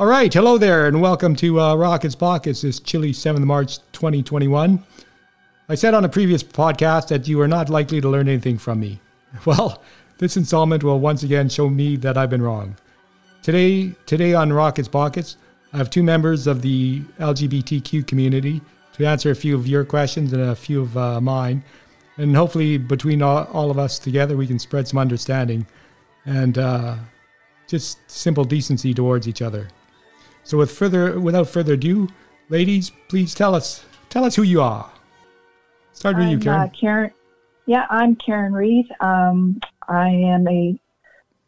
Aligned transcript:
All 0.00 0.06
right, 0.06 0.32
hello 0.32 0.58
there, 0.58 0.86
and 0.86 1.00
welcome 1.00 1.34
to 1.34 1.60
uh, 1.60 1.74
Rockets 1.74 2.14
Pockets 2.14 2.60
this 2.60 2.78
chilly 2.78 3.10
7th 3.10 3.42
March 3.42 3.78
2021. 3.90 4.84
I 5.68 5.74
said 5.74 5.92
on 5.92 6.04
a 6.04 6.08
previous 6.08 6.40
podcast 6.40 7.08
that 7.08 7.26
you 7.26 7.40
are 7.40 7.48
not 7.48 7.68
likely 7.68 8.00
to 8.00 8.08
learn 8.08 8.28
anything 8.28 8.58
from 8.58 8.78
me. 8.78 9.00
Well, 9.44 9.82
this 10.18 10.36
installment 10.36 10.84
will 10.84 11.00
once 11.00 11.24
again 11.24 11.48
show 11.48 11.68
me 11.68 11.96
that 11.96 12.16
I've 12.16 12.30
been 12.30 12.42
wrong. 12.42 12.76
Today, 13.42 13.90
today 14.06 14.34
on 14.34 14.52
Rockets 14.52 14.86
Pockets, 14.86 15.36
I 15.72 15.78
have 15.78 15.90
two 15.90 16.04
members 16.04 16.46
of 16.46 16.62
the 16.62 17.00
LGBTQ 17.18 18.06
community 18.06 18.60
to 18.92 19.04
answer 19.04 19.32
a 19.32 19.34
few 19.34 19.56
of 19.56 19.66
your 19.66 19.84
questions 19.84 20.32
and 20.32 20.42
a 20.42 20.54
few 20.54 20.82
of 20.82 20.96
uh, 20.96 21.20
mine. 21.20 21.64
And 22.18 22.36
hopefully, 22.36 22.78
between 22.78 23.20
all, 23.20 23.46
all, 23.52 23.68
of 23.68 23.80
us 23.80 23.98
together, 23.98 24.36
we 24.36 24.46
can 24.46 24.60
spread 24.60 24.86
some 24.86 25.00
understanding 25.00 25.66
and 26.24 26.56
uh, 26.56 26.98
just 27.66 27.98
simple 28.08 28.44
decency 28.44 28.94
towards 28.94 29.26
each 29.26 29.42
other. 29.42 29.66
So, 30.48 30.56
with 30.56 30.70
further, 30.70 31.20
without 31.20 31.46
further 31.46 31.74
ado, 31.74 32.08
ladies, 32.48 32.90
please 33.08 33.34
tell 33.34 33.54
us 33.54 33.84
tell 34.08 34.24
us 34.24 34.34
who 34.34 34.44
you 34.44 34.62
are. 34.62 34.90
Start 35.92 36.16
with 36.16 36.24
I'm, 36.24 36.30
you, 36.30 36.38
Karen. 36.38 36.60
Uh, 36.62 36.68
Karen. 36.68 37.10
Yeah, 37.66 37.86
I'm 37.90 38.16
Karen 38.16 38.54
Reed. 38.54 38.86
Um, 39.00 39.60
I 39.86 40.08
am 40.08 40.48
a 40.48 40.80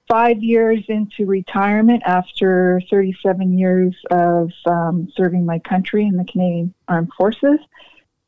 five 0.06 0.42
years 0.42 0.84
into 0.88 1.24
retirement 1.24 2.02
after 2.04 2.82
37 2.90 3.58
years 3.58 3.96
of 4.10 4.50
um, 4.66 5.08
serving 5.16 5.46
my 5.46 5.60
country 5.60 6.04
in 6.04 6.18
the 6.18 6.24
Canadian 6.24 6.74
Armed 6.86 7.10
Forces. 7.16 7.58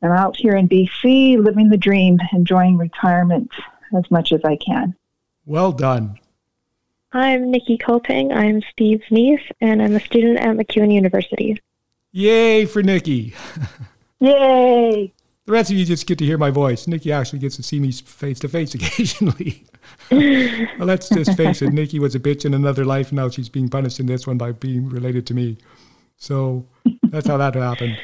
I'm 0.01 0.11
out 0.11 0.35
here 0.35 0.55
in 0.55 0.67
BC, 0.67 1.37
living 1.37 1.69
the 1.69 1.77
dream, 1.77 2.17
enjoying 2.31 2.77
retirement 2.77 3.51
as 3.95 4.09
much 4.09 4.31
as 4.31 4.41
I 4.43 4.55
can. 4.55 4.95
Well 5.45 5.71
done. 5.71 6.17
I'm 7.15 7.51
Nikki 7.51 7.77
Coping. 7.77 8.31
I'm 8.31 8.63
Steve's 8.71 9.03
niece, 9.11 9.43
and 9.61 9.83
I'm 9.83 9.95
a 9.95 9.99
student 9.99 10.39
at 10.39 10.57
MacEwan 10.57 10.91
University. 10.91 11.61
Yay 12.11 12.65
for 12.65 12.81
Nikki. 12.81 13.35
Yay. 14.19 15.13
The 15.45 15.51
rest 15.51 15.69
of 15.69 15.77
you 15.77 15.85
just 15.85 16.07
get 16.07 16.17
to 16.17 16.25
hear 16.25 16.39
my 16.39 16.49
voice. 16.49 16.87
Nikki 16.87 17.11
actually 17.11 17.37
gets 17.37 17.55
to 17.57 17.63
see 17.63 17.79
me 17.79 17.91
face 17.91 18.39
to 18.39 18.47
face 18.47 18.73
occasionally. 18.73 19.63
well, 20.11 20.87
let's 20.87 21.07
just 21.07 21.37
face 21.37 21.61
it. 21.61 21.71
Nikki 21.71 21.99
was 21.99 22.15
a 22.15 22.19
bitch 22.19 22.45
in 22.45 22.53
another 22.55 22.83
life. 22.83 23.09
and 23.09 23.17
Now 23.17 23.29
she's 23.29 23.49
being 23.49 23.69
punished 23.69 23.99
in 23.99 24.07
this 24.07 24.25
one 24.25 24.39
by 24.39 24.51
being 24.51 24.89
related 24.89 25.27
to 25.27 25.35
me. 25.35 25.59
So 26.17 26.65
that's 27.03 27.27
how 27.27 27.37
that 27.37 27.53
happened. 27.53 27.99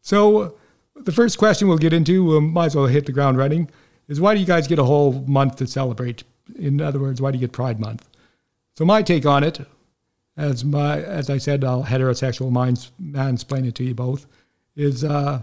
So 0.00 0.56
the 0.96 1.12
first 1.12 1.38
question 1.38 1.68
we'll 1.68 1.78
get 1.78 1.92
into, 1.92 2.24
we 2.24 2.40
might 2.40 2.66
as 2.66 2.76
well 2.76 2.86
hit 2.86 3.06
the 3.06 3.12
ground 3.12 3.38
running, 3.38 3.70
is 4.08 4.20
why 4.20 4.34
do 4.34 4.40
you 4.40 4.46
guys 4.46 4.66
get 4.66 4.80
a 4.80 4.84
whole 4.84 5.12
month 5.28 5.56
to 5.56 5.66
celebrate? 5.68 6.24
In 6.58 6.80
other 6.80 6.98
words, 6.98 7.20
why 7.20 7.30
do 7.30 7.38
you 7.38 7.40
get 7.40 7.52
Pride 7.52 7.78
Month? 7.78 8.08
So 8.76 8.84
my 8.84 9.02
take 9.02 9.26
on 9.26 9.44
it, 9.44 9.60
as 10.36 10.64
my 10.64 11.00
as 11.00 11.28
I 11.28 11.38
said, 11.38 11.64
I'll 11.64 11.84
heterosexual 11.84 12.50
minds 12.50 12.90
mansplain 13.00 13.66
it 13.66 13.74
to 13.76 13.84
you 13.84 13.94
both, 13.94 14.26
is 14.74 15.04
uh, 15.04 15.42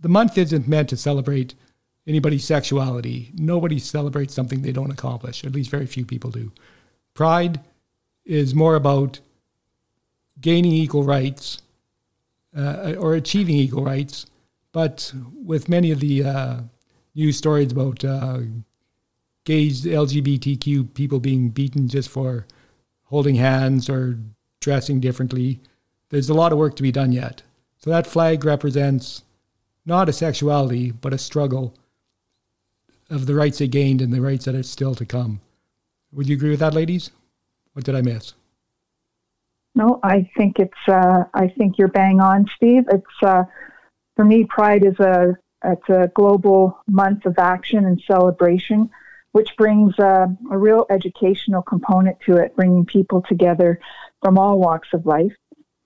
the 0.00 0.08
month 0.08 0.38
isn't 0.38 0.66
meant 0.66 0.88
to 0.90 0.96
celebrate 0.96 1.54
anybody's 2.06 2.44
sexuality. 2.44 3.32
Nobody 3.34 3.78
celebrates 3.78 4.34
something 4.34 4.62
they 4.62 4.72
don't 4.72 4.90
accomplish. 4.90 5.44
At 5.44 5.52
least 5.52 5.70
very 5.70 5.86
few 5.86 6.06
people 6.06 6.30
do. 6.30 6.52
Pride 7.12 7.60
is 8.24 8.54
more 8.54 8.74
about 8.74 9.20
gaining 10.40 10.72
equal 10.72 11.04
rights 11.04 11.60
uh, 12.56 12.94
or 12.98 13.14
achieving 13.14 13.56
equal 13.56 13.84
rights, 13.84 14.26
but 14.72 15.12
with 15.34 15.68
many 15.68 15.90
of 15.90 16.00
the 16.00 16.24
uh, 16.24 16.60
news 17.14 17.36
stories 17.36 17.72
about 17.72 18.04
gays, 19.46 19.84
LGBTQ 19.84 20.92
people 20.92 21.20
being 21.20 21.48
beaten 21.48 21.88
just 21.88 22.10
for 22.10 22.46
holding 23.04 23.36
hands 23.36 23.88
or 23.88 24.18
dressing 24.60 25.00
differently, 25.00 25.60
there's 26.10 26.28
a 26.28 26.34
lot 26.34 26.52
of 26.52 26.58
work 26.58 26.76
to 26.76 26.82
be 26.82 26.92
done 26.92 27.12
yet. 27.12 27.42
So 27.78 27.88
that 27.88 28.06
flag 28.06 28.44
represents 28.44 29.22
not 29.86 30.08
a 30.08 30.12
sexuality, 30.12 30.90
but 30.90 31.14
a 31.14 31.18
struggle 31.18 31.74
of 33.08 33.26
the 33.26 33.34
rights 33.34 33.58
they 33.58 33.68
gained 33.68 34.02
and 34.02 34.12
the 34.12 34.20
rights 34.20 34.44
that 34.44 34.54
are 34.54 34.62
still 34.62 34.94
to 34.96 35.06
come. 35.06 35.40
Would 36.12 36.28
you 36.28 36.36
agree 36.36 36.50
with 36.50 36.60
that, 36.60 36.74
ladies? 36.74 37.10
What 37.72 37.84
did 37.84 37.94
I 37.94 38.02
miss? 38.02 38.34
No, 39.76 40.00
I 40.02 40.28
think 40.36 40.58
it's. 40.58 40.88
Uh, 40.88 41.24
I 41.34 41.48
think 41.48 41.78
you're 41.78 41.88
bang 41.88 42.18
on, 42.18 42.46
Steve. 42.56 42.84
It's 42.90 43.22
uh, 43.22 43.44
for 44.16 44.24
me. 44.24 44.44
Pride 44.44 44.84
is 44.84 44.98
a 44.98 45.36
it's 45.62 45.88
a 45.88 46.10
global 46.14 46.78
month 46.88 47.26
of 47.26 47.38
action 47.38 47.84
and 47.84 48.00
celebration, 48.06 48.90
which 49.32 49.56
brings 49.56 49.98
uh, 49.98 50.26
a 50.50 50.58
real 50.58 50.86
educational 50.90 51.62
component 51.62 52.18
to 52.26 52.36
it, 52.36 52.56
bringing 52.56 52.84
people 52.84 53.22
together 53.22 53.80
from 54.22 54.38
all 54.38 54.58
walks 54.58 54.88
of 54.92 55.06
life, 55.06 55.34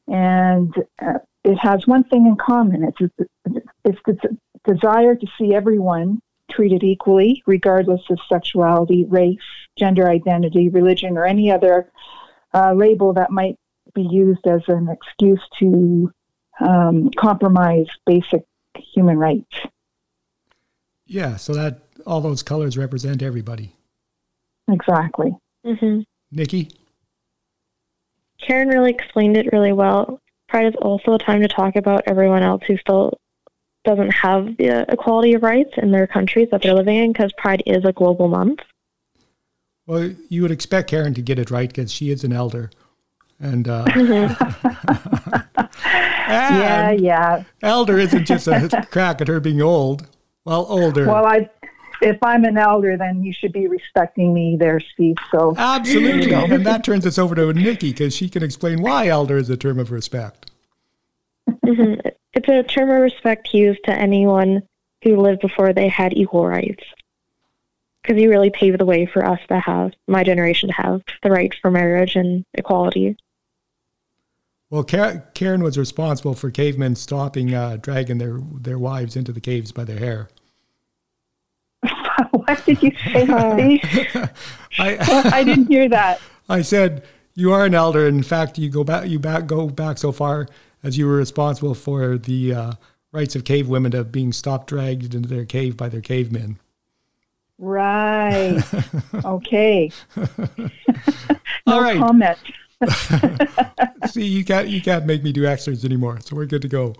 and 0.07 0.75
uh, 1.03 1.19
it 1.45 1.57
has 1.57 1.87
one 1.87 2.05
thing 2.05 2.27
in 2.27 2.37
common. 2.37 2.85
It's 2.85 3.13
it's 3.85 3.99
the 4.07 4.39
desire 4.65 5.15
to 5.15 5.27
see 5.39 5.55
everyone 5.55 6.21
treated 6.51 6.83
equally, 6.83 7.43
regardless 7.47 8.03
of 8.11 8.19
sexuality, 8.29 9.05
race, 9.05 9.39
gender 9.79 10.09
identity, 10.09 10.69
religion, 10.69 11.17
or 11.17 11.25
any 11.25 11.51
other 11.51 11.91
uh, 12.53 12.73
label 12.73 13.13
that 13.15 13.31
might 13.31 13.57
be 13.95 14.03
used 14.03 14.47
as 14.47 14.61
an 14.69 14.89
excuse 14.89 15.43
to 15.59 16.13
um, 16.61 17.11
compromise 17.17 17.87
basic 18.07 18.43
human 18.77 19.17
rights. 19.17 19.57
Yeah, 21.07 21.37
so 21.37 21.55
that 21.55 21.83
all 22.07 22.21
those 22.21 22.43
colors 22.43 22.77
represent 22.77 23.23
everybody. 23.23 23.75
Exactly. 24.69 25.37
Mm-hmm. 25.65 26.01
Nikki? 26.31 26.71
Karen 28.47 28.69
really 28.69 28.91
explained 28.91 29.37
it 29.37 29.53
really 29.53 29.73
well. 29.73 30.21
Pride 30.49 30.67
is 30.67 30.75
also 30.81 31.15
a 31.15 31.19
time 31.19 31.43
to 31.43 31.49
talk 31.49 31.77
about 31.77 32.03
everyone 32.07 32.43
else 32.43 32.63
who 32.67 32.77
still 32.79 33.13
doesn't 33.85 34.11
have 34.11 34.57
the 34.57 34.85
equality 34.93 35.35
of 35.35 35.43
rights 35.43 35.73
in 35.77 35.91
their 35.91 36.07
countries 36.07 36.49
that 36.51 36.63
they're 36.63 36.75
living 36.75 36.97
in 36.97 37.13
because 37.13 37.33
Pride 37.39 37.63
is 37.67 37.85
a 37.85 37.93
global 37.93 38.29
month. 38.29 38.61
Well, 39.87 40.13
you 40.29 40.43
would 40.43 40.51
expect 40.51 40.91
Karen 40.91 41.15
to 41.15 41.23
get 41.23 41.39
it 41.39 41.51
right 41.51 41.69
because 41.69 41.93
she 41.93 42.11
is 42.11 42.25
an 42.25 42.33
elder. 42.33 42.71
And, 43.39 43.67
uh, 43.69 43.87
yeah, 45.87 46.91
yeah. 46.99 47.45
Elder 47.63 47.99
isn't 47.99 48.27
just 48.27 48.47
a 48.47 48.87
crack 48.91 49.21
at 49.21 49.29
her 49.29 49.41
being 49.41 49.63
old. 49.63 50.07
Well, 50.45 50.67
older. 50.69 51.07
Well, 51.07 51.25
I, 51.27 51.49
if 52.01 52.19
I'm 52.23 52.45
an 52.45 52.57
elder, 52.57 52.97
then 52.97 53.23
you 53.23 53.33
should 53.33 53.53
be 53.53 53.69
respecting 53.69 54.33
me 54.33 54.57
there, 54.59 54.81
Steve. 54.81 55.17
So 55.31 55.55
absolutely, 55.57 56.33
and 56.33 56.65
that 56.67 56.85
turns 56.85 57.07
us 57.07 57.19
over 57.19 57.35
to 57.35 57.53
Nikki 57.53 57.91
because 57.91 58.15
she 58.15 58.29
can 58.29 58.43
explain 58.43 58.83
why 58.83 59.09
elder 59.09 59.37
is 59.37 59.51
a 59.51 59.57
term 59.57 59.79
of 59.79 59.91
respect. 59.91 60.51
Mm-hmm. 61.49 62.09
It's 62.33 62.49
a 62.49 62.63
term 62.63 62.91
of 62.91 63.01
respect 63.01 63.53
used 63.53 63.85
to 63.85 63.93
anyone 63.93 64.63
who 65.03 65.17
lived 65.17 65.41
before 65.41 65.73
they 65.73 65.89
had 65.89 66.13
equal 66.17 66.47
rights. 66.47 66.85
Because 68.03 68.21
you 68.21 68.31
really 68.31 68.51
paved 68.51 68.79
the 68.79 68.87
way 68.87 69.05
for 69.05 69.27
us 69.27 69.41
to 69.49 69.59
have, 69.59 69.93
my 70.07 70.25
generation 70.25 70.69
to 70.69 70.75
have, 70.75 71.03
the 71.23 71.31
right 71.31 71.55
for 71.61 71.71
marriage 71.71 72.17
and 72.17 72.45
equality. 72.55 73.17
Well, 74.71 74.85
Karen 74.85 75.63
was 75.63 75.77
responsible 75.77 76.35
for 76.35 76.51
cavemen 76.51 76.95
stopping, 76.95 77.53
uh, 77.53 77.77
dragging 77.81 78.19
their, 78.19 78.41
their 78.61 78.79
wives 78.79 79.17
into 79.17 79.33
the 79.33 79.41
caves 79.41 79.73
by 79.73 79.85
their 79.85 79.99
hair. 79.99 80.29
what 82.31 82.65
did 82.65 82.83
you 82.83 82.93
say? 83.05 83.27
I, 84.79 85.31
I 85.33 85.45
didn't 85.45 85.67
hear 85.67 85.89
that. 85.89 86.21
I 86.49 86.63
said 86.63 87.05
you 87.35 87.53
are 87.53 87.65
an 87.65 87.75
elder. 87.75 88.07
In 88.07 88.23
fact, 88.23 88.59
you 88.59 88.69
go 88.69 88.85
back. 88.85 89.09
You 89.09 89.19
back 89.19 89.47
go 89.47 89.69
back 89.69 89.99
so 89.99 90.13
far 90.13 90.49
as 90.83 90.99
you 90.99 91.07
were 91.07 91.17
responsible 91.17 91.75
for 91.75 92.19
the 92.19 92.55
uh, 92.55 92.73
rights 93.13 93.37
of 93.37 93.45
cave 93.45 93.69
women 93.69 93.95
of 93.95 94.13
being 94.13 94.33
stopped, 94.33 94.69
dragged 94.69 95.15
into 95.15 95.29
their 95.29 95.45
cave 95.45 95.77
by 95.77 95.89
their 95.89 96.01
cavemen. 96.01 96.59
Right. 97.59 98.63
okay. 99.25 99.93
no 100.17 100.25
All 101.67 101.83
right. 101.83 101.99
comment. 101.99 102.39
See, 104.07 104.25
you 104.25 104.45
can't 104.45 104.69
you 104.69 104.81
can't 104.81 105.05
make 105.05 105.23
me 105.23 105.33
do 105.33 105.45
extras 105.45 105.85
anymore, 105.85 106.21
so 106.21 106.35
we're 106.35 106.47
good 106.47 106.63
to 106.63 106.69
go. 106.69 106.95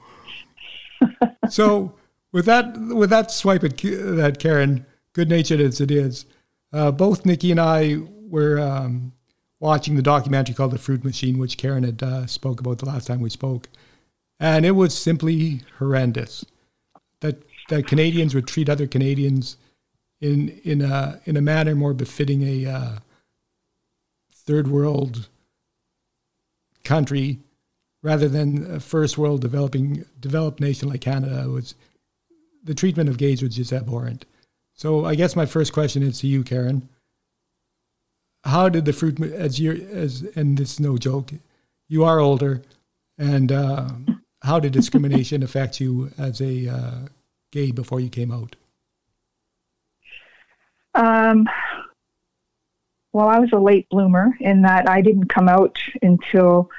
so 1.49 1.95
with 2.33 2.45
that 2.45 2.79
with 2.79 3.11
that 3.11 3.31
swipe 3.31 3.65
at 3.65 3.79
that 3.79 4.37
Karen, 4.39 4.85
good 5.13 5.29
natured 5.29 5.61
as 5.61 5.81
it 5.81 5.91
is, 5.91 6.25
uh, 6.73 6.91
both 6.91 7.27
Nikki 7.27 7.51
and 7.51 7.61
I 7.61 7.99
were 8.29 8.59
um, 8.61 9.13
watching 9.59 9.97
the 9.97 10.03
documentary 10.03 10.55
called 10.55 10.73
The 10.73 10.79
Fruit 10.79 11.05
Machine, 11.05 11.39
which 11.39 11.59
Karen 11.59 11.85
had 11.85 12.03
uh, 12.03 12.27
spoke 12.27 12.61
about 12.61 12.79
the 12.79 12.87
last 12.87 13.07
time 13.07 13.21
we 13.21 13.31
spoke, 13.31 13.69
and 14.39 14.65
it 14.65 14.73
was 14.73 14.97
simply 14.97 15.63
horrendous. 15.79 16.45
That 17.21 17.43
that 17.69 17.87
Canadians 17.87 18.35
would 18.35 18.47
treat 18.47 18.69
other 18.69 18.87
Canadians 18.87 19.57
in 20.21 20.61
in 20.65 20.83
a 20.83 21.21
in 21.25 21.37
a 21.37 21.43
manner 21.43 21.75
more 21.75 21.95
befitting 21.95 22.43
a 22.43 22.67
uh, 22.67 22.99
third 24.33 24.69
world 24.69 25.29
country 26.85 27.39
rather 28.03 28.29
than 28.29 28.75
a 28.75 28.81
first 28.81 29.19
world 29.19 29.41
developing 29.41 30.05
developed 30.19 30.61
nation 30.61 30.89
like 30.89 31.03
Canada 31.03 31.49
was 31.49 31.75
the 32.63 32.75
treatment 32.75 33.09
of 33.09 33.19
gays 33.19 33.43
was 33.43 33.57
just 33.57 33.73
abhorrent. 33.73 34.25
So 34.81 35.05
I 35.05 35.15
guess 35.15 35.37
my 35.37 35.47
first 35.47 35.73
question 35.73 36.03
is 36.03 36.21
to 36.21 36.27
you, 36.27 36.43
Karen 36.43 36.89
how 38.45 38.69
did 38.69 38.85
the 38.85 38.93
fruit 38.93 39.21
as 39.21 39.59
you 39.59 39.73
as 39.93 40.23
and 40.35 40.57
this 40.57 40.75
is 40.75 40.81
no 40.81 40.97
joke, 40.97 41.33
you 41.89 42.05
are 42.05 42.21
older, 42.21 42.63
and 43.19 43.53
uh, 43.53 43.89
how 44.43 44.61
did 44.61 44.73
discrimination 44.73 45.43
affect 45.49 45.81
you 45.81 46.11
as 46.19 46.41
a 46.41 46.69
uh, 46.69 46.99
gay 47.53 47.71
before 47.71 48.01
you 48.01 48.09
came 48.09 48.33
out? 48.33 48.57
Um, 50.95 51.47
well, 53.13 53.29
I 53.29 53.39
was 53.39 53.51
a 53.53 53.59
late 53.59 53.89
bloomer 53.91 54.31
in 54.41 54.63
that 54.63 54.89
I 54.89 55.01
didn't 55.01 55.29
come 55.29 55.49
out 55.49 55.79
until 56.03 56.71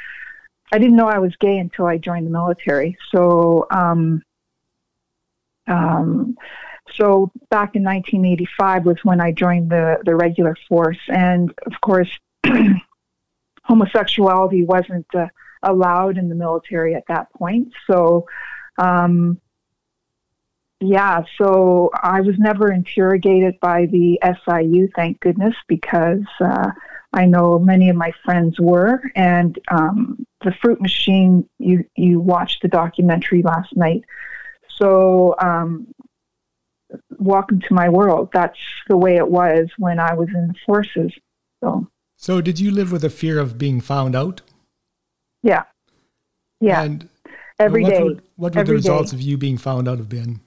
I 0.74 0.80
didn't 0.80 0.95
know 0.95 1.07
I 1.07 1.19
was 1.19 1.36
gay 1.39 1.57
until 1.57 1.86
I 1.86 1.97
joined 1.97 2.25
the 2.25 2.31
military. 2.31 2.97
So, 3.13 3.68
um, 3.71 4.24
um, 5.68 6.36
so 6.96 7.32
back 7.50 7.76
in 7.76 7.84
1985 7.84 8.86
was 8.86 8.98
when 9.04 9.22
I 9.22 9.32
joined 9.32 9.70
the 9.70 9.98
the 10.06 10.16
regular 10.16 10.56
force, 10.68 11.00
and 11.08 11.54
of 11.66 11.74
course, 11.82 12.10
homosexuality 13.64 14.64
wasn't 14.64 15.08
uh, 15.16 15.28
allowed 15.64 16.18
in 16.18 16.30
the 16.30 16.36
military 16.36 16.96
at 16.96 17.06
that 17.08 17.32
point. 17.34 17.74
So, 17.90 18.28
um, 18.78 19.40
yeah, 20.80 21.24
so 21.38 21.92
I 22.02 22.22
was 22.22 22.38
never 22.40 22.72
interrogated 22.72 23.60
by 23.60 23.86
the 23.86 24.20
SIU, 24.24 24.90
thank 24.96 25.20
goodness, 25.20 25.56
because 25.68 26.26
uh, 26.40 26.72
I 27.14 27.26
know 27.26 27.60
many 27.60 27.90
of 27.90 27.96
my 27.96 28.12
friends 28.26 28.60
were. 28.60 29.02
And 29.16 29.60
um, 29.70 30.26
the 30.44 30.54
Fruit 30.62 30.82
Machine, 30.82 31.48
you 31.60 31.86
you 31.96 32.20
watched 32.20 32.62
the 32.62 32.68
documentary 32.68 33.44
last 33.44 33.76
night. 33.76 34.04
So, 34.78 35.36
um, 35.40 35.94
welcome 37.18 37.60
to 37.62 37.74
my 37.74 37.90
world. 37.90 38.30
That's 38.34 38.58
the 38.88 38.98
way 38.98 39.16
it 39.18 39.28
was 39.30 39.70
when 39.78 40.00
I 40.00 40.14
was 40.14 40.30
in 40.30 40.48
the 40.48 40.56
forces. 40.66 41.12
So, 41.64 41.88
so 42.18 42.42
did 42.42 42.60
you 42.60 42.72
live 42.72 42.92
with 42.92 43.04
a 43.04 43.10
fear 43.10 43.40
of 43.40 43.58
being 43.58 43.82
found 43.82 44.16
out? 44.16 44.42
Yeah, 45.44 45.64
yeah. 46.60 46.82
And 46.84 47.10
every 47.60 47.84
what 47.84 47.90
day. 47.90 48.04
Would, 48.04 48.22
what 48.36 48.56
would 48.56 48.68
the 48.68 48.74
results 48.74 49.12
day. 49.12 49.18
of 49.18 49.22
you 49.22 49.38
being 49.38 49.58
found 49.58 49.88
out 49.88 49.98
have 49.98 50.10
been? 50.10 50.42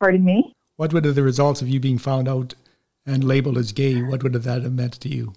Pardon 0.00 0.24
me. 0.24 0.52
What 0.76 0.92
would 0.92 1.04
the 1.04 1.22
results 1.22 1.62
of 1.62 1.68
you 1.68 1.80
being 1.80 1.98
found 1.98 2.28
out 2.28 2.54
and 3.06 3.24
labeled 3.24 3.56
as 3.58 3.72
gay? 3.72 4.02
What 4.02 4.22
would 4.22 4.34
that 4.34 4.62
have 4.62 4.72
meant 4.72 4.92
to 5.00 5.08
you? 5.08 5.32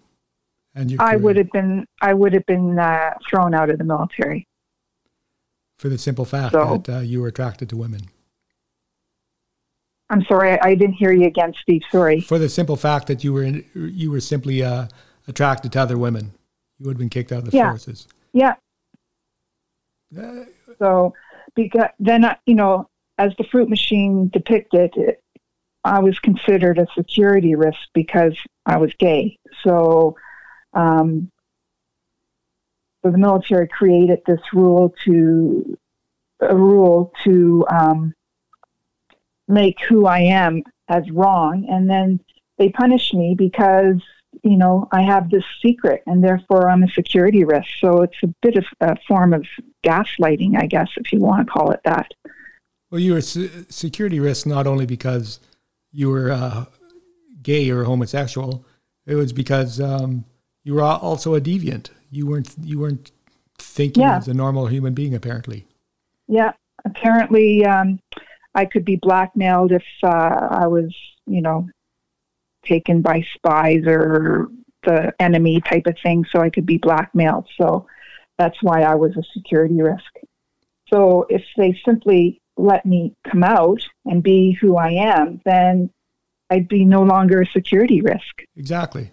And 0.76 0.92
your 0.92 1.02
I 1.02 1.12
career? 1.12 1.20
would 1.24 1.38
have 1.38 1.52
been 1.52 1.86
I 2.02 2.14
would 2.14 2.34
have 2.34 2.46
been 2.46 2.78
uh, 2.78 3.14
thrown 3.30 3.54
out 3.54 3.70
of 3.70 3.78
the 3.78 3.84
military. 3.84 4.46
for 5.78 5.90
the 5.90 5.98
simple 5.98 6.26
fact 6.26 6.52
So- 6.54 6.82
that 6.86 6.98
uh, 6.98 7.00
you 7.00 7.22
were 7.22 7.28
attracted 7.28 7.70
to 7.70 7.78
women. 7.78 8.10
I'm 10.10 10.24
sorry, 10.24 10.54
I, 10.54 10.60
I 10.70 10.76
didn't 10.76 10.96
hear 10.96 11.12
you 11.12 11.28
again, 11.28 11.54
Steve. 11.62 11.82
Sorry. 11.92 12.22
For 12.22 12.40
the 12.40 12.50
simple 12.50 12.76
fact 12.76 13.08
that 13.08 13.24
you 13.24 13.32
were 13.34 13.44
in, 13.44 13.64
you 13.76 14.10
were 14.12 14.20
simply 14.22 14.64
uh, 14.64 14.88
attracted 15.28 15.72
to 15.74 15.82
other 15.82 15.98
women, 15.98 16.32
you 16.80 16.88
would 16.88 16.94
have 16.96 17.00
been 17.00 17.10
kicked 17.10 17.32
out 17.32 17.40
of 17.40 17.52
the 17.52 17.58
Yeah. 17.58 17.70
forces. 17.70 18.08
Yeah. 18.34 18.56
Uh, 20.18 20.46
So, 20.80 21.14
because 21.56 21.90
then 22.00 22.26
I- 22.26 22.38
you 22.46 22.56
know, 22.56 22.88
as 23.18 23.36
the 23.38 23.44
fruit 23.44 23.70
machine 23.70 24.30
depicted, 24.30 24.96
it, 24.96 25.22
I 25.84 26.00
was 26.00 26.18
considered 26.20 26.78
a 26.80 26.88
security 26.96 27.56
risk 27.56 27.80
because 27.94 28.36
I 28.66 28.78
was 28.78 28.94
gay. 28.96 29.38
So, 29.64 30.16
um, 30.74 31.30
so 33.04 33.12
the 33.12 33.18
military 33.18 33.68
created 33.68 34.20
this 34.26 34.42
rule 34.54 34.94
to 35.06 35.78
a 36.42 36.56
rule 36.56 37.12
to 37.24 37.66
um, 37.70 38.14
make 39.50 39.80
who 39.82 40.06
I 40.06 40.20
am 40.20 40.64
as 40.88 41.10
wrong, 41.12 41.66
and 41.70 41.90
then 41.90 42.20
they 42.58 42.70
punish 42.70 43.14
me 43.14 43.36
because 43.38 43.98
you 44.44 44.56
know 44.58 44.88
I 44.92 45.02
have 45.02 45.30
this 45.30 45.44
secret, 45.62 46.04
and 46.08 46.24
therefore 46.24 46.70
I'm 46.70 46.84
a 46.84 46.90
security 46.90 47.44
risk. 47.44 47.68
So 47.82 48.02
it's 48.04 48.18
a 48.24 48.28
bit 48.42 48.56
of 48.56 48.66
a 48.80 48.96
form 49.08 49.34
of 49.34 49.46
gaslighting, 49.84 50.58
I 50.58 50.66
guess, 50.68 50.90
if 50.98 51.12
you 51.12 51.20
want 51.20 51.46
to 51.46 51.52
call 51.52 51.72
it 51.72 51.82
that. 51.84 52.12
Well, 52.92 53.00
you 53.02 53.14
were 53.14 53.22
se- 53.22 53.66
security 53.70 54.20
risk 54.20 54.46
not 54.48 54.66
only 54.68 54.86
because 54.86 55.40
you 55.92 56.10
were 56.10 56.32
uh, 56.32 56.66
gay 57.42 57.70
or 57.70 57.84
homosexual. 57.84 58.66
It 59.06 59.16
was 59.16 59.34
because 59.34 59.80
um, 59.82 60.26
you 60.64 60.76
were 60.76 60.84
also 60.84 61.34
a 61.36 61.42
deviant. 61.42 61.90
You 62.12 62.28
weren't 62.28 62.54
you 62.64 62.80
weren't 62.80 63.12
thinking 63.58 64.04
Yeah. 64.04 64.18
as 64.18 64.28
a 64.28 64.34
normal 64.34 64.68
human 64.68 64.94
being. 64.94 65.14
Apparently, 65.16 65.66
Yeah, 66.28 66.54
apparently 66.86 67.66
um, 67.66 68.00
I 68.60 68.66
could 68.66 68.84
be 68.84 68.98
blackmailed 68.98 69.72
if 69.72 69.86
uh, 70.04 70.48
I 70.64 70.68
was, 70.68 70.94
you 71.26 71.42
know, 71.42 71.70
taken 72.66 73.02
by 73.02 73.26
spies 73.34 73.84
or 73.88 74.50
the 74.84 75.14
enemy 75.18 75.62
type 75.62 75.88
of 75.88 75.96
thing. 76.04 76.26
So 76.30 76.42
I 76.42 76.50
could 76.50 76.66
be 76.66 76.78
blackmailed. 76.78 77.48
So 77.58 77.88
that's 78.38 78.62
why 78.62 78.82
I 78.82 78.96
was 78.96 79.16
a 79.16 79.24
security 79.34 79.82
risk. 79.82 80.12
So 80.90 81.26
if 81.30 81.44
they 81.56 81.80
simply 81.86 82.42
let 82.58 82.86
me 82.86 83.16
come 83.24 83.44
out 83.44 83.82
and 84.06 84.22
be 84.22 84.58
who 84.60 84.76
I 84.76 84.90
am, 84.90 85.40
then 85.46 85.90
I'd 86.50 86.68
be 86.68 86.84
no 86.84 87.04
longer 87.04 87.42
a 87.42 87.46
security 87.46 88.02
risk. 88.02 88.44
exactly. 88.58 89.12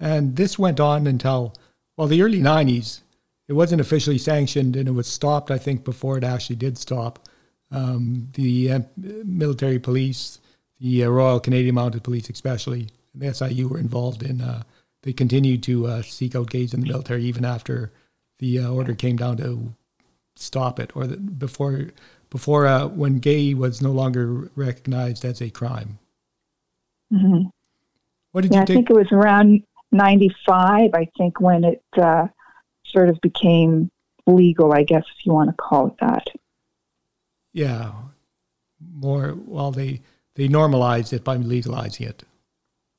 And 0.00 0.36
this 0.36 0.58
went 0.58 0.80
on 0.80 1.06
until 1.06 1.52
well 1.96 2.08
the 2.08 2.22
early 2.22 2.40
'90s. 2.40 3.02
It 3.48 3.52
wasn't 3.52 3.82
officially 3.82 4.18
sanctioned, 4.18 4.76
and 4.76 4.88
it 4.88 4.92
was 4.92 5.06
stopped. 5.06 5.50
I 5.50 5.58
think 5.58 5.84
before 5.84 6.16
it 6.16 6.24
actually 6.24 6.56
did 6.56 6.78
stop. 6.78 7.28
Um, 7.74 8.28
the 8.34 8.72
uh, 8.72 8.80
military 8.96 9.78
police, 9.78 10.38
the 10.80 11.04
uh, 11.04 11.08
Royal 11.08 11.40
Canadian 11.40 11.74
Mounted 11.74 12.04
Police, 12.04 12.30
especially, 12.30 12.88
and 13.12 13.22
the 13.22 13.34
SIU 13.34 13.68
were 13.68 13.78
involved 13.78 14.22
in. 14.22 14.40
Uh, 14.40 14.62
they 15.02 15.12
continued 15.12 15.62
to 15.64 15.86
uh, 15.86 16.02
seek 16.02 16.34
out 16.36 16.50
gays 16.50 16.72
in 16.72 16.80
the 16.80 16.86
military 16.86 17.24
even 17.24 17.44
after 17.44 17.92
the 18.38 18.58
uh, 18.60 18.70
order 18.70 18.94
came 18.94 19.16
down 19.16 19.36
to 19.38 19.74
stop 20.36 20.78
it, 20.80 20.96
or 20.96 21.06
the, 21.06 21.16
before 21.16 21.90
before 22.30 22.66
uh, 22.66 22.86
when 22.86 23.18
gay 23.18 23.54
was 23.54 23.80
no 23.82 23.92
longer 23.92 24.50
recognized 24.56 25.24
as 25.24 25.40
a 25.40 25.50
crime. 25.50 25.98
hmm 27.12 27.42
What 28.32 28.42
did 28.42 28.52
Yeah, 28.52 28.58
I 28.58 28.60
you 28.60 28.66
take? 28.66 28.76
think 28.76 28.90
it 28.90 28.96
was 28.96 29.12
around 29.12 29.62
95, 29.92 30.90
I 30.94 31.08
think, 31.16 31.40
when 31.40 31.64
it 31.64 31.82
uh, 31.96 32.26
sort 32.86 33.08
of 33.08 33.20
became 33.20 33.90
legal, 34.26 34.72
I 34.72 34.82
guess, 34.82 35.04
if 35.16 35.26
you 35.26 35.32
want 35.32 35.50
to 35.50 35.56
call 35.56 35.88
it 35.88 35.94
that. 36.00 36.26
Yeah, 37.54 37.92
more. 38.94 39.34
Well, 39.46 39.70
they 39.70 40.02
they 40.34 40.48
normalized 40.48 41.14
it 41.14 41.24
by 41.24 41.36
legalizing 41.36 42.06
it. 42.06 42.24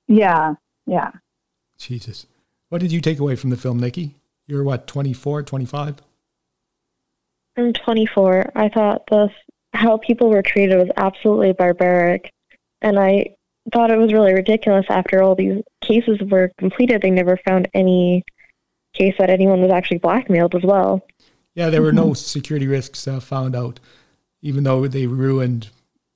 Yeah, 0.07 0.55
yeah. 0.87 1.11
Jesus, 1.77 2.25
what 2.69 2.81
did 2.81 2.91
you 2.91 3.01
take 3.01 3.19
away 3.19 3.35
from 3.35 3.51
the 3.51 3.57
film, 3.57 3.79
Nikki? 3.79 4.15
You're 4.47 4.63
what 4.63 4.87
24, 4.87 5.43
25? 5.43 5.97
I'm 7.57 7.73
24. 7.73 8.51
I 8.55 8.69
thought 8.69 9.05
the 9.07 9.29
how 9.73 9.97
people 9.97 10.29
were 10.29 10.41
treated 10.41 10.77
was 10.77 10.89
absolutely 10.97 11.51
barbaric, 11.51 12.31
and 12.81 12.97
I 12.97 13.35
thought 13.73 13.91
it 13.91 13.97
was 13.97 14.13
really 14.13 14.33
ridiculous. 14.33 14.85
After 14.89 15.21
all 15.21 15.35
these 15.35 15.61
cases 15.81 16.19
were 16.21 16.51
completed, 16.57 17.01
they 17.01 17.11
never 17.11 17.37
found 17.45 17.67
any 17.73 18.23
case 18.93 19.15
that 19.19 19.29
anyone 19.29 19.61
was 19.61 19.71
actually 19.71 19.97
blackmailed 19.97 20.55
as 20.55 20.63
well. 20.63 21.05
Yeah, 21.55 21.69
there 21.69 21.81
were 21.81 21.93
no 21.93 22.13
security 22.13 22.67
risks 22.67 23.07
uh, 23.07 23.19
found 23.19 23.55
out, 23.55 23.79
even 24.45 24.63
though 24.63 24.87
they 24.87 25.07
ruined 25.07 25.69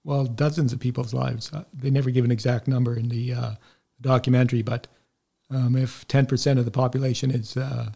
well 0.04 0.24
dozens 0.26 0.72
of 0.72 0.80
people's 0.80 1.16
lives. 1.16 1.52
Uh, 1.52 1.64
they 1.74 1.90
never 1.90 2.12
give 2.12 2.24
an 2.24 2.32
exact 2.32 2.68
number 2.68 2.96
in 2.96 3.10
the 3.10 3.34
uh, 3.34 3.52
documentary, 4.00 4.62
but 4.62 4.86
um, 5.50 5.76
if 5.76 6.08
ten 6.08 6.28
percent 6.28 6.60
of 6.60 6.66
the 6.66 6.72
population 6.72 7.32
is 7.32 7.58
uh, 7.58 7.90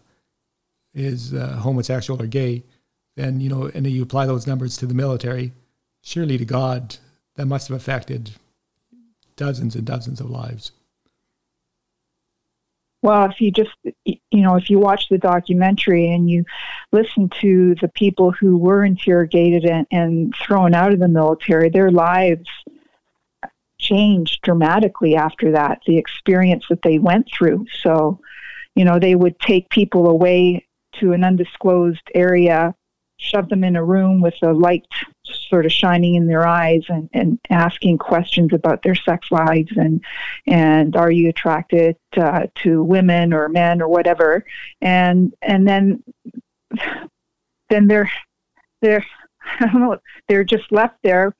is 0.92 1.32
uh, 1.32 1.58
homosexual 1.62 2.20
or 2.20 2.26
gay, 2.26 2.64
then 3.16 3.40
you 3.40 3.48
know, 3.48 3.70
and 3.74 3.86
you 3.86 4.02
apply 4.02 4.26
those 4.26 4.44
numbers 4.44 4.76
to 4.76 4.86
the 4.86 4.94
military, 4.94 5.52
surely 6.02 6.36
to 6.36 6.44
God, 6.44 6.96
that 7.36 7.46
must 7.46 7.68
have 7.68 7.76
affected 7.76 8.32
dozens 9.36 9.76
and 9.76 9.86
dozens 9.86 10.20
of 10.20 10.28
lives. 10.28 10.72
Well, 13.04 13.26
if 13.30 13.38
you 13.38 13.50
just, 13.50 13.76
you 14.06 14.18
know, 14.32 14.56
if 14.56 14.70
you 14.70 14.78
watch 14.78 15.10
the 15.10 15.18
documentary 15.18 16.08
and 16.08 16.30
you 16.30 16.42
listen 16.90 17.28
to 17.42 17.74
the 17.82 17.88
people 17.88 18.30
who 18.30 18.56
were 18.56 18.82
interrogated 18.82 19.66
and, 19.66 19.86
and 19.90 20.34
thrown 20.34 20.72
out 20.72 20.94
of 20.94 21.00
the 21.00 21.08
military, 21.08 21.68
their 21.68 21.90
lives 21.90 22.48
changed 23.78 24.40
dramatically 24.40 25.16
after 25.16 25.52
that, 25.52 25.82
the 25.86 25.98
experience 25.98 26.64
that 26.70 26.80
they 26.80 26.98
went 26.98 27.28
through. 27.30 27.66
So, 27.82 28.20
you 28.74 28.86
know, 28.86 28.98
they 28.98 29.16
would 29.16 29.38
take 29.38 29.68
people 29.68 30.08
away 30.08 30.66
to 30.94 31.12
an 31.12 31.24
undisclosed 31.24 32.10
area, 32.14 32.74
shove 33.18 33.50
them 33.50 33.64
in 33.64 33.76
a 33.76 33.84
room 33.84 34.22
with 34.22 34.36
a 34.42 34.54
light 34.54 34.86
sort 35.24 35.64
of 35.64 35.72
shining 35.72 36.14
in 36.14 36.26
their 36.26 36.46
eyes 36.46 36.82
and, 36.88 37.08
and 37.12 37.38
asking 37.50 37.98
questions 37.98 38.52
about 38.52 38.82
their 38.82 38.94
sex 38.94 39.30
lives 39.30 39.72
and 39.76 40.04
and 40.46 40.96
are 40.96 41.10
you 41.10 41.28
attracted 41.28 41.96
uh, 42.16 42.46
to 42.54 42.82
women 42.82 43.32
or 43.32 43.48
men 43.48 43.80
or 43.80 43.88
whatever 43.88 44.44
and 44.80 45.34
and 45.42 45.66
then 45.66 46.02
then 47.70 47.86
they're 47.86 48.10
they're 48.82 49.04
I 49.60 49.66
don't 49.66 49.80
know 49.80 49.98
they're 50.28 50.44
just 50.44 50.70
left 50.70 50.98
there 51.02 51.34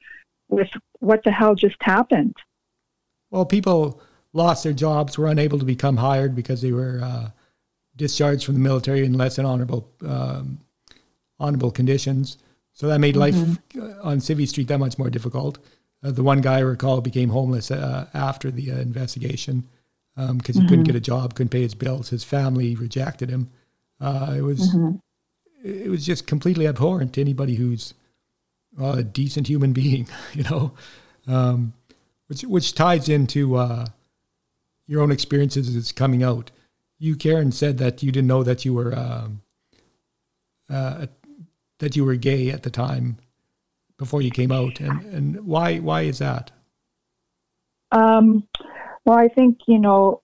with 0.49 0.69
what 1.00 1.25
the 1.25 1.31
hell 1.31 1.55
just 1.55 1.76
happened 1.81 2.37
Well, 3.31 3.45
people 3.45 4.00
lost 4.33 4.64
their 4.64 4.73
jobs, 4.73 5.17
were 5.17 5.29
unable 5.29 5.59
to 5.59 5.64
become 5.64 5.97
hired 5.97 6.35
because 6.35 6.61
they 6.61 6.73
were 6.73 7.00
uh, 7.03 7.31
discharged 7.97 8.45
from 8.45 8.55
the 8.55 8.61
military 8.61 9.05
in 9.05 9.14
less 9.14 9.37
than 9.37 9.47
honorable 9.47 9.88
um, 10.07 10.59
honorable 11.38 11.71
conditions. 11.71 12.38
So 12.75 12.88
that 12.88 12.99
made 12.99 13.16
life 13.16 13.35
mm-hmm. 13.35 14.07
on 14.07 14.19
Civvy 14.19 14.49
Street 14.49 14.69
that 14.69 14.78
much 14.78 14.99
more 14.99 15.09
difficult. 15.09 15.59
Uh, 16.02 16.11
the 16.11 16.23
one 16.23 16.40
guy 16.40 16.57
I 16.57 16.61
recall 16.61 17.00
became 17.00 17.31
homeless 17.31 17.71
uh, 17.71 18.09
after 18.12 18.50
the 18.50 18.73
uh, 18.73 18.76
investigation 18.76 19.66
because 20.16 20.31
um, 20.31 20.40
he 20.45 20.52
mm-hmm. 20.52 20.69
couldn't 20.69 20.85
get 20.85 20.97
a 20.97 21.00
job, 21.00 21.35
couldn't 21.35 21.50
pay 21.50 21.62
his 21.62 21.75
bills. 21.75 22.11
His 22.11 22.25
family 22.25 22.75
rejected 22.75 23.31
him. 23.31 23.50
Uh, 24.00 24.35
it 24.37 24.43
was 24.43 24.75
mm-hmm. 24.75 24.97
it 25.64 25.88
was 25.88 26.04
just 26.04 26.26
completely 26.26 26.66
abhorrent 26.66 27.14
to 27.14 27.21
anybody 27.21 27.54
who's 27.54 27.95
a 28.78 29.02
decent 29.02 29.47
human 29.47 29.73
being, 29.73 30.09
you 30.35 30.43
know, 30.45 30.73
um, 31.26 31.73
which 32.26 32.43
which 32.43 32.75
ties 32.75 33.09
into 33.09 33.57
uh, 33.57 33.87
your 34.87 35.00
own 35.00 35.12
experiences 35.12 35.75
as 35.75 35.93
coming 35.93 36.23
out. 36.23 36.50
You, 36.99 37.16
Karen, 37.16 37.52
said 37.52 37.78
that 37.78 38.02
you 38.02 38.12
didn't 38.12 38.28
know 38.28 38.43
that 38.43 38.64
you 38.64 38.75
were 38.75 38.97
um, 38.97 39.43
uh, 40.71 41.07
that 41.85 41.95
you 41.95 42.05
were 42.05 42.17
gay 42.17 42.50
at 42.50 42.62
the 42.62 42.71
time 42.71 43.19
before 43.99 44.23
you 44.23 44.31
came 44.31 44.50
out, 44.50 44.81
and 44.81 45.03
and 45.05 45.47
why 45.47 45.79
why 45.79 46.03
is 46.03 46.19
that? 46.19 46.50
Um, 47.93 48.49
well, 49.05 49.19
I 49.19 49.29
think 49.29 49.59
you 49.69 49.79
know 49.79 50.23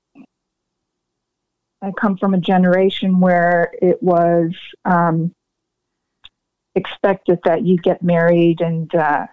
I 1.82 1.92
come 1.92 2.16
from 2.16 2.32
a 2.32 2.38
generation 2.38 3.20
where 3.20 3.72
it 3.82 4.02
was 4.02 4.52
um, 4.86 5.34
expected 6.74 7.40
that 7.44 7.62
you 7.62 7.76
get 7.76 8.02
married 8.02 8.62
and 8.62 8.92
uh, 8.94 9.26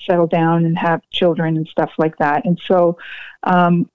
settle 0.00 0.26
down 0.26 0.64
and 0.64 0.78
have 0.78 1.02
children 1.10 1.58
and 1.58 1.68
stuff 1.68 1.92
like 1.98 2.16
that. 2.16 2.46
And 2.46 2.58
so, 2.66 2.96
um, 3.42 3.90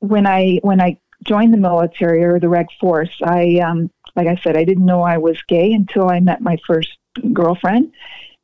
when 0.00 0.26
I 0.26 0.60
when 0.62 0.80
I 0.80 0.98
joined 1.24 1.54
the 1.54 1.58
military 1.58 2.22
or 2.22 2.38
the 2.38 2.50
Reg 2.50 2.66
Force, 2.78 3.14
I 3.22 3.60
um, 3.60 3.90
like 4.16 4.26
I 4.26 4.36
said, 4.42 4.56
I 4.56 4.64
didn't 4.64 4.86
know 4.86 5.02
I 5.02 5.18
was 5.18 5.40
gay 5.48 5.72
until 5.72 6.08
I 6.08 6.20
met 6.20 6.40
my 6.40 6.56
first 6.66 6.96
girlfriend, 7.32 7.92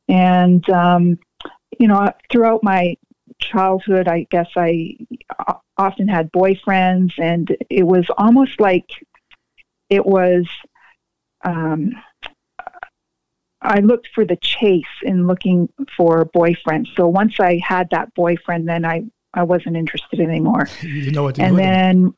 and 0.09 0.69
um, 0.71 1.19
you 1.79 1.89
know, 1.89 2.13
throughout 2.31 2.63
my 2.63 2.97
childhood, 3.39 4.09
I 4.09 4.27
guess 4.31 4.49
I 4.57 4.97
often 5.77 6.09
had 6.09 6.33
boyfriends, 6.33 7.13
and 7.19 7.55
it 7.71 7.85
was 7.85 8.07
almost 8.17 8.61
like 8.61 8.89
it 9.91 10.05
was. 10.05 10.47
Um, 11.45 11.93
I 13.63 13.81
looked 13.81 14.09
for 14.15 14.25
the 14.25 14.37
chase 14.37 14.85
in 15.03 15.27
looking 15.27 15.69
for 15.97 16.27
boyfriends. 16.27 16.95
So 16.95 17.09
once 17.09 17.41
I 17.41 17.61
had 17.65 17.91
that 17.91 18.15
boyfriend, 18.15 18.69
then 18.69 18.85
I 18.85 19.03
I 19.35 19.43
wasn't 19.43 19.77
interested 19.77 20.21
anymore. 20.21 20.69
You 20.83 21.11
know 21.11 21.25
what 21.25 21.35
to 21.37 21.43
and 21.43 21.57
do. 21.57 21.63
And 21.63 21.75
then. 21.75 22.15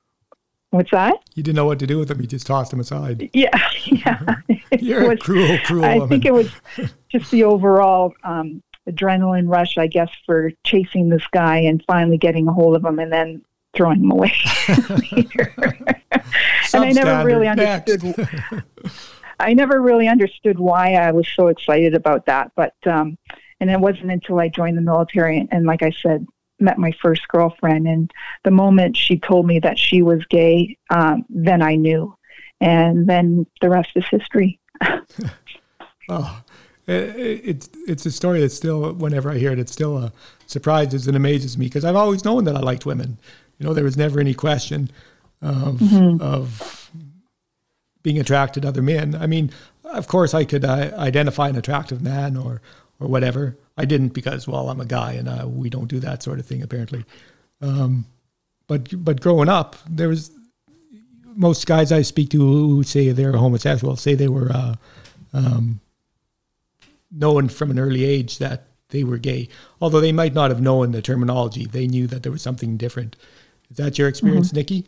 What's 0.71 0.91
that? 0.91 1.17
You 1.35 1.43
didn't 1.43 1.57
know 1.57 1.67
what 1.67 1.79
to 1.81 1.87
do 1.87 1.99
with 1.99 2.09
them. 2.09 2.21
You 2.21 2.27
just 2.27 2.47
tossed 2.47 2.71
them 2.71 2.81
aside. 2.81 3.31
Yeah, 3.33 3.71
yeah. 3.85 4.37
You're 4.79 5.09
was, 5.09 5.19
a 5.19 5.23
cruel, 5.23 5.59
cruel. 5.65 5.85
I 5.85 5.95
woman. 5.95 6.09
think 6.09 6.25
it 6.25 6.35
was 6.35 6.51
just 7.11 7.31
the 7.31 7.45
overall 7.45 8.13
um, 8.25 8.63
adrenaline 8.89 9.49
rush, 9.49 9.79
I 9.79 9.87
guess, 9.87 10.11
for 10.27 10.51
chasing 10.65 11.09
this 11.09 11.27
guy 11.33 11.59
and 11.59 11.83
finally 11.87 12.19
getting 12.19 12.49
a 12.49 12.53
hold 12.53 12.77
of 12.77 12.85
him, 12.85 12.99
and 12.99 13.13
then 13.13 13.43
throwing 13.75 14.01
him 14.01 14.11
away 14.11 14.33
and 16.75 16.85
I 16.85 16.91
never 16.91 17.25
really 17.25 17.47
understood. 17.47 18.65
I 19.39 19.55
never 19.55 19.81
really 19.81 20.09
understood 20.09 20.59
why 20.59 20.95
I 20.95 21.13
was 21.13 21.29
so 21.29 21.49
excited 21.49 21.95
about 21.95 22.27
that, 22.27 22.51
but 22.57 22.75
um, 22.87 23.17
and 23.61 23.71
it 23.71 23.79
wasn't 23.79 24.11
until 24.11 24.41
I 24.41 24.49
joined 24.49 24.77
the 24.77 24.83
military 24.83 25.39
and, 25.39 25.49
and 25.53 25.67
like 25.67 25.83
I 25.83 25.91
said, 25.91 26.27
met 26.61 26.79
my 26.79 26.93
first 27.01 27.27
girlfriend, 27.29 27.87
and 27.87 28.11
the 28.45 28.51
moment 28.51 28.97
she 28.97 29.19
told 29.19 29.47
me 29.47 29.59
that 29.61 29.79
she 29.79 30.03
was 30.03 30.25
gay, 30.31 30.77
um, 30.91 31.25
then 31.29 31.63
I 31.63 31.77
knew, 31.77 32.17
and 32.61 33.07
then 33.07 33.47
the 33.61 33.71
rest 33.71 33.91
is 33.95 34.05
history. 34.11 34.59
oh, 36.09 36.43
it's 36.87 37.69
it's 37.87 38.07
a 38.07 38.11
story 38.11 38.41
that 38.41 38.51
still, 38.51 38.93
whenever 38.95 39.31
I 39.31 39.39
hear 39.39 39.53
it, 39.53 39.59
it 39.59 39.69
still 39.69 39.97
uh, 39.97 40.11
surprises 40.47 41.07
and 41.07 41.17
amazes 41.17 41.59
me 41.59 41.67
because 41.67 41.85
I've 41.85 41.97
always 41.97 42.25
known 42.25 42.45
that 42.45 42.57
I 42.57 42.61
liked 42.61 42.87
women. 42.87 43.19
You 43.59 43.67
know, 43.67 43.75
there 43.75 43.85
was 43.85 43.97
never 43.97 44.21
any 44.21 44.35
question 44.35 44.91
of 45.43 45.77
mm-hmm. 45.77 46.21
of 46.23 46.91
being 48.03 48.19
attracted 48.19 48.63
to 48.63 48.69
other 48.69 48.83
men. 48.83 49.15
I 49.15 49.27
mean, 49.27 49.51
of 49.85 50.07
course, 50.07 50.35
I 50.35 50.45
could 50.45 50.65
uh, 50.65 50.93
identify 50.97 51.49
an 51.49 51.57
attractive 51.57 52.01
man 52.01 52.37
or 52.37 52.63
or 53.01 53.09
whatever. 53.09 53.57
I 53.77 53.85
didn't 53.85 54.09
because, 54.09 54.49
well, 54.49 54.71
I'm 54.71 54.81
a 54.81 54.87
guy 54.87 55.13
and 55.13 55.29
uh, 55.29 55.47
we 55.47 55.71
don't 55.71 55.89
do 55.89 56.01
that 56.01 56.23
sort 56.23 56.39
of 56.39 56.47
thing 56.47 56.63
apparently. 56.63 57.05
Um, 57.61 58.07
but 58.67 59.05
but 59.05 59.21
growing 59.21 59.49
up, 59.49 59.77
there 59.89 60.09
was 60.09 60.31
most 61.35 61.67
guys 61.67 61.93
I 61.93 62.03
speak 62.03 62.31
to 62.31 62.39
who 62.39 62.83
say 62.83 63.11
they're 63.11 63.33
homosexual 63.33 63.97
say 63.97 64.15
they 64.15 64.29
were 64.29 64.51
uh, 64.53 64.75
um, 65.33 65.81
known 67.11 67.49
from 67.49 67.71
an 67.71 67.79
early 67.79 68.05
age 68.05 68.39
that 68.39 68.65
they 68.91 69.05
were 69.05 69.19
gay, 69.19 69.49
although 69.81 70.01
they 70.01 70.13
might 70.13 70.35
not 70.35 70.51
have 70.51 70.61
known 70.61 70.93
the 70.93 71.03
terminology. 71.03 71.67
They 71.67 71.87
knew 71.87 72.07
that 72.09 72.23
there 72.23 72.33
was 72.33 72.43
something 72.43 72.77
different. 72.77 73.17
Is 73.71 73.77
that 73.77 73.99
your 73.99 74.09
experience, 74.09 74.49
mm-hmm. 74.49 74.57
Nikki? 74.57 74.87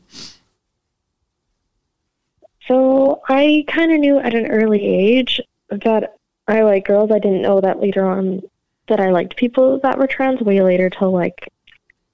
So 2.67 3.21
I 3.29 3.65
kind 3.69 3.93
of 3.93 4.01
knew 4.01 4.19
at 4.19 4.35
an 4.35 4.47
early 4.47 4.85
age 4.85 5.41
that 5.71 6.17
I 6.51 6.63
like 6.63 6.87
girls. 6.87 7.11
I 7.11 7.19
didn't 7.19 7.43
know 7.43 7.61
that 7.61 7.81
later 7.81 8.05
on 8.05 8.43
that 8.89 9.01
I 9.01 9.11
liked 9.11 9.37
people 9.37 9.79
that 9.81 9.99
were 9.99 10.07
trans 10.07 10.41
way 10.41 10.61
later 10.61 10.91
till 10.91 11.13
like 11.13 11.49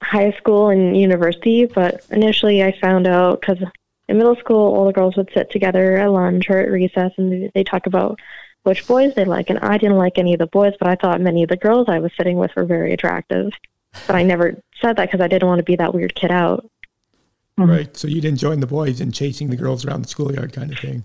high 0.01 0.31
school 0.31 0.69
and 0.69 0.95
university. 0.95 1.65
But 1.65 2.05
initially, 2.11 2.63
I 2.63 2.77
found 2.79 3.07
out 3.07 3.41
because 3.41 3.57
in 4.07 4.17
middle 4.17 4.35
school, 4.35 4.75
all 4.75 4.85
the 4.85 4.93
girls 4.93 5.17
would 5.17 5.31
sit 5.33 5.51
together 5.51 5.97
at 5.97 6.11
lunch 6.11 6.49
or 6.49 6.59
at 6.59 6.71
recess 6.71 7.11
and 7.17 7.51
they 7.53 7.63
talk 7.63 7.87
about 7.87 8.19
which 8.63 8.87
boys 8.87 9.15
they 9.15 9.25
like. 9.25 9.49
And 9.49 9.59
I 9.59 9.77
didn't 9.77 9.97
like 9.97 10.17
any 10.17 10.33
of 10.33 10.39
the 10.39 10.47
boys, 10.47 10.73
but 10.79 10.87
I 10.87 10.95
thought 10.95 11.19
many 11.19 11.43
of 11.43 11.49
the 11.49 11.57
girls 11.57 11.89
I 11.89 11.99
was 11.99 12.11
sitting 12.15 12.37
with 12.37 12.55
were 12.55 12.65
very 12.65 12.93
attractive 12.93 13.51
but 14.05 14.15
I 14.15 14.23
never 14.23 14.61
said 14.81 14.97
that 14.97 15.07
because 15.07 15.21
I 15.21 15.27
didn't 15.27 15.47
want 15.47 15.59
to 15.59 15.63
be 15.63 15.75
that 15.77 15.93
weird 15.93 16.13
kid 16.15 16.31
out. 16.31 16.69
Right. 17.57 17.95
So 17.97 18.07
you 18.07 18.21
didn't 18.21 18.37
join 18.37 18.59
the 18.59 18.67
boys 18.67 19.01
in 19.01 19.11
chasing 19.11 19.49
the 19.49 19.55
girls 19.55 19.83
around 19.83 20.03
the 20.03 20.07
schoolyard 20.07 20.53
kind 20.53 20.71
of 20.71 20.77
thing. 20.77 21.03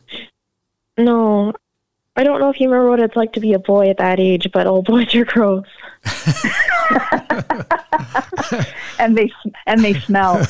No. 0.99 1.55
I 2.15 2.25
don't 2.25 2.41
know 2.41 2.51
if 2.51 2.61
you 2.61 2.69
remember 2.69 2.91
what 2.91 3.01
it's 3.01 3.17
like 3.17 3.33
to 3.35 3.41
be 3.41 3.55
a 3.55 3.59
boy 3.59 3.89
at 3.89 3.97
that 3.97 4.21
age, 4.21 4.51
but 4.53 4.67
all 4.67 4.83
boys 4.83 5.15
are 5.15 5.25
gross. 5.25 5.65
and 8.99 9.17
they 9.17 9.33
and 9.67 9.83
they 9.83 9.95
smell. 9.95 10.47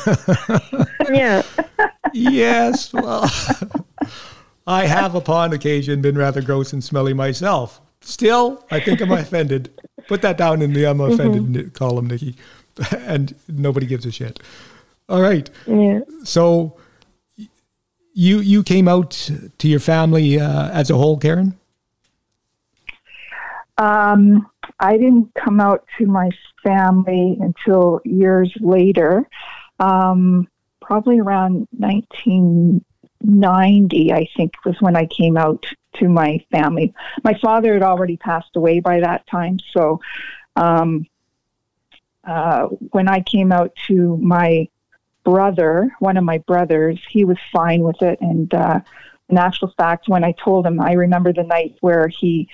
yeah. 1.13 1.43
yes. 2.13 2.93
Well, 2.93 3.31
I 4.67 4.87
have 4.87 5.15
upon 5.15 5.53
occasion 5.53 6.03
been 6.03 6.19
rather 6.19 6.43
gross 6.43 6.73
and 6.73 6.83
smelly 6.83 7.15
myself. 7.15 7.81
Still, 8.01 8.67
I 8.71 8.81
think 8.81 9.01
I'm 9.01 9.13
offended. 9.13 9.73
Put 10.09 10.23
that 10.23 10.37
down 10.37 10.63
in 10.63 10.73
the 10.73 10.87
I'm 10.87 11.01
offended 11.01 11.45
mm-hmm. 11.45 11.69
column, 11.69 12.09
Nikki. 12.09 12.35
and 12.91 13.37
nobody 13.47 13.87
gives 13.87 14.05
a 14.05 14.11
shit. 14.11 14.41
All 15.09 15.21
right. 15.21 15.49
Yeah. 15.67 16.01
So 16.25 16.77
you 18.13 18.41
you 18.41 18.63
came 18.63 18.89
out 18.89 19.31
to 19.59 19.69
your 19.69 19.81
family 19.81 20.41
uh, 20.41 20.71
as 20.71 20.89
a 20.91 20.97
whole, 20.97 21.19
Karen? 21.19 21.59
Um, 23.79 24.51
I 24.81 24.97
didn't 24.97 25.33
come 25.35 25.61
out 25.61 25.87
to 25.99 26.07
my 26.07 26.31
family 26.63 27.37
until 27.41 28.01
years 28.05 28.53
later, 28.61 29.29
um, 29.81 30.47
probably 30.81 31.19
around 31.21 31.67
1990, 31.79 34.13
I 34.13 34.29
think 34.37 34.53
was 34.65 34.81
when 34.81 34.95
I 34.95 35.07
came 35.07 35.37
out 35.37 35.67
to 35.95 36.09
my 36.09 36.39
family. 36.51 36.95
My 37.25 37.37
father 37.41 37.73
had 37.75 37.83
already 37.83 38.17
passed 38.17 38.57
away 38.57 38.81
by 38.81 39.01
that 39.01 39.27
time, 39.27 39.59
so 39.73 40.01
um, 40.57 41.07
uh, 42.25 42.67
when 42.91 43.09
I 43.09 43.21
came 43.21 43.53
out 43.53 43.75
to 43.89 44.17
my 44.19 44.69
brother, 45.25 45.95
one 45.99 46.17
of 46.17 46.25
my 46.25 46.39
brothers, 46.39 47.01
he 47.11 47.25
was 47.25 47.39
fine 47.53 47.83
with 47.83 48.01
it. 48.03 48.21
And 48.21 48.53
uh, 48.53 48.81
in 49.29 49.39
actual 49.39 49.73
fact, 49.77 50.09
when 50.09 50.25
I 50.25 50.33
told 50.33 50.67
him, 50.67 50.81
I 50.81 50.93
remember 50.93 51.33
the 51.33 51.43
night 51.43 51.77
where 51.81 52.09
he, 52.09 52.49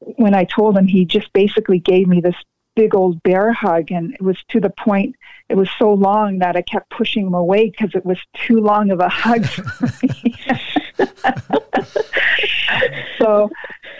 when 0.00 0.34
I 0.34 0.44
told 0.44 0.76
him, 0.76 0.86
he 0.86 1.04
just 1.04 1.32
basically 1.32 1.78
gave 1.78 2.06
me 2.06 2.20
this 2.20 2.36
big 2.76 2.94
old 2.94 3.20
bear 3.22 3.52
hug, 3.52 3.90
and 3.90 4.14
it 4.14 4.22
was 4.22 4.36
to 4.50 4.60
the 4.60 4.70
point. 4.70 5.16
It 5.48 5.56
was 5.56 5.68
so 5.78 5.92
long 5.92 6.38
that 6.38 6.56
I 6.56 6.62
kept 6.62 6.90
pushing 6.90 7.26
him 7.26 7.34
away 7.34 7.70
because 7.70 7.90
it 7.94 8.04
was 8.04 8.18
too 8.46 8.60
long 8.60 8.90
of 8.90 9.00
a 9.00 9.08
hug. 9.08 9.44
so 13.18 13.50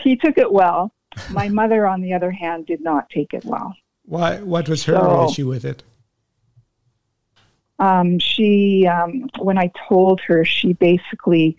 he 0.02 0.16
took 0.16 0.38
it 0.38 0.52
well. 0.52 0.92
My 1.30 1.48
mother, 1.48 1.86
on 1.86 2.02
the 2.02 2.12
other 2.12 2.30
hand, 2.30 2.66
did 2.66 2.82
not 2.82 3.08
take 3.10 3.32
it 3.32 3.44
well. 3.44 3.74
Why? 4.04 4.40
What 4.40 4.68
was 4.68 4.84
her 4.84 4.94
so, 4.94 5.28
issue 5.28 5.48
with 5.48 5.64
it? 5.64 5.82
Um, 7.78 8.18
she, 8.18 8.86
um, 8.86 9.28
when 9.38 9.58
I 9.58 9.70
told 9.88 10.20
her, 10.22 10.44
she 10.44 10.72
basically 10.72 11.56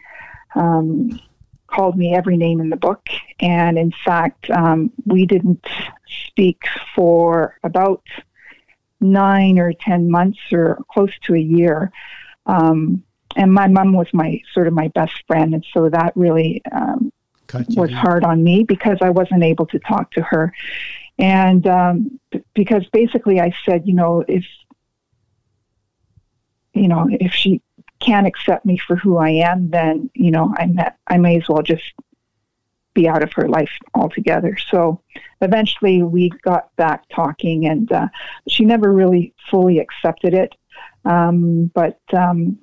um, 0.56 1.20
called 1.68 1.98
me 1.98 2.16
every 2.16 2.38
name 2.38 2.60
in 2.60 2.70
the 2.70 2.78
book. 2.78 3.08
And 3.40 3.78
in 3.78 3.94
fact, 4.04 4.50
um, 4.50 4.92
we 5.06 5.26
didn't 5.26 5.66
speak 6.28 6.64
for 6.96 7.58
about 7.64 8.04
nine 9.00 9.60
or 9.60 9.74
10 9.74 10.10
months 10.10 10.40
or 10.52 10.80
close 10.92 11.12
to 11.24 11.36
a 11.36 11.40
year. 11.40 11.92
Um, 12.46 13.04
and 13.36 13.54
my 13.54 13.68
mom 13.68 13.94
was 13.94 14.08
my 14.14 14.42
sort 14.54 14.68
of 14.68 14.74
my 14.74 14.88
best 14.90 15.24
friend. 15.28 15.54
And 15.54 15.66
so 15.74 15.90
that 15.90 16.14
really 16.16 16.62
um, 16.72 17.12
was 17.76 17.92
hard 17.92 18.24
on 18.24 18.44
me 18.44 18.64
because 18.64 18.98
I 19.02 19.10
wasn't 19.10 19.44
able 19.44 19.68
to 19.68 19.80
talk 19.80 20.12
to 20.12 20.22
her. 20.22 20.54
And 21.20 21.68
um, 21.68 22.20
because 22.54 22.86
basically 22.92 23.40
I 23.40 23.54
said, 23.66 23.88
you 23.88 23.94
know, 23.94 24.24
if, 24.28 24.46
you 26.78 26.88
know, 26.88 27.08
if 27.12 27.34
she 27.34 27.62
can't 28.00 28.28
accept 28.28 28.66
me 28.66 28.78
for 28.78 28.96
who 28.96 29.18
I 29.18 29.30
am, 29.30 29.70
then, 29.70 30.10
you 30.14 30.32
know, 30.32 30.54
I, 30.58 30.92
I 31.08 31.18
may 31.18 31.38
as 31.38 31.50
well 31.50 31.64
just 31.64 31.84
be 32.94 33.08
out 33.08 33.24
of 33.24 33.32
her 33.34 33.48
life 33.48 33.72
altogether. 33.94 34.58
So 34.72 35.02
eventually 35.42 36.02
we 36.04 36.30
got 36.42 36.76
back 36.78 37.08
talking, 37.10 37.68
and 37.68 37.92
uh, 37.92 38.08
she 38.48 38.66
never 38.66 38.92
really 38.92 39.34
fully 39.52 39.80
accepted 39.80 40.34
it. 40.34 40.56
Um, 41.06 41.72
but 41.74 42.00
um, 42.14 42.58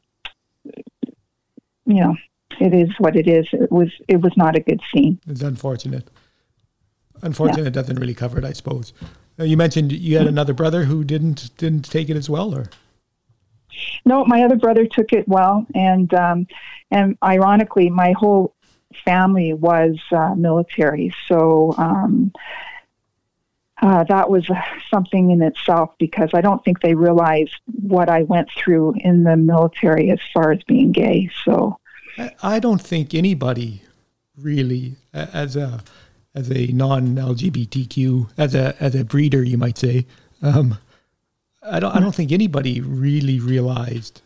you 1.87 2.01
know, 2.01 2.17
it 2.61 2.75
is 2.75 2.91
what 2.99 3.17
it 3.17 3.29
is. 3.29 3.47
It 3.53 3.71
was 3.71 3.91
it 4.09 4.21
was 4.21 4.37
not 4.37 4.57
a 4.57 4.61
good 4.61 4.81
scene. 4.93 5.21
It's 5.29 5.43
unfortunate. 5.43 6.09
Unfortunate 7.23 7.65
yeah. 7.65 7.71
doesn't 7.71 7.99
really 7.99 8.15
cover 8.15 8.39
it, 8.39 8.45
I 8.45 8.53
suppose. 8.53 8.93
You 9.39 9.57
mentioned 9.57 9.93
you 9.93 10.19
had 10.19 10.27
another 10.27 10.53
brother 10.53 10.85
who 10.85 11.05
didn't 11.05 11.57
didn't 11.57 11.91
take 11.91 12.11
it 12.11 12.17
as 12.17 12.29
well, 12.29 12.55
or 12.55 12.67
no, 14.05 14.25
my 14.25 14.43
other 14.43 14.57
brother 14.57 14.87
took 14.87 15.13
it 15.13 15.27
well, 15.29 15.67
and 15.75 16.13
um, 16.15 16.47
and 16.91 17.17
ironically, 17.23 17.91
my 17.91 18.13
whole 18.13 18.55
family 19.05 19.53
was 19.53 19.99
uh, 20.13 20.35
military. 20.35 21.13
So 21.29 21.75
um, 21.77 22.33
uh, 23.83 24.05
that 24.05 24.31
was 24.31 24.49
something 24.91 25.31
in 25.31 25.43
itself 25.43 25.91
because 25.99 26.31
I 26.33 26.41
don't 26.41 26.65
think 26.65 26.81
they 26.81 26.95
realized 26.95 27.55
what 27.83 28.09
I 28.09 28.23
went 28.23 28.49
through 28.57 28.95
in 28.99 29.25
the 29.25 29.37
military 29.37 30.11
as 30.11 30.21
far 30.33 30.53
as 30.53 30.63
being 30.65 30.93
gay. 30.93 31.29
So 31.45 31.79
I 32.43 32.61
don't 32.61 32.81
think 32.81 33.15
anybody 33.15 33.83
really, 34.37 34.97
as 35.13 35.57
a 35.57 35.83
as 36.35 36.51
a 36.51 36.67
non-LGBTQ, 36.69 38.31
as 38.37 38.55
a 38.55 38.75
as 38.81 38.95
a 38.95 39.05
breeder, 39.05 39.43
you 39.43 39.59
might 39.59 39.79
say. 39.79 40.07
Um, 40.43 40.79
I 41.65 41.81
don't 41.81 41.97
I 41.97 42.01
don't 42.01 42.15
think 42.15 42.33
anybody 42.33 42.81
really 42.81 43.41
realized 43.41 44.21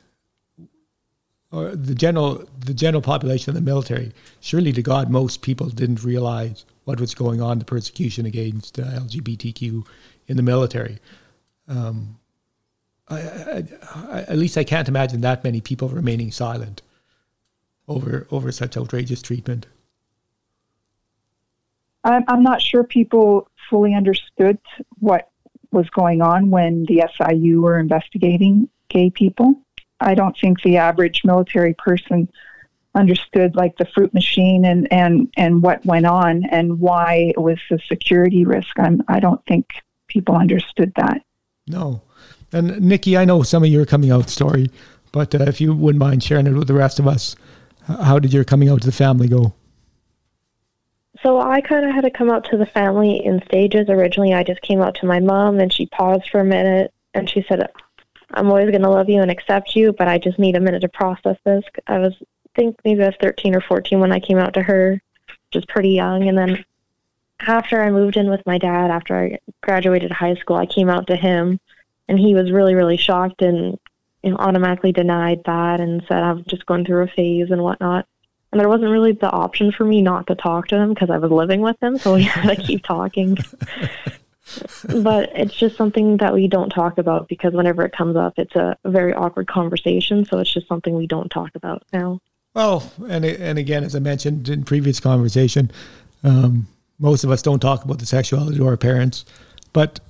or 1.50 1.74
the 1.74 1.94
general 1.94 2.44
the 2.58 2.74
general 2.74 3.02
population 3.02 3.50
of 3.50 3.54
the 3.54 3.60
military, 3.60 4.12
surely 4.40 4.72
to 4.72 4.82
God, 4.82 5.10
most 5.10 5.42
people 5.42 5.68
didn't 5.68 6.04
realize 6.04 6.64
what 6.84 7.00
was 7.00 7.14
going 7.14 7.40
on, 7.40 7.58
the 7.58 7.64
persecution 7.64 8.26
against 8.26 8.78
uh, 8.78 8.84
LGBTQ 8.84 9.86
in 10.26 10.36
the 10.36 10.42
military. 10.42 10.98
Um, 11.66 12.18
I, 13.08 13.20
I, 13.20 13.64
I, 13.94 14.20
at 14.22 14.38
least 14.38 14.58
I 14.58 14.64
can't 14.64 14.88
imagine 14.88 15.20
that 15.22 15.44
many 15.44 15.60
people 15.60 15.88
remaining 15.88 16.30
silent 16.30 16.82
over 17.86 18.26
over 18.30 18.52
such 18.52 18.76
outrageous 18.76 19.22
treatment. 19.22 19.66
I'm, 22.04 22.24
I'm 22.28 22.42
not 22.42 22.62
sure 22.62 22.84
people 22.84 23.48
fully 23.68 23.94
understood 23.94 24.58
what 24.98 25.30
was 25.70 25.88
going 25.90 26.22
on 26.22 26.50
when 26.50 26.84
the 26.86 27.04
SIU 27.16 27.62
were 27.62 27.78
investigating 27.78 28.68
gay 28.88 29.10
people. 29.10 29.54
I 30.00 30.14
don't 30.14 30.36
think 30.38 30.62
the 30.62 30.76
average 30.76 31.22
military 31.24 31.74
person 31.74 32.28
understood 32.94 33.54
like 33.54 33.76
the 33.76 33.86
fruit 33.86 34.12
machine 34.14 34.64
and, 34.64 34.90
and, 34.92 35.32
and 35.36 35.62
what 35.62 35.84
went 35.84 36.06
on 36.06 36.44
and 36.50 36.80
why 36.80 37.32
it 37.36 37.40
was 37.40 37.58
a 37.70 37.78
security 37.88 38.44
risk. 38.44 38.78
I'm, 38.78 39.02
I 39.08 39.20
don't 39.20 39.44
think 39.46 39.66
people 40.08 40.36
understood 40.36 40.92
that. 40.96 41.22
No. 41.66 42.02
And 42.52 42.80
Nikki, 42.80 43.16
I 43.16 43.24
know 43.24 43.42
some 43.42 43.62
of 43.62 43.68
your 43.68 43.84
coming 43.84 44.10
out 44.10 44.30
story, 44.30 44.70
but 45.12 45.34
uh, 45.34 45.44
if 45.44 45.60
you 45.60 45.74
wouldn't 45.74 46.00
mind 46.00 46.22
sharing 46.22 46.46
it 46.46 46.52
with 46.52 46.68
the 46.68 46.74
rest 46.74 46.98
of 46.98 47.06
us, 47.06 47.36
how 47.86 48.18
did 48.18 48.32
your 48.32 48.44
coming 48.44 48.68
out 48.68 48.80
to 48.82 48.86
the 48.86 48.92
family 48.92 49.28
go? 49.28 49.54
So 51.22 51.40
I 51.40 51.60
kind 51.60 51.84
of 51.84 51.92
had 51.92 52.04
to 52.04 52.10
come 52.10 52.30
out 52.30 52.44
to 52.50 52.56
the 52.56 52.66
family 52.66 53.24
in 53.24 53.42
stages. 53.46 53.88
Originally, 53.88 54.34
I 54.34 54.44
just 54.44 54.62
came 54.62 54.80
out 54.80 54.94
to 54.96 55.06
my 55.06 55.20
mom, 55.20 55.58
and 55.58 55.72
she 55.72 55.86
paused 55.86 56.30
for 56.30 56.40
a 56.40 56.44
minute, 56.44 56.92
and 57.14 57.28
she 57.28 57.44
said, 57.48 57.68
I'm 58.34 58.48
always 58.48 58.70
going 58.70 58.82
to 58.82 58.90
love 58.90 59.08
you 59.08 59.20
and 59.20 59.30
accept 59.30 59.74
you, 59.74 59.92
but 59.92 60.06
I 60.06 60.18
just 60.18 60.38
need 60.38 60.56
a 60.56 60.60
minute 60.60 60.80
to 60.80 60.88
process 60.88 61.36
this. 61.44 61.64
I 61.86 61.98
was, 61.98 62.14
I 62.20 62.60
think 62.60 62.78
maybe 62.84 63.02
I 63.02 63.06
was 63.06 63.16
13 63.20 63.56
or 63.56 63.60
14 63.60 63.98
when 63.98 64.12
I 64.12 64.20
came 64.20 64.38
out 64.38 64.54
to 64.54 64.62
her, 64.62 65.00
just 65.50 65.68
pretty 65.68 65.90
young. 65.90 66.28
And 66.28 66.36
then 66.36 66.64
after 67.40 67.82
I 67.82 67.90
moved 67.90 68.16
in 68.16 68.30
with 68.30 68.44
my 68.46 68.58
dad, 68.58 68.90
after 68.90 69.18
I 69.18 69.38
graduated 69.62 70.12
high 70.12 70.34
school, 70.34 70.56
I 70.56 70.66
came 70.66 70.90
out 70.90 71.06
to 71.08 71.16
him, 71.16 71.58
and 72.08 72.18
he 72.18 72.34
was 72.34 72.52
really, 72.52 72.74
really 72.74 72.96
shocked 72.96 73.42
and 73.42 73.78
you 74.22 74.30
know, 74.30 74.36
automatically 74.36 74.92
denied 74.92 75.42
that 75.44 75.80
and 75.80 76.04
said 76.08 76.22
I'm 76.22 76.44
just 76.44 76.66
going 76.66 76.84
through 76.84 77.04
a 77.04 77.08
phase 77.08 77.50
and 77.50 77.62
whatnot. 77.62 78.06
And 78.50 78.60
there 78.60 78.68
wasn't 78.68 78.90
really 78.90 79.12
the 79.12 79.30
option 79.30 79.72
for 79.72 79.84
me 79.84 80.00
not 80.00 80.26
to 80.28 80.34
talk 80.34 80.68
to 80.68 80.76
him 80.76 80.94
because 80.94 81.10
I 81.10 81.18
was 81.18 81.30
living 81.30 81.60
with 81.60 81.76
him, 81.82 81.98
so 81.98 82.14
we 82.14 82.22
had 82.24 82.56
to 82.56 82.62
keep 82.62 82.82
talking. 82.82 83.36
but 85.02 85.30
it's 85.34 85.54
just 85.54 85.76
something 85.76 86.16
that 86.18 86.32
we 86.32 86.48
don't 86.48 86.70
talk 86.70 86.98
about 86.98 87.28
because 87.28 87.52
whenever 87.52 87.84
it 87.84 87.92
comes 87.92 88.16
up, 88.16 88.38
it's 88.38 88.56
a 88.56 88.76
very 88.84 89.12
awkward 89.12 89.48
conversation. 89.48 90.24
So 90.24 90.38
it's 90.38 90.52
just 90.52 90.66
something 90.68 90.96
we 90.96 91.06
don't 91.06 91.28
talk 91.28 91.50
about 91.54 91.82
now. 91.92 92.20
Well, 92.54 92.90
and 93.08 93.24
and 93.24 93.58
again, 93.58 93.84
as 93.84 93.94
I 93.94 93.98
mentioned 93.98 94.48
in 94.48 94.64
previous 94.64 95.00
conversation, 95.00 95.70
um, 96.24 96.66
most 96.98 97.24
of 97.24 97.30
us 97.30 97.42
don't 97.42 97.60
talk 97.60 97.84
about 97.84 97.98
the 97.98 98.06
sexuality 98.06 98.56
to 98.56 98.66
our 98.66 98.76
parents, 98.76 99.24
but 99.72 100.00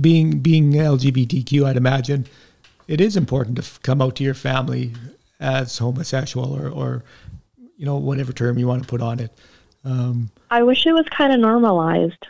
being 0.00 0.40
being 0.40 0.72
LGBTQ, 0.72 1.64
I'd 1.64 1.76
imagine 1.76 2.26
it 2.86 3.00
is 3.00 3.16
important 3.16 3.56
to 3.62 3.80
come 3.80 4.02
out 4.02 4.16
to 4.16 4.24
your 4.24 4.34
family 4.34 4.92
as 5.40 5.78
homosexual 5.78 6.54
or, 6.54 6.68
or 6.68 7.04
you 7.76 7.86
know 7.86 7.96
whatever 7.96 8.32
term 8.32 8.58
you 8.58 8.66
want 8.66 8.82
to 8.82 8.88
put 8.88 9.00
on 9.00 9.20
it. 9.20 9.32
Um, 9.84 10.30
I 10.50 10.62
wish 10.62 10.86
it 10.86 10.92
was 10.92 11.06
kind 11.10 11.32
of 11.32 11.40
normalized 11.40 12.26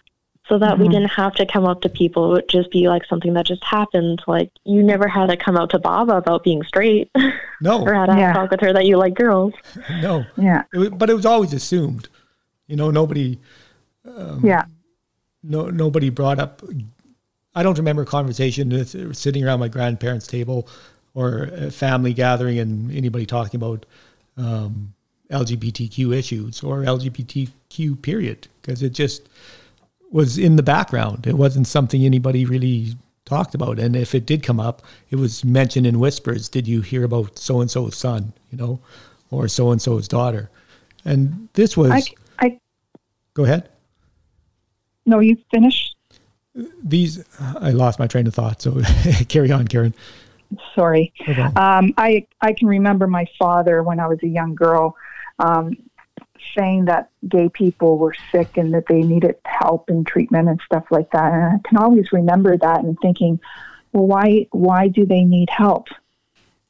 so 0.48 0.58
that 0.58 0.74
mm-hmm. 0.74 0.82
we 0.82 0.88
didn't 0.88 1.10
have 1.10 1.34
to 1.34 1.46
come 1.46 1.66
up 1.66 1.82
to 1.82 1.88
people. 1.88 2.30
It 2.30 2.32
would 2.32 2.48
just 2.48 2.70
be 2.70 2.88
like 2.88 3.04
something 3.04 3.34
that 3.34 3.46
just 3.46 3.62
happened. 3.64 4.22
Like 4.26 4.50
you 4.64 4.82
never 4.82 5.06
had 5.06 5.26
to 5.28 5.36
come 5.36 5.56
out 5.56 5.70
to 5.70 5.78
Baba 5.78 6.16
about 6.16 6.44
being 6.44 6.62
straight. 6.64 7.10
No. 7.60 7.82
or 7.82 7.92
had 7.92 8.06
to 8.06 8.16
yeah. 8.16 8.32
talk 8.32 8.52
with 8.52 8.60
her 8.60 8.72
that 8.72 8.86
you 8.86 8.96
like 8.98 9.14
girls. 9.14 9.52
No. 10.00 10.24
Yeah. 10.36 10.62
It, 10.72 10.96
but 10.96 11.10
it 11.10 11.14
was 11.14 11.26
always 11.26 11.52
assumed. 11.52 12.08
You 12.68 12.76
know, 12.76 12.92
nobody. 12.92 13.40
Um, 14.06 14.46
yeah. 14.46 14.66
No, 15.42 15.68
nobody 15.68 16.08
brought 16.08 16.38
up. 16.38 16.62
I 17.56 17.64
don't 17.64 17.76
remember 17.76 18.02
a 18.02 18.06
conversation 18.06 18.84
sitting 19.12 19.44
around 19.44 19.58
my 19.58 19.66
grandparents' 19.66 20.28
table 20.28 20.68
or 21.18 21.50
a 21.52 21.68
family 21.68 22.14
gathering 22.14 22.60
and 22.60 22.92
anybody 22.92 23.26
talking 23.26 23.58
about 23.58 23.84
um, 24.36 24.94
LGBTQ 25.32 26.14
issues 26.14 26.62
or 26.62 26.82
LGBTQ 26.82 28.00
period 28.02 28.46
because 28.62 28.84
it 28.84 28.90
just 28.90 29.28
was 30.12 30.38
in 30.38 30.54
the 30.54 30.62
background. 30.62 31.26
It 31.26 31.34
wasn't 31.34 31.66
something 31.66 32.04
anybody 32.04 32.44
really 32.44 32.94
talked 33.24 33.56
about. 33.56 33.80
And 33.80 33.96
if 33.96 34.14
it 34.14 34.26
did 34.26 34.44
come 34.44 34.60
up, 34.60 34.82
it 35.10 35.16
was 35.16 35.44
mentioned 35.44 35.88
in 35.88 35.98
whispers. 35.98 36.48
Did 36.48 36.68
you 36.68 36.82
hear 36.82 37.02
about 37.02 37.36
so 37.36 37.60
and 37.60 37.68
so's 37.68 37.96
son, 37.96 38.32
you 38.52 38.58
know, 38.58 38.78
or 39.32 39.48
so 39.48 39.72
and 39.72 39.82
so's 39.82 40.06
daughter? 40.06 40.48
And 41.04 41.48
this 41.54 41.76
was. 41.76 41.90
I, 41.90 42.02
I, 42.38 42.60
go 43.34 43.42
ahead. 43.42 43.68
No, 45.04 45.18
you 45.18 45.36
finish. 45.50 45.96
These, 46.80 47.24
I 47.40 47.72
lost 47.72 47.98
my 47.98 48.06
train 48.06 48.28
of 48.28 48.34
thought. 48.34 48.62
So 48.62 48.80
carry 49.28 49.50
on, 49.50 49.66
Karen. 49.66 49.94
Sorry. 50.74 51.12
Okay. 51.20 51.42
Um, 51.42 51.92
I 51.96 52.26
I 52.40 52.52
can 52.52 52.68
remember 52.68 53.06
my 53.06 53.26
father 53.38 53.82
when 53.82 54.00
I 54.00 54.06
was 54.06 54.18
a 54.22 54.28
young 54.28 54.54
girl 54.54 54.96
um, 55.38 55.76
saying 56.56 56.86
that 56.86 57.10
gay 57.28 57.48
people 57.48 57.98
were 57.98 58.14
sick 58.32 58.56
and 58.56 58.72
that 58.74 58.86
they 58.86 59.02
needed 59.02 59.36
help 59.44 59.88
and 59.88 60.06
treatment 60.06 60.48
and 60.48 60.60
stuff 60.64 60.84
like 60.90 61.10
that. 61.12 61.32
And 61.32 61.44
I 61.44 61.68
can 61.68 61.78
always 61.78 62.12
remember 62.12 62.56
that 62.56 62.80
and 62.80 62.96
thinking, 63.00 63.40
well, 63.92 64.06
why 64.06 64.46
why 64.50 64.88
do 64.88 65.04
they 65.04 65.24
need 65.24 65.50
help? 65.50 65.88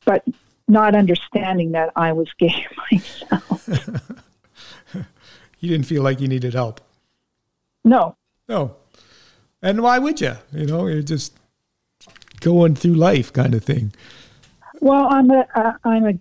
But 0.05 0.25
not 0.67 0.95
understanding 0.95 1.73
that 1.73 1.91
I 1.97 2.13
was 2.13 2.29
gay 2.39 2.67
myself. 2.93 3.69
you 5.61 5.71
didn't 5.71 5.87
feel 5.87 6.03
like 6.03 6.21
you 6.21 6.29
needed 6.29 6.55
help. 6.55 6.81
No. 7.85 8.17
No. 8.49 8.77
And 9.63 9.83
why 9.83 9.99
would 9.99 10.21
you? 10.21 10.35
You 10.53 10.67
know, 10.67 10.87
you're 10.87 11.03
just 11.03 11.38
going 12.41 12.75
through 12.75 12.95
life 12.95 13.33
kind 13.33 13.55
of 13.55 13.65
thing. 13.65 13.93
Well, 14.81 15.09
I'm 15.11 15.31
a 15.31 15.47
am 15.85 16.07
a 16.07 16.15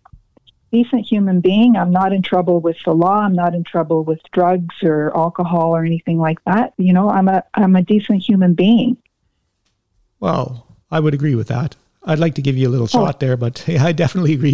decent 0.72 1.06
human 1.06 1.42
being. 1.42 1.76
I'm 1.76 1.92
not 1.92 2.14
in 2.14 2.22
trouble 2.22 2.60
with 2.60 2.78
the 2.86 2.94
law. 2.94 3.20
I'm 3.20 3.34
not 3.34 3.54
in 3.54 3.64
trouble 3.64 4.04
with 4.04 4.20
drugs 4.32 4.76
or 4.84 5.16
alcohol 5.16 5.76
or 5.76 5.86
anything 5.86 6.20
like 6.20 6.44
that. 6.46 6.74
You 6.78 6.94
know, 6.94 7.10
I'm 7.10 7.28
a 7.28 7.44
I'm 7.54 7.76
a 7.76 7.82
decent 7.82 8.28
human 8.28 8.54
being. 8.54 8.98
Well, 10.20 10.68
I 10.90 11.00
would 11.00 11.14
agree 11.14 11.36
with 11.36 11.48
that. 11.48 11.76
I'd 12.04 12.20
like 12.20 12.36
to 12.36 12.42
give 12.42 12.58
you 12.58 12.68
a 12.68 12.72
little 12.72 12.86
oh. 12.86 13.06
shot 13.06 13.20
there, 13.20 13.38
but 13.38 13.64
yeah, 13.68 13.84
I 13.84 13.92
definitely 13.92 14.34
agree. 14.34 14.52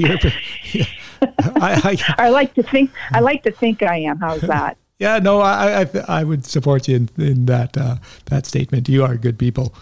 yeah. 0.74 0.86
I, 1.22 1.98
I, 2.18 2.26
I, 2.26 2.30
like 2.30 2.54
to 2.56 2.64
think 2.64 2.92
I 3.12 3.22
like 3.22 3.44
to 3.44 3.52
think 3.52 3.82
I 3.82 3.98
am. 4.00 4.20
How's 4.20 4.42
that? 4.42 4.78
Yeah, 5.00 5.20
no, 5.20 5.42
I 5.42 5.82
I, 5.82 5.90
I 6.08 6.24
would 6.24 6.46
support 6.46 6.88
you 6.88 6.96
in, 6.96 7.10
in 7.18 7.46
that 7.48 7.76
uh, 7.76 7.98
that 8.26 8.46
statement. 8.46 8.88
You 8.88 9.04
are 9.04 9.18
good 9.18 9.38
people. 9.38 9.74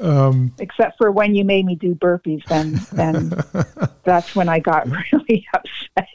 Um, 0.00 0.52
Except 0.58 0.96
for 0.96 1.10
when 1.10 1.34
you 1.34 1.44
made 1.44 1.66
me 1.66 1.74
do 1.74 1.94
burpees, 1.94 2.42
then 2.46 2.80
then 2.92 3.32
that's 4.04 4.34
when 4.34 4.48
I 4.48 4.58
got 4.58 4.88
really 5.12 5.46
upset. 5.52 6.08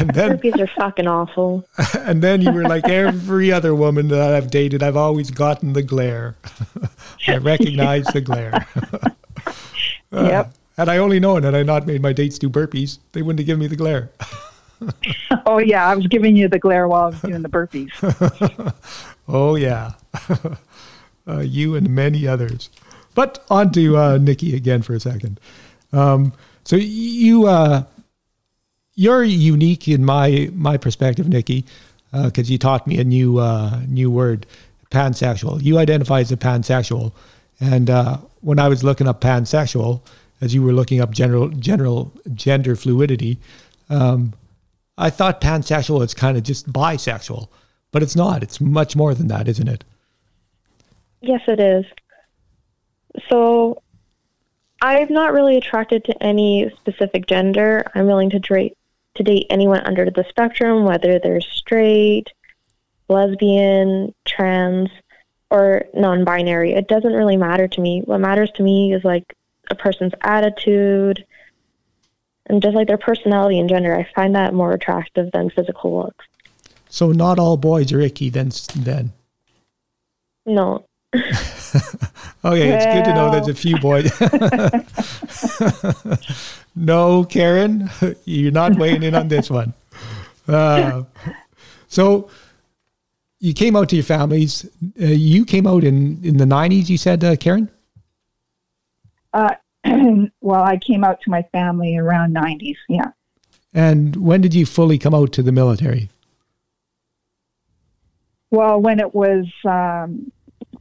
and 0.00 0.10
then 0.10 0.38
Burpees 0.38 0.58
are 0.58 0.66
fucking 0.68 1.06
awful. 1.06 1.68
and 1.98 2.22
then 2.22 2.40
you 2.40 2.50
were 2.50 2.62
like 2.62 2.88
every 2.88 3.52
other 3.52 3.74
woman 3.74 4.08
that 4.08 4.34
I've 4.34 4.50
dated. 4.50 4.82
I've 4.82 4.96
always 4.96 5.30
gotten 5.30 5.74
the 5.74 5.82
glare. 5.82 6.36
I 7.28 7.36
recognize 7.36 8.06
the 8.06 8.22
glare. 8.22 8.66
Yep. 10.12 10.54
Had 10.78 10.88
I 10.88 10.96
only 10.98 11.20
known, 11.20 11.42
had 11.42 11.54
I 11.54 11.62
not 11.62 11.86
made 11.86 12.00
my 12.00 12.12
dates 12.12 12.38
do 12.38 12.48
burpees, 12.48 12.98
they 13.12 13.22
wouldn't 13.22 13.40
have 13.40 13.46
given 13.46 13.60
me 13.60 13.66
the 13.66 13.76
glare. 13.76 14.10
Oh 15.46 15.58
yeah, 15.58 15.86
I 15.86 15.94
was 15.94 16.06
giving 16.06 16.36
you 16.36 16.48
the 16.48 16.58
glare 16.58 16.86
while 16.88 17.04
I 17.04 17.06
was 17.06 17.20
doing 17.20 17.42
the 17.42 17.48
burpees. 17.48 17.90
Oh 19.28 19.56
yeah, 19.56 19.92
uh, 21.26 21.40
you 21.40 21.74
and 21.74 21.90
many 21.90 22.26
others. 22.26 22.70
But 23.16 23.42
on 23.50 23.72
to 23.72 23.96
uh, 23.96 24.18
Nikki 24.18 24.54
again 24.54 24.82
for 24.82 24.94
a 24.94 25.00
second. 25.00 25.40
Um, 25.92 26.34
so 26.64 26.76
you 26.76 27.46
uh, 27.46 27.84
you're 28.94 29.24
unique 29.24 29.88
in 29.88 30.04
my 30.04 30.50
my 30.52 30.76
perspective, 30.76 31.26
Nikki, 31.26 31.64
because 32.12 32.50
you 32.50 32.58
taught 32.58 32.86
me 32.86 32.98
a 32.98 33.04
new 33.04 33.38
uh, 33.38 33.80
new 33.88 34.10
word, 34.10 34.46
pansexual. 34.90 35.62
You 35.62 35.78
identify 35.78 36.20
as 36.20 36.30
a 36.30 36.36
pansexual, 36.36 37.12
and 37.58 37.88
uh, 37.88 38.18
when 38.42 38.58
I 38.58 38.68
was 38.68 38.84
looking 38.84 39.08
up 39.08 39.22
pansexual, 39.22 40.02
as 40.42 40.54
you 40.54 40.62
were 40.62 40.74
looking 40.74 41.00
up 41.00 41.10
general 41.10 41.48
general 41.48 42.12
gender 42.34 42.76
fluidity, 42.76 43.38
um, 43.88 44.34
I 44.98 45.08
thought 45.08 45.40
pansexual 45.40 46.04
is 46.04 46.12
kind 46.12 46.36
of 46.36 46.42
just 46.42 46.70
bisexual, 46.70 47.48
but 47.92 48.02
it's 48.02 48.14
not. 48.14 48.42
It's 48.42 48.60
much 48.60 48.94
more 48.94 49.14
than 49.14 49.28
that, 49.28 49.48
isn't 49.48 49.68
it? 49.68 49.84
Yes, 51.22 51.40
it 51.48 51.60
is. 51.60 51.86
So, 53.28 53.82
I'm 54.82 55.12
not 55.12 55.32
really 55.32 55.56
attracted 55.56 56.04
to 56.04 56.22
any 56.22 56.70
specific 56.76 57.26
gender. 57.26 57.84
I'm 57.94 58.06
willing 58.06 58.30
to 58.30 58.38
date 58.38 58.76
to 59.14 59.22
date 59.22 59.46
anyone 59.48 59.80
under 59.86 60.10
the 60.10 60.24
spectrum, 60.28 60.84
whether 60.84 61.18
they're 61.18 61.40
straight, 61.40 62.26
lesbian, 63.08 64.14
trans, 64.26 64.90
or 65.50 65.84
non-binary. 65.94 66.72
It 66.72 66.88
doesn't 66.88 67.12
really 67.12 67.36
matter 67.36 67.66
to 67.66 67.80
me. 67.80 68.02
What 68.04 68.18
matters 68.18 68.50
to 68.56 68.62
me 68.62 68.92
is 68.92 69.04
like 69.04 69.34
a 69.70 69.74
person's 69.74 70.12
attitude 70.22 71.24
and 72.46 72.62
just 72.62 72.74
like 72.74 72.88
their 72.88 72.98
personality 72.98 73.58
and 73.58 73.68
gender. 73.68 73.96
I 73.96 74.06
find 74.14 74.34
that 74.34 74.54
more 74.54 74.72
attractive 74.72 75.30
than 75.32 75.50
physical 75.50 75.98
looks. 75.98 76.26
So 76.88 77.12
not 77.12 77.38
all 77.38 77.56
boys 77.56 77.92
are 77.92 78.00
icky 78.00 78.30
then. 78.30 78.52
Then 78.74 79.12
No, 80.44 80.84
okay, 81.14 82.70
it's 82.70 82.86
good 82.86 83.04
to 83.04 83.14
know 83.14 83.30
there's 83.30 83.48
a 83.48 83.54
few 83.54 83.78
boys. 83.78 84.10
no, 86.76 87.24
Karen, 87.24 87.90
you're 88.24 88.52
not 88.52 88.76
weighing 88.76 89.02
in 89.02 89.14
on 89.14 89.28
this 89.28 89.50
one. 89.50 89.72
Uh, 90.48 91.04
so 91.88 92.28
you 93.40 93.54
came 93.54 93.76
out 93.76 93.88
to 93.90 93.96
your 93.96 94.04
families. 94.04 94.66
Uh, 95.00 95.06
you 95.06 95.44
came 95.44 95.66
out 95.66 95.84
in 95.84 96.20
in 96.24 96.36
the 96.36 96.44
'90s. 96.44 96.88
You 96.88 96.98
said, 96.98 97.24
uh, 97.24 97.36
Karen. 97.36 97.70
Uh, 99.32 99.54
well, 100.40 100.62
I 100.62 100.78
came 100.78 101.04
out 101.04 101.20
to 101.22 101.30
my 101.30 101.42
family 101.52 101.96
around 101.96 102.34
90s. 102.34 102.76
Yeah. 102.88 103.10
And 103.74 104.16
when 104.16 104.40
did 104.40 104.54
you 104.54 104.64
fully 104.64 104.98
come 104.98 105.14
out 105.14 105.32
to 105.32 105.42
the 105.42 105.52
military? 105.52 106.08
Well, 108.50 108.80
when 108.80 109.00
it 109.00 109.14
was 109.14 109.46
um, 109.64 110.32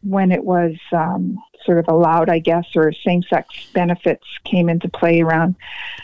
when 0.05 0.31
it 0.31 0.43
was 0.43 0.75
um, 0.91 1.37
sort 1.65 1.79
of 1.79 1.87
allowed, 1.87 2.29
I 2.29 2.39
guess, 2.39 2.65
or 2.75 2.93
same-sex 2.93 3.67
benefits 3.73 4.25
came 4.43 4.69
into 4.69 4.87
play 4.87 5.21
around 5.21 5.55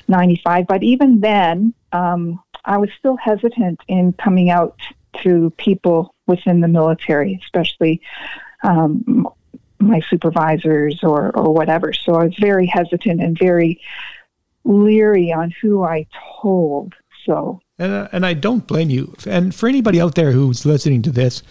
'95. 0.07 0.67
But 0.67 0.83
even 0.83 1.21
then, 1.21 1.73
um, 1.91 2.41
I 2.65 2.77
was 2.77 2.89
still 2.97 3.17
hesitant 3.17 3.79
in 3.87 4.13
coming 4.13 4.49
out 4.49 4.79
to 5.23 5.51
people 5.57 6.15
within 6.27 6.61
the 6.61 6.67
military, 6.67 7.39
especially 7.43 8.01
um, 8.63 9.27
my 9.79 9.99
supervisors 10.09 11.03
or 11.03 11.35
or 11.35 11.53
whatever. 11.53 11.93
So 11.93 12.15
I 12.15 12.25
was 12.25 12.35
very 12.39 12.65
hesitant 12.65 13.21
and 13.21 13.37
very 13.37 13.81
leery 14.63 15.31
on 15.31 15.53
who 15.61 15.83
I 15.83 16.05
told. 16.41 16.93
So 17.25 17.59
And, 17.77 17.93
uh, 17.93 18.07
and 18.11 18.25
I 18.25 18.33
don't 18.33 18.65
blame 18.67 18.89
you. 18.89 19.15
And 19.27 19.53
for 19.53 19.67
anybody 19.67 19.99
out 19.99 20.15
there 20.15 20.31
who's 20.31 20.65
listening 20.65 21.01
to 21.03 21.11
this, 21.11 21.41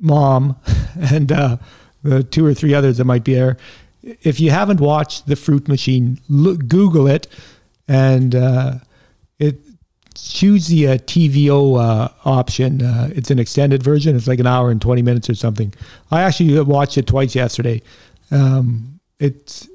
mom 0.00 0.56
and 1.12 1.30
uh, 1.30 1.56
the 2.02 2.22
two 2.22 2.44
or 2.44 2.54
three 2.54 2.74
others 2.74 2.98
that 2.98 3.04
might 3.04 3.24
be 3.24 3.34
there, 3.34 3.56
if 4.02 4.40
you 4.40 4.50
haven't 4.50 4.80
watched 4.80 5.26
The 5.26 5.36
Fruit 5.36 5.68
Machine, 5.68 6.18
look, 6.28 6.66
Google 6.66 7.06
it 7.06 7.26
and 7.86 8.34
uh, 8.34 8.74
it 9.38 9.58
choose 10.14 10.68
the 10.68 10.88
uh, 10.88 10.94
TVO 10.98 11.80
uh, 11.80 12.08
option. 12.24 12.82
Uh, 12.82 13.10
it's 13.14 13.30
an 13.30 13.38
extended 13.38 13.82
version. 13.82 14.16
It's 14.16 14.28
like 14.28 14.40
an 14.40 14.46
hour 14.46 14.70
and 14.70 14.80
20 14.80 15.02
minutes 15.02 15.28
or 15.28 15.34
something. 15.34 15.72
I 16.10 16.22
actually 16.22 16.58
watched 16.60 16.98
it 16.98 17.06
twice 17.06 17.34
yesterday. 17.34 17.82
Um, 18.30 19.00
it's 19.18 19.68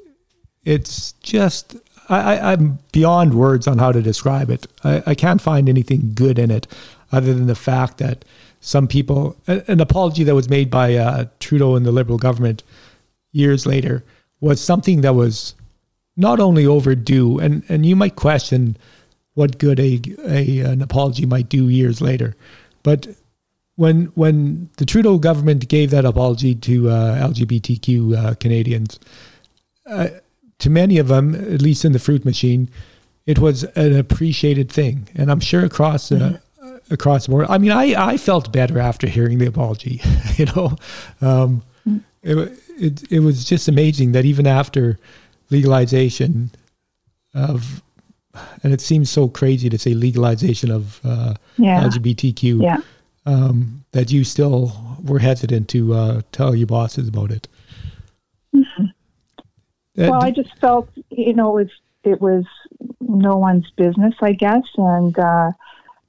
it's 0.63 1.11
just 1.13 1.75
I, 2.09 2.53
I'm 2.53 2.79
beyond 2.91 3.33
words 3.33 3.67
on 3.67 3.77
how 3.77 3.91
to 3.91 4.01
describe 4.01 4.49
it. 4.49 4.67
I, 4.83 5.03
I 5.07 5.15
can't 5.15 5.41
find 5.41 5.67
anything 5.69 6.11
good 6.13 6.39
in 6.39 6.51
it, 6.51 6.67
other 7.11 7.33
than 7.33 7.47
the 7.47 7.55
fact 7.55 7.97
that 7.99 8.25
some 8.65 8.88
people 8.88 9.38
an, 9.45 9.80
apology 9.80 10.23
that 10.23 10.34
was 10.34 10.49
made 10.49 10.71
by 10.71 10.95
uh, 10.95 11.25
Trudeau 11.39 11.75
and 11.75 11.86
the 11.86 11.91
Liberal 11.91 12.17
government 12.17 12.63
years 13.32 13.67
later 13.67 14.04
was 14.39 14.60
something 14.60 15.01
that 15.01 15.13
was 15.13 15.54
not 16.17 16.39
only 16.39 16.65
overdue, 16.65 17.38
and 17.39 17.63
and 17.69 17.86
you 17.86 17.95
might 17.95 18.15
question 18.15 18.75
what 19.36 19.60
good 19.60 19.80
a, 19.80 20.01
a 20.28 20.62
an 20.62 20.82
apology 20.82 21.28
might 21.28 21.47
do 21.47 21.69
years 21.69 22.01
later, 22.01 22.36
but 22.82 23.08
when 23.75 24.06
when 24.15 24.69
the 24.78 24.86
Trudeau 24.86 25.19
government 25.19 25.67
gave 25.67 25.91
that 25.91 26.06
apology 26.06 26.56
to 26.56 26.89
uh, 26.89 27.28
LGBTQ 27.30 28.17
uh, 28.17 28.34
Canadians, 28.36 28.99
uh, 29.86 30.08
to 30.58 30.69
many 30.71 30.97
of 30.97 31.08
them, 31.08 31.36
at 31.36 31.62
least 31.62 31.86
in 31.86 31.91
the 31.91 31.99
fruit 31.99 32.25
machine, 32.25 32.67
it 33.28 33.38
was 33.38 33.63
an 33.75 33.95
appreciated 33.95 34.71
thing, 34.71 35.08
and 35.13 35.30
I'm 35.30 35.39
sure 35.39 35.63
across 35.63 36.12
uh, 36.12 36.39
across 36.89 37.26
the 37.26 37.32
board. 37.32 37.48
I 37.50 37.58
mean, 37.58 37.71
I 37.71 38.13
I 38.13 38.17
felt 38.17 38.52
better 38.52 38.80
after 38.80 39.08
hearing 39.08 39.38
the 39.38 39.48
apology. 39.48 40.02
you 40.36 40.45
know, 40.45 40.76
um, 41.21 41.63
it, 42.24 42.60
it 42.78 43.12
it 43.12 43.19
was 43.19 43.45
just 43.45 43.67
amazing 43.67 44.12
that 44.13 44.26
even 44.26 44.48
after 44.48 44.98
legalization 45.50 46.52
of, 47.34 47.82
and 48.63 48.74
it 48.74 48.82
seems 48.82 49.10
so 49.10 49.28
crazy 49.28 49.69
to 49.69 49.78
say 49.78 49.93
legalization 49.93 50.71
of 50.71 51.00
uh, 51.04 51.36
yeah, 51.58 51.84
LGBTQ 51.84 52.62
yeah. 52.62 52.78
um, 53.26 53.84
that 53.91 54.12
you 54.12 54.24
still 54.24 54.98
were 55.04 55.19
hesitant 55.19 55.69
to 55.69 55.93
uh, 55.93 56.21
tell 56.32 56.56
your 56.56 56.67
bosses 56.67 57.08
about 57.08 57.32
it. 57.32 57.48
Uh, 59.98 60.10
Well, 60.12 60.24
I 60.24 60.32
just 60.32 60.58
felt, 60.60 60.89
you 61.10 61.34
know, 61.34 61.58
it 61.58 61.63
was, 61.63 61.71
it 62.04 62.21
was 62.21 62.45
no 63.00 63.38
one's 63.38 63.69
business, 63.78 64.13
I 64.21 64.34
guess. 64.34 64.63
And 64.78 65.17
uh, 65.17 65.52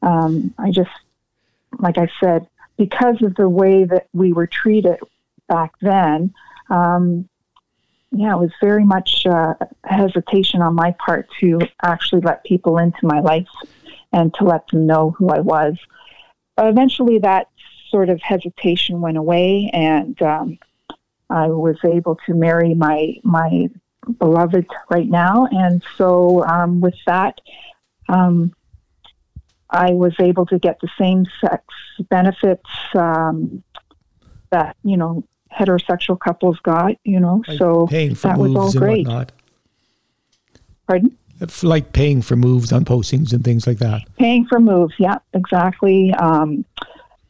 um, 0.03 0.55
I 0.59 0.71
just, 0.71 0.91
like 1.79 1.99
I 1.99 2.09
said, 2.23 2.47
because 2.77 3.23
of 3.23 3.35
the 3.37 3.49
way 3.49 3.85
that 3.85 4.07
we 4.13 4.33
were 4.33 4.47
treated 4.47 4.99
back 5.49 5.73
then, 5.81 6.35
um, 6.71 7.29
yeah, 8.13 8.35
it 8.35 8.39
was 8.39 8.53
very 8.61 8.85
much 8.85 9.27
uh, 9.27 9.55
hesitation 9.85 10.63
on 10.63 10.75
my 10.75 10.93
part 10.93 11.29
to 11.41 11.61
actually 11.83 12.21
let 12.21 12.45
people 12.45 12.79
into 12.79 13.05
my 13.05 13.21
life 13.21 13.49
and 14.13 14.33
to 14.35 14.45
let 14.45 14.67
them 14.69 14.87
know 14.87 15.11
who 15.11 15.29
I 15.29 15.41
was. 15.41 15.77
Eventually, 16.57 17.19
that 17.19 17.49
sort 17.91 18.09
of 18.09 18.21
hesitation 18.23 19.01
went 19.01 19.17
away, 19.17 19.71
and 19.73 20.21
um, 20.23 20.59
I 21.29 21.49
was 21.49 21.77
able 21.85 22.19
to 22.27 22.35
marry 22.35 22.75
my 22.75 23.15
my 23.23 23.69
beloved 24.19 24.67
right 24.91 25.09
now, 25.09 25.47
and 25.51 25.83
so 25.97 26.45
um, 26.45 26.81
with 26.81 26.97
that, 27.07 27.41
um, 28.09 28.55
I 29.77 29.93
was 29.93 30.15
able 30.19 30.47
to 30.47 30.59
get 30.59 30.81
the 30.81 30.89
same 30.99 31.27
sex 31.41 31.65
benefits 32.09 32.69
um, 32.95 33.63
that 34.51 34.77
you 34.83 34.97
know 34.97 35.25
heterosexual 35.53 36.19
couples 36.19 36.59
got. 36.61 36.97
You 37.05 37.21
know, 37.21 37.43
like 37.47 37.59
so 37.59 37.87
paying 37.87 38.15
for 38.15 38.29
that 38.29 38.39
was 38.39 38.55
all 38.55 38.73
great. 38.73 39.07
whatnot. 39.07 39.33
Pardon? 40.87 41.17
Like 41.63 41.93
paying 41.93 42.23
for 42.23 42.37
moves 42.37 42.73
on 42.73 42.85
postings 42.85 43.33
and 43.33 43.45
things 43.45 43.67
like 43.67 43.79
that. 43.79 44.03
Paying 44.19 44.47
for 44.47 44.59
moves, 44.59 44.95
yeah, 44.99 45.19
exactly. 45.35 46.13
Um, 46.15 46.65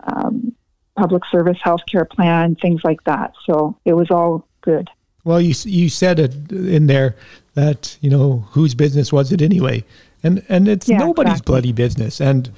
um, 0.04 0.54
public 0.96 1.24
service 1.26 1.58
healthcare 1.64 2.08
plan, 2.08 2.54
things 2.56 2.82
like 2.84 3.02
that. 3.04 3.32
So 3.44 3.76
it 3.84 3.94
was 3.94 4.10
all 4.10 4.46
good. 4.60 4.88
Well, 5.24 5.40
you 5.40 5.54
you 5.64 5.88
said 5.88 6.20
it 6.20 6.52
in 6.52 6.86
there 6.86 7.16
that 7.54 7.98
you 8.00 8.10
know 8.10 8.46
whose 8.50 8.74
business 8.74 9.12
was 9.12 9.32
it 9.32 9.42
anyway, 9.42 9.84
and 10.26 10.44
and 10.48 10.68
it's 10.68 10.88
Yeah, 10.88 10.98
nobody's 10.98 11.32
exactly. 11.34 11.52
bloody 11.52 11.72
business. 11.72 12.20
And 12.20 12.50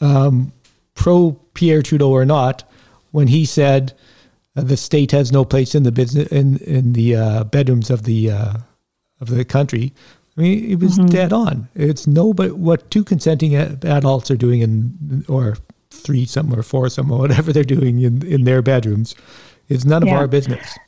um, 0.00 0.52
pro 0.94 1.32
Pierre 1.54 1.82
Trudeau 1.82 2.10
or 2.10 2.24
not, 2.24 2.64
when 3.12 3.28
he 3.28 3.44
said 3.44 3.92
uh, 4.56 4.62
the 4.62 4.76
state 4.76 5.12
has 5.12 5.30
no 5.32 5.44
place 5.44 5.74
in 5.74 5.82
the 5.82 5.92
business 5.92 6.28
in 6.28 6.56
in 6.58 6.92
the 6.94 7.16
uh, 7.16 7.44
bedrooms 7.44 7.90
of 7.90 8.02
the 8.04 8.30
uh, 8.30 8.54
of 9.20 9.28
the 9.28 9.44
country. 9.44 9.92
I 10.36 10.40
mean, 10.40 10.70
it 10.70 10.80
was 10.80 10.96
dead 10.96 11.32
on. 11.32 11.68
It's 11.74 12.06
no, 12.06 12.32
but 12.32 12.52
what 12.56 12.90
two 12.90 13.04
consenting 13.04 13.54
adults 13.54 14.30
are 14.30 14.36
doing 14.36 14.62
in 14.62 15.24
or 15.28 15.56
three 15.90 16.24
some 16.24 16.54
or 16.54 16.62
four 16.62 16.88
some 16.88 17.12
or 17.12 17.18
whatever 17.18 17.52
they're 17.52 17.64
doing 17.78 18.00
in 18.00 18.26
in 18.26 18.44
their 18.44 18.62
bedrooms 18.62 19.14
is 19.68 19.84
none 19.84 20.02
of 20.02 20.08
Yeah. 20.08 20.16
our 20.16 20.26
business. 20.26 20.78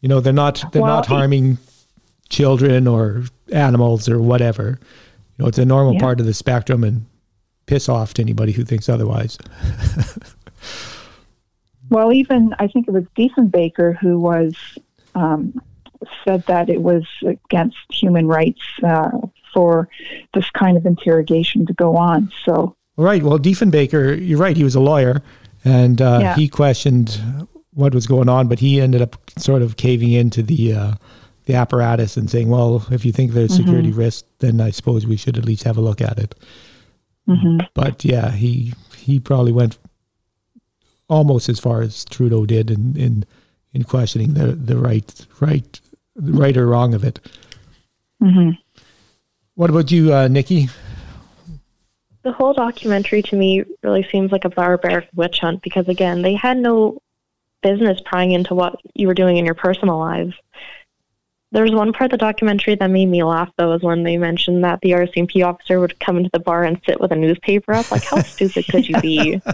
You 0.00 0.08
know, 0.08 0.20
they're 0.20 0.32
not 0.32 0.64
they're 0.72 0.80
Well, 0.82 0.96
not 0.96 1.06
harming 1.06 1.58
children 2.30 2.86
or 2.88 3.24
animals 3.52 4.08
or 4.08 4.20
whatever. 4.22 4.78
Know, 5.42 5.48
it's 5.48 5.58
a 5.58 5.64
normal 5.64 5.94
Yeah. 5.94 6.00
part 6.00 6.20
of 6.20 6.26
the 6.26 6.34
spectrum, 6.34 6.84
and 6.84 7.04
piss 7.66 7.88
off 7.88 8.14
to 8.14 8.22
anybody 8.22 8.52
who 8.52 8.64
thinks 8.64 8.88
otherwise. 8.88 9.38
Well, 11.90 12.12
even 12.12 12.54
I 12.58 12.68
think 12.68 12.88
it 12.88 12.92
was 12.92 13.04
Diefenbaker 13.18 13.96
who 13.98 14.18
was 14.18 14.54
um, 15.14 15.60
said 16.24 16.42
that 16.46 16.70
it 16.70 16.80
was 16.82 17.04
against 17.26 17.76
human 17.90 18.26
rights 18.26 18.62
uh, 18.82 19.10
for 19.52 19.88
this 20.32 20.48
kind 20.50 20.78
of 20.78 20.86
interrogation 20.86 21.66
to 21.66 21.74
go 21.74 21.96
on. 21.96 22.32
So 22.44 22.74
Right. 22.96 23.22
Well, 23.22 23.38
Diefenbaker, 23.38 24.26
you're 24.26 24.38
right. 24.38 24.56
He 24.56 24.64
was 24.64 24.74
a 24.74 24.80
lawyer, 24.80 25.22
and 25.64 26.00
uh, 26.00 26.18
Yeah. 26.22 26.34
he 26.36 26.48
questioned 26.48 27.20
what 27.74 27.94
was 27.94 28.06
going 28.06 28.28
on, 28.28 28.48
but 28.48 28.60
he 28.60 28.80
ended 28.80 29.02
up 29.02 29.16
sort 29.38 29.60
of 29.62 29.76
caving 29.76 30.12
into 30.12 30.42
the 30.42 30.72
uh, 30.74 30.94
the 31.46 31.54
apparatus 31.54 32.16
and 32.16 32.30
saying, 32.30 32.48
"Well, 32.48 32.86
if 32.90 33.04
you 33.04 33.12
think 33.12 33.32
there's 33.32 33.52
Mm-hmm. 33.52 33.62
security 33.64 33.92
risk, 33.92 34.24
then 34.38 34.60
I 34.60 34.70
suppose 34.70 35.06
we 35.06 35.16
should 35.16 35.36
at 35.38 35.44
least 35.44 35.64
have 35.64 35.76
a 35.76 35.80
look 35.82 36.00
at 36.00 36.18
it." 36.18 36.34
mhm. 37.28 37.66
But 37.74 38.04
yeah, 38.04 38.30
he 38.32 38.72
he 38.96 39.18
probably 39.20 39.52
went 39.52 39.78
almost 41.08 41.48
as 41.48 41.58
far 41.58 41.82
as 41.82 42.04
Trudeau 42.04 42.46
did 42.46 42.70
in 42.70 42.96
in, 42.96 43.24
in 43.72 43.82
questioning 43.84 44.34
the 44.34 44.52
the 44.52 44.76
right 44.76 45.26
right 45.40 45.80
the 46.16 46.32
right 46.32 46.56
or 46.56 46.66
wrong 46.66 46.94
of 46.94 47.04
it. 47.04 47.20
Mhm. 48.22 48.56
What 49.54 49.70
about 49.70 49.90
you, 49.90 50.14
uh, 50.14 50.28
Nikki? 50.28 50.68
The 52.22 52.32
whole 52.32 52.52
documentary 52.54 53.20
to 53.22 53.36
me 53.36 53.64
really 53.82 54.06
seems 54.10 54.30
like 54.30 54.44
a 54.44 54.48
barbaric 54.48 55.08
witch 55.14 55.40
hunt 55.40 55.60
because, 55.62 55.88
again, 55.88 56.22
they 56.22 56.34
had 56.34 56.56
no 56.56 56.98
business 57.62 58.00
prying 58.04 58.30
into 58.32 58.54
what 58.54 58.76
you 58.94 59.08
were 59.08 59.14
doing 59.14 59.36
in 59.38 59.44
your 59.44 59.54
personal 59.56 59.98
lives. 59.98 60.34
There 61.52 61.62
was 61.62 61.72
one 61.72 61.92
part 61.92 62.12
of 62.12 62.18
the 62.18 62.24
documentary 62.24 62.74
that 62.76 62.90
made 62.90 63.06
me 63.06 63.22
laugh, 63.22 63.50
though, 63.56 63.70
was 63.70 63.82
when 63.82 64.02
they 64.02 64.16
mentioned 64.16 64.64
that 64.64 64.80
the 64.80 64.92
RCMP 64.92 65.46
officer 65.46 65.78
would 65.80 66.00
come 66.00 66.16
into 66.16 66.30
the 66.32 66.40
bar 66.40 66.64
and 66.64 66.80
sit 66.86 67.00
with 67.00 67.12
a 67.12 67.16
newspaper 67.16 67.74
up. 67.74 67.90
Like, 67.90 68.04
how 68.04 68.22
stupid 68.22 68.66
could 68.68 68.88
you 68.88 69.00
be? 69.00 69.40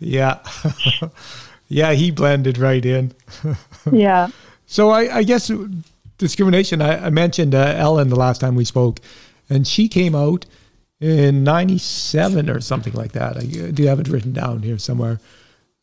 Yeah, 0.00 0.38
yeah, 1.68 1.92
he 1.92 2.10
blended 2.10 2.58
right 2.58 2.84
in. 2.84 3.12
yeah, 3.92 4.28
So 4.66 4.90
I, 4.90 5.18
I 5.18 5.22
guess 5.22 5.50
discrimination. 6.18 6.80
I, 6.80 7.06
I 7.06 7.10
mentioned 7.10 7.54
uh, 7.54 7.74
Ellen 7.76 8.08
the 8.08 8.16
last 8.16 8.40
time 8.40 8.54
we 8.54 8.64
spoke, 8.64 9.00
and 9.50 9.66
she 9.66 9.88
came 9.88 10.14
out 10.14 10.46
in 11.00 11.44
'97 11.44 12.48
or 12.48 12.60
something 12.60 12.92
like 12.92 13.12
that. 13.12 13.36
I 13.36 13.42
do 13.42 13.84
have 13.86 14.00
it 14.00 14.08
written 14.08 14.32
down 14.32 14.62
here 14.62 14.78
somewhere. 14.78 15.20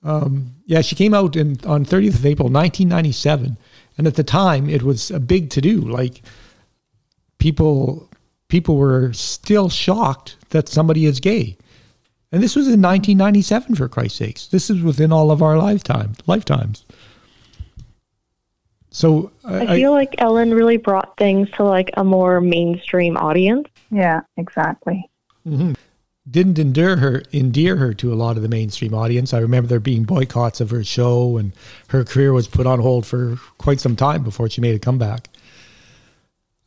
Um, 0.06 0.54
yeah, 0.68 0.82
she 0.82 0.96
came 0.96 1.13
out 1.13 1.36
in 1.36 1.58
on 1.65 1.84
30th 1.84 2.15
of 2.15 2.26
April 2.26 2.48
1997, 2.48 3.58
and 3.98 4.08
at 4.08 4.15
the 4.15 4.24
time 4.24 4.70
it 4.70 4.84
was 4.84 5.10
a 5.10 5.20
big 5.20 5.50
to 5.50 5.62
do. 5.62 5.82
Like 5.82 6.22
people 7.39 8.08
people 8.48 8.78
were 8.78 9.12
still 9.13 9.68
shocked 9.68 10.38
that 10.50 10.70
somebody 10.70 11.06
is 11.06 11.20
gay. 11.20 11.58
And 12.32 12.44
this 12.44 12.56
was 12.56 12.68
in 12.68 12.82
1997 12.82 13.76
for 13.76 13.88
Christ's 13.88 14.18
sakes. 14.20 14.48
This 14.48 14.70
is 14.70 14.82
within 14.82 15.12
all 15.12 15.32
of 15.32 15.41
our 15.41 15.58
lifetime 15.58 16.13
lifetimes. 16.28 16.86
So 18.89 19.32
I 19.44 19.65
feel 19.76 19.91
like 19.91 20.15
Ellen 20.20 20.54
really 20.54 20.78
brought 20.78 21.18
things 21.18 21.50
to 21.52 21.63
like 21.63 21.89
a 21.98 22.04
more 22.04 22.39
mainstream 22.39 23.18
audience. 23.18 23.68
yeah, 23.89 24.22
exactly. 24.38 25.10
Didn't 26.30 26.58
endear 26.58 26.98
her 26.98 27.24
endear 27.32 27.76
her 27.76 27.94
to 27.94 28.12
a 28.12 28.16
lot 28.16 28.36
of 28.36 28.42
the 28.42 28.50
mainstream 28.50 28.94
audience. 28.94 29.34
I 29.34 29.40
remember 29.40 29.68
there 29.68 29.80
being 29.80 30.04
boycotts 30.04 30.60
of 30.60 30.72
her 30.72 30.84
show, 30.84 31.38
and 31.38 31.52
her 31.90 32.04
career 32.04 32.34
was 32.34 32.48
put 32.48 32.66
on 32.66 32.80
hold 32.80 33.06
for 33.06 33.38
quite 33.58 33.80
some 33.80 33.96
time 33.96 34.24
before 34.24 34.50
she 34.50 34.62
made 34.62 34.76
a 34.76 34.80
comeback. 34.80 35.30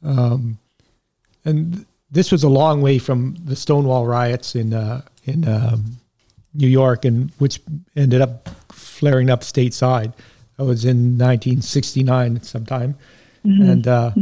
Um, 0.03 0.59
and 1.45 1.87
this 2.11 2.31
was 2.31 2.45
a 2.45 2.49
long 2.49 2.83
way 2.83 2.99
from 2.99 3.37
the 3.45 3.57
Stonewall 3.57 4.07
riots 4.07 4.55
in 4.55 4.73
uh, 4.75 5.03
in 5.25 5.49
um, 5.49 5.99
New 6.55 6.69
York, 6.69 7.05
and 7.05 7.31
which 7.39 7.61
ended 7.97 8.21
up 8.21 8.49
flaring 8.73 9.29
up 9.29 9.41
stateside. 9.41 10.13
That 10.57 10.65
was 10.65 10.85
in 10.85 11.19
1969 11.19 12.43
sometime, 12.43 12.97
and 13.45 13.87
uh, 13.89 14.13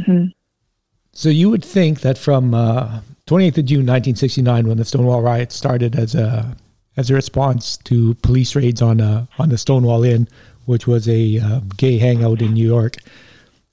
so 1.12 1.28
you 1.28 1.50
would 1.50 1.64
think 1.64 2.00
that 2.00 2.16
from 2.18 2.54
uh, 2.54 3.00
28th 3.26 3.58
of 3.58 3.64
June 3.64 3.78
1969, 3.80 4.68
when 4.68 4.76
the 4.76 4.84
Stonewall 4.84 5.22
riots 5.22 5.54
started 5.54 5.96
as 5.96 6.14
a 6.14 6.56
as 6.96 7.10
a 7.10 7.14
response 7.14 7.76
to 7.78 8.14
police 8.16 8.54
raids 8.56 8.80
on 8.80 9.00
uh, 9.00 9.26
on 9.38 9.48
the 9.48 9.58
Stonewall 9.58 10.04
Inn, 10.04 10.28
which 10.66 10.86
was 10.86 11.08
a 11.08 11.38
uh, 11.38 11.60
gay 11.76 11.98
hangout 11.98 12.40
in 12.40 12.54
New 12.54 12.66
York, 12.66 12.96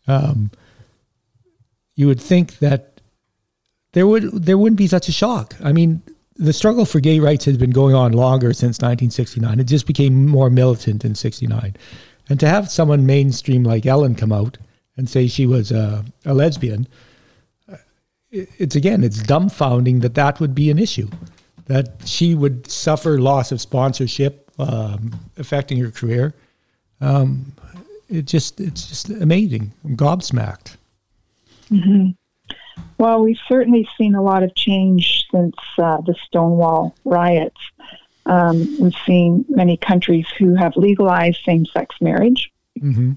um, 0.08 0.52
you 1.96 2.08
would 2.08 2.20
think 2.20 2.60
that 2.60 3.00
there 3.94 4.08
would 4.08 4.24
there 4.32 4.58
wouldn't 4.58 4.78
be 4.78 4.88
such 4.88 5.08
a 5.08 5.12
shock. 5.12 5.56
I 5.64 5.72
mean, 5.72 6.02
the 6.36 6.54
struggle 6.54 6.86
for 6.86 7.00
gay 7.00 7.20
rights 7.20 7.46
has 7.46 7.58
been 7.58 7.72
going 7.72 7.96
on 7.96 8.12
longer 8.14 8.54
since 8.54 8.78
1969. 8.80 9.60
It 9.60 9.66
just 9.66 9.88
became 9.88 10.28
more 10.28 10.50
militant 10.50 11.06
in 11.06 11.16
69. 11.16 11.76
And 12.30 12.40
to 12.40 12.48
have 12.48 12.72
someone 12.72 13.06
mainstream 13.06 13.64
like 13.64 13.86
Ellen 13.86 14.16
come 14.16 14.32
out 14.32 14.58
and 14.98 15.10
say 15.10 15.28
she 15.28 15.46
was 15.46 15.72
a, 15.72 16.06
a 16.26 16.34
lesbian, 16.34 16.88
it's 18.34 18.76
again, 18.76 19.04
it's 19.04 19.22
dumbfounding 19.22 20.02
that 20.02 20.16
that 20.16 20.40
would 20.40 20.56
be 20.56 20.72
an 20.72 20.80
issue, 20.80 21.10
that 21.68 21.94
she 22.06 22.34
would 22.36 22.70
suffer 22.70 23.20
loss 23.20 23.52
of 23.52 23.62
sponsorship 23.62 24.50
um, 24.60 25.12
affecting 25.38 25.78
her 25.80 25.92
career. 25.92 26.34
Um, 27.00 27.54
it 28.10 28.26
just, 28.26 28.60
it's 28.60 28.88
just 28.88 29.10
amazing. 29.10 29.72
I'm 29.84 29.96
gobsmacked. 29.96 30.78
Well, 32.98 33.24
we've 33.24 33.40
certainly 33.48 33.88
seen 33.98 34.16
a 34.16 34.22
lot 34.22 34.44
of 34.44 34.54
change 34.56 35.26
since 35.32 35.56
uh, 35.78 36.02
the 36.02 36.16
Stonewall 36.26 36.96
riots. 37.06 37.60
Um, 38.26 38.78
we've 38.80 38.96
seen 39.06 39.46
many 39.50 39.78
countries 39.78 40.26
who 40.38 40.56
have 40.56 40.76
legalized 40.76 41.40
same 41.46 41.66
sex 41.66 41.96
marriage. 42.02 42.52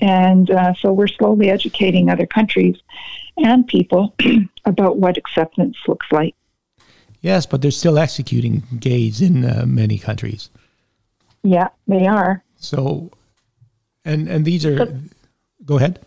And 0.00 0.50
uh, 0.50 0.74
so 0.74 0.92
we're 0.92 1.06
slowly 1.08 1.50
educating 1.50 2.10
other 2.10 2.26
countries 2.26 2.76
and 3.36 3.66
people 3.66 4.14
about 4.64 4.98
what 4.98 5.16
acceptance 5.16 5.76
looks 5.86 6.06
like. 6.10 6.34
Yes, 7.20 7.46
but 7.46 7.62
they're 7.62 7.70
still 7.70 7.98
executing 7.98 8.62
gays 8.78 9.20
in 9.20 9.44
uh, 9.44 9.64
many 9.66 9.98
countries. 9.98 10.50
Yeah, 11.42 11.68
they 11.88 12.06
are. 12.06 12.42
So, 12.56 13.10
and 14.04 14.28
and 14.28 14.44
these 14.44 14.64
are. 14.64 14.98
Go 15.64 15.76
ahead. 15.76 16.00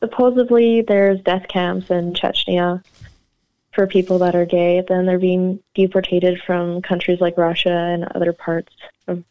Supposedly, 0.00 0.82
there's 0.82 1.20
death 1.20 1.46
camps 1.48 1.90
in 1.90 2.14
Chechnya 2.14 2.82
for 3.72 3.86
people 3.86 4.18
that 4.18 4.34
are 4.34 4.46
gay. 4.46 4.82
Then 4.86 5.06
they're 5.06 5.18
being 5.18 5.60
deported 5.74 6.40
from 6.44 6.82
countries 6.82 7.20
like 7.20 7.36
Russia 7.36 7.70
and 7.70 8.04
other 8.14 8.32
parts 8.32 8.72
of, 9.06 9.22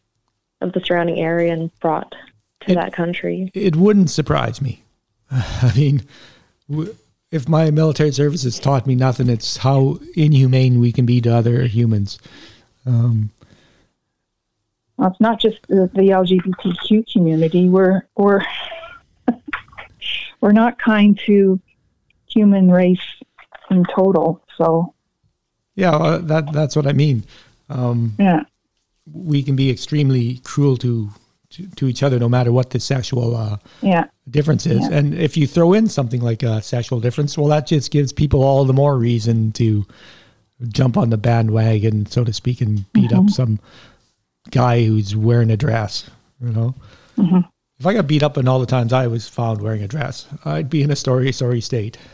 of 0.62 0.72
the 0.74 0.80
surrounding 0.82 1.20
area 1.20 1.52
and 1.52 1.78
brought 1.80 2.14
to 2.62 2.72
It- 2.72 2.76
that 2.76 2.94
country. 2.94 3.50
It 3.54 3.76
wouldn't 3.76 4.10
surprise 4.12 4.62
me. 4.62 4.84
I 5.32 5.74
mean, 5.76 6.04
if 7.32 7.48
my 7.48 7.72
military 7.72 8.12
service 8.12 8.44
has 8.44 8.60
taught 8.60 8.88
me 8.88 8.96
nothing, 8.96 9.30
it's 9.30 9.58
how 9.58 10.00
inhumane 10.16 10.80
we 10.80 10.92
can 10.92 11.06
be 11.06 11.22
to 11.22 11.34
other 11.34 11.64
humans. 11.64 12.18
Um, 12.86 13.32
Well, 14.98 15.10
it's 15.10 15.20
not 15.22 15.40
just 15.40 15.60
the, 15.68 15.90
the 15.94 16.10
LGBTQ 16.10 17.12
community. 17.12 17.68
We're 17.68 18.04
we're 18.16 18.42
we're 20.42 20.52
not 20.52 20.80
kind 20.80 21.20
to 21.26 21.60
human 22.28 22.72
race 22.72 23.00
in 23.70 23.86
total. 23.96 24.44
So 24.58 24.94
yeah, 25.76 25.92
uh, 25.92 26.18
that 26.20 26.52
that's 26.52 26.76
what 26.76 26.88
I 26.88 26.94
mean. 26.94 27.24
Um, 27.70 28.16
yeah, 28.20 28.44
we 29.12 29.44
can 29.44 29.56
be 29.56 29.70
extremely 29.70 30.38
cruel 30.44 30.78
to, 30.78 31.10
to 31.52 31.68
to 31.76 31.88
each 31.88 32.04
other, 32.04 32.20
no 32.20 32.30
matter 32.30 32.52
what 32.52 32.70
the 32.70 32.80
sexual 32.80 33.36
uh, 33.36 33.58
yeah, 33.82 34.06
difference 34.30 34.66
is. 34.66 34.82
Yeah. 34.82 34.98
And 34.98 35.14
if 35.16 35.36
you 35.38 35.48
throw 35.48 35.74
in 35.74 35.88
something 35.88 36.22
like 36.22 36.44
a 36.44 36.62
sexual 36.62 37.00
difference, 37.00 37.38
well, 37.38 37.48
that 37.48 37.68
just 37.68 37.92
gives 37.92 38.14
people 38.14 38.44
all 38.44 38.66
the 38.66 38.74
more 38.74 38.98
reason 38.98 39.52
to 39.54 39.86
jump 40.68 40.98
on 40.98 41.10
the 41.10 41.18
bandwagon, 41.18 42.06
so 42.06 42.24
to 42.24 42.34
speak, 42.34 42.62
and 42.62 42.92
beat 42.94 43.14
up 43.14 43.30
some 43.30 43.60
guy 44.52 44.84
who's 44.86 45.16
wearing 45.16 45.52
a 45.52 45.58
dress. 45.58 46.10
You 46.42 46.52
know, 46.52 46.76
if 47.80 47.86
I 47.86 47.94
got 47.94 48.08
beat 48.08 48.24
up 48.24 48.38
in 48.38 48.48
all 48.48 48.60
the 48.60 48.66
times 48.66 48.94
I 48.94 49.08
was 49.08 49.28
found 49.28 49.62
wearing 49.62 49.84
a 49.84 49.88
dress, 49.88 50.28
I'd 50.46 50.70
be 50.70 50.84
in 50.84 50.92
a 50.92 50.96
sorry, 50.96 51.32
sorry 51.32 51.62
state. 51.62 51.98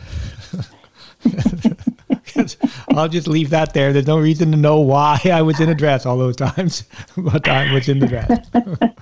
I'll 2.89 3.07
just 3.07 3.27
leave 3.27 3.49
that 3.49 3.73
there. 3.73 3.93
There's 3.93 4.07
no 4.07 4.19
reason 4.19 4.51
to 4.51 4.57
know 4.57 4.79
why 4.79 5.19
I 5.25 5.41
was 5.41 5.59
in 5.59 5.69
a 5.69 5.75
dress 5.75 6.05
all 6.05 6.17
those 6.17 6.35
times, 6.35 6.83
but 7.17 7.47
I 7.47 7.73
was 7.73 7.89
in 7.89 7.99
the 7.99 8.07
dress. 8.07 8.47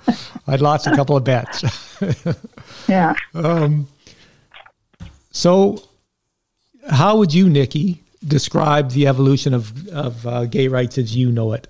I'd 0.46 0.60
lost 0.60 0.86
a 0.86 0.94
couple 0.94 1.16
of 1.16 1.24
bets. 1.24 1.64
Yeah. 2.88 3.14
Um, 3.34 3.86
so, 5.30 5.82
how 6.90 7.16
would 7.16 7.32
you, 7.32 7.48
Nikki, 7.48 8.02
describe 8.26 8.90
the 8.90 9.06
evolution 9.06 9.54
of 9.54 9.88
of 9.88 10.26
uh, 10.26 10.44
gay 10.46 10.68
rights 10.68 10.98
as 10.98 11.16
you 11.16 11.30
know 11.30 11.52
it? 11.52 11.66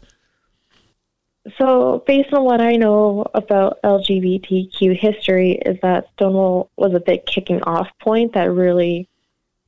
So, 1.59 2.03
based 2.07 2.33
on 2.33 2.45
what 2.45 2.61
I 2.61 2.77
know 2.77 3.27
about 3.35 3.81
LGBTQ 3.83 4.99
history, 4.99 5.53
is 5.67 5.79
that 5.83 6.09
Stonewall 6.15 6.71
was 6.77 6.95
a 6.95 7.01
big 7.01 7.27
kicking 7.27 7.63
off 7.63 7.89
point 8.01 8.33
that 8.33 8.51
really 8.51 9.09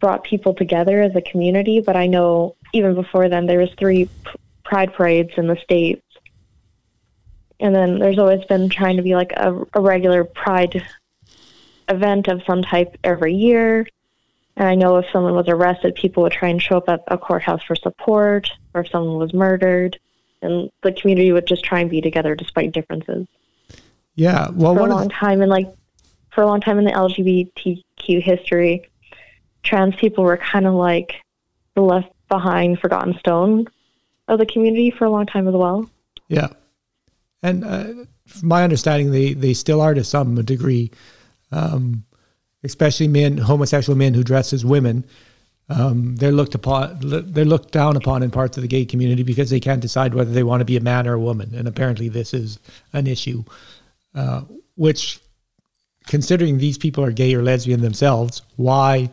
brought 0.01 0.25
people 0.25 0.55
together 0.55 1.03
as 1.03 1.15
a 1.15 1.21
community. 1.21 1.81
But 1.81 1.97
I 1.97 2.07
know 2.07 2.57
even 2.73 2.95
before 2.95 3.29
then, 3.29 3.47
there 3.47 3.59
was 3.59 3.71
three 3.79 4.09
pride 4.65 4.93
parades 4.95 5.33
in 5.37 5.47
the 5.47 5.57
states, 5.57 6.03
and 7.61 7.75
then 7.75 7.99
there's 7.99 8.19
always 8.19 8.45
been 8.45 8.69
trying 8.69 8.97
to 8.97 9.03
be 9.03 9.15
like 9.15 9.33
a, 9.33 9.65
a 9.75 9.81
regular 9.81 10.25
pride 10.25 10.83
event 11.89 12.29
of 12.29 12.43
some 12.47 12.63
type 12.63 12.97
every 13.05 13.35
year. 13.35 13.87
And 14.57 14.69
I 14.69 14.75
know 14.75 14.97
if 14.97 15.07
someone 15.13 15.35
was 15.35 15.49
arrested, 15.49 15.95
people 15.95 16.23
would 16.23 16.33
try 16.33 16.49
and 16.49 16.63
show 16.63 16.79
up 16.79 16.89
at 16.89 17.05
a 17.09 17.19
courthouse 17.19 17.63
for 17.63 17.77
support, 17.77 18.51
or 18.75 18.83
if 18.83 18.91
someone 18.91 19.19
was 19.19 19.35
murdered 19.35 19.99
and 20.43 20.71
the 20.83 20.93
community 20.93 21.33
would 21.33 21.47
just 21.47 21.65
try 21.65 21.81
and 21.81 21.91
be 21.91 22.01
together 22.01 22.35
despite 22.35 22.73
differences. 22.73 23.27
Yeah, 24.15 24.49
well, 24.51 24.75
for 24.75 24.87
a 24.87 24.87
long 24.87 25.09
time, 25.11 25.43
and 25.43 25.51
like 25.51 25.69
for 26.31 26.43
a 26.43 26.47
long 26.47 26.61
time 26.61 26.79
in 26.79 26.85
the 26.85 26.93
LGBTQ 26.93 28.23
history, 28.23 28.89
trans 29.63 29.95
people 29.97 30.25
were 30.25 30.37
kind 30.37 30.67
of 30.67 30.75
like 30.75 31.17
the 31.75 31.83
left 31.83 32.11
behind, 32.29 32.79
forgotten 32.81 33.19
stone 33.19 33.67
of 34.29 34.39
the 34.39 34.47
community 34.47 34.91
for 34.91 35.05
a 35.05 35.11
long 35.11 35.27
time 35.27 35.47
as 35.47 35.55
well. 35.55 35.89
Yeah, 36.29 36.49
and 37.47 37.65
uh, 37.65 38.05
from 38.27 38.49
my 38.49 38.65
understanding, 38.65 39.11
they 39.11 39.35
they 39.35 39.55
still 39.55 39.81
are 39.81 39.95
to 39.95 40.05
some 40.05 40.35
degree, 40.45 40.91
um, 41.53 42.05
especially 42.65 43.09
men, 43.09 43.39
homosexual 43.39 43.97
men 43.97 44.15
who 44.15 44.23
dress 44.23 44.53
as 44.53 44.65
women 44.65 45.05
um, 45.69 46.17
they're 46.17 46.33
looked 46.33 46.55
upon 46.55 46.99
they're 47.03 47.45
looked 47.45 47.73
down 47.73 47.97
upon 47.97 48.23
in 48.23 48.31
parts 48.31 48.57
of 48.57 48.63
the 48.63 48.69
gay 48.69 48.85
community 48.85 49.23
because 49.23 49.51
they 49.51 49.61
can't 49.61 49.81
decide 49.81 50.15
whether 50.15 50.31
they 50.31 50.45
want 50.45 50.61
to 50.61 50.65
be 50.65 50.77
a 50.77 50.81
man 50.81 51.07
or 51.09 51.15
a 51.15 51.21
woman. 51.21 51.55
And 51.55 51.67
apparently 51.67 52.09
this 52.09 52.33
is 52.33 52.59
an 52.93 53.07
issue 53.07 53.45
uh, 54.15 54.43
which 54.77 55.21
considering 56.07 56.59
these 56.59 56.79
people 56.79 57.05
are 57.05 57.11
gay 57.11 57.35
or 57.35 57.43
lesbian 57.43 57.81
themselves 57.81 58.43
why 58.55 59.11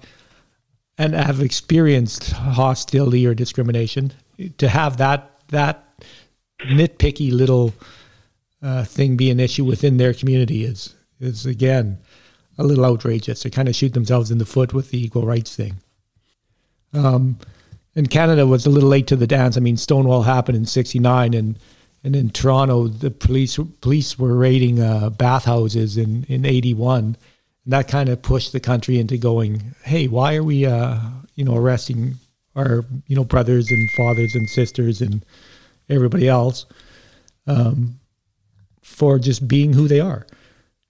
and 1.00 1.16
have 1.16 1.42
experienced 1.42 2.32
hostility 2.32 3.26
or 3.26 3.34
discrimination 3.34 4.14
to 4.60 4.70
have 4.70 4.98
that 4.98 5.32
that 5.48 5.86
nitpicky 6.66 7.32
little 7.32 7.74
uh, 8.64 8.84
thing 8.86 9.18
be 9.18 9.30
an 9.30 9.40
issue 9.40 9.66
within 9.66 9.98
their 9.98 10.14
community 10.14 10.64
is 10.64 10.96
is 11.20 11.46
again 11.46 12.00
a 12.58 12.64
little 12.64 12.86
outrageous. 12.86 13.44
They 13.44 13.50
kind 13.50 13.68
of 13.68 13.76
shoot 13.76 13.94
themselves 13.94 14.32
in 14.32 14.38
the 14.38 14.46
foot 14.46 14.74
with 14.74 14.92
the 14.92 15.04
equal 15.04 15.26
rights 15.26 15.56
thing. 15.56 15.76
Um, 16.94 17.38
and 17.96 18.10
Canada 18.10 18.46
was 18.48 18.66
a 18.66 18.70
little 18.70 18.90
late 18.90 19.08
to 19.08 19.16
the 19.16 19.28
dance. 19.28 19.58
I 19.58 19.60
mean, 19.60 19.78
Stonewall 19.78 20.24
happened 20.24 20.58
in 20.58 20.66
'69, 20.66 21.34
and 21.34 21.60
and 22.04 22.16
in 22.16 22.30
Toronto, 22.30 22.88
the 22.88 23.12
police 23.12 23.60
police 23.82 24.18
were 24.18 24.36
raiding 24.36 24.82
uh, 24.82 25.10
bathhouses 25.10 25.98
in 25.98 26.24
in 26.26 26.46
'81, 26.46 27.04
and 27.04 27.18
that 27.66 27.88
kind 27.88 28.10
of 28.10 28.22
pushed 28.22 28.52
the 28.52 28.60
country 28.60 29.00
into 29.00 29.18
going, 29.18 29.76
"Hey, 29.84 30.08
why 30.08 30.36
are 30.36 30.44
we, 30.44 30.66
uh, 30.66 31.00
you 31.36 31.44
know, 31.44 31.56
arresting 31.56 32.16
our 32.56 32.86
you 33.08 33.16
know 33.16 33.24
brothers 33.24 33.70
and 33.70 33.90
fathers 33.92 34.36
and 34.36 34.50
sisters 34.50 35.02
and 35.02 35.26
everybody 35.90 36.28
else 36.28 36.66
um, 37.48 38.00
for 38.84 39.18
just 39.18 39.48
being 39.48 39.74
who 39.74 39.88
they 39.88 40.00
are?" 40.00 40.28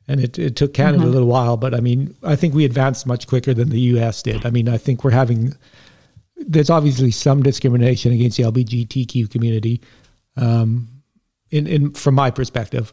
And 0.07 0.19
it, 0.19 0.37
it 0.37 0.57
took 0.57 0.73
Canada 0.73 0.99
mm-hmm. 0.99 1.07
a 1.07 1.11
little 1.11 1.27
while, 1.29 1.55
but 1.55 1.73
I 1.73 1.79
mean, 1.79 2.13
I 2.23 2.35
think 2.35 2.53
we 2.53 2.65
advanced 2.65 3.07
much 3.07 3.25
quicker 3.25 3.53
than 3.53 3.69
the 3.69 3.79
U.S. 3.79 4.21
did. 4.21 4.45
I 4.45 4.49
mean, 4.49 4.67
I 4.67 4.77
think 4.77 5.03
we're 5.03 5.11
having 5.11 5.55
there's 6.47 6.69
obviously 6.69 7.11
some 7.11 7.43
discrimination 7.43 8.11
against 8.11 8.37
the 8.37 8.43
LGBTQ 8.43 9.29
community. 9.29 9.81
Um, 10.35 10.87
in, 11.51 11.67
in 11.67 11.93
from 11.93 12.15
my 12.15 12.31
perspective, 12.31 12.91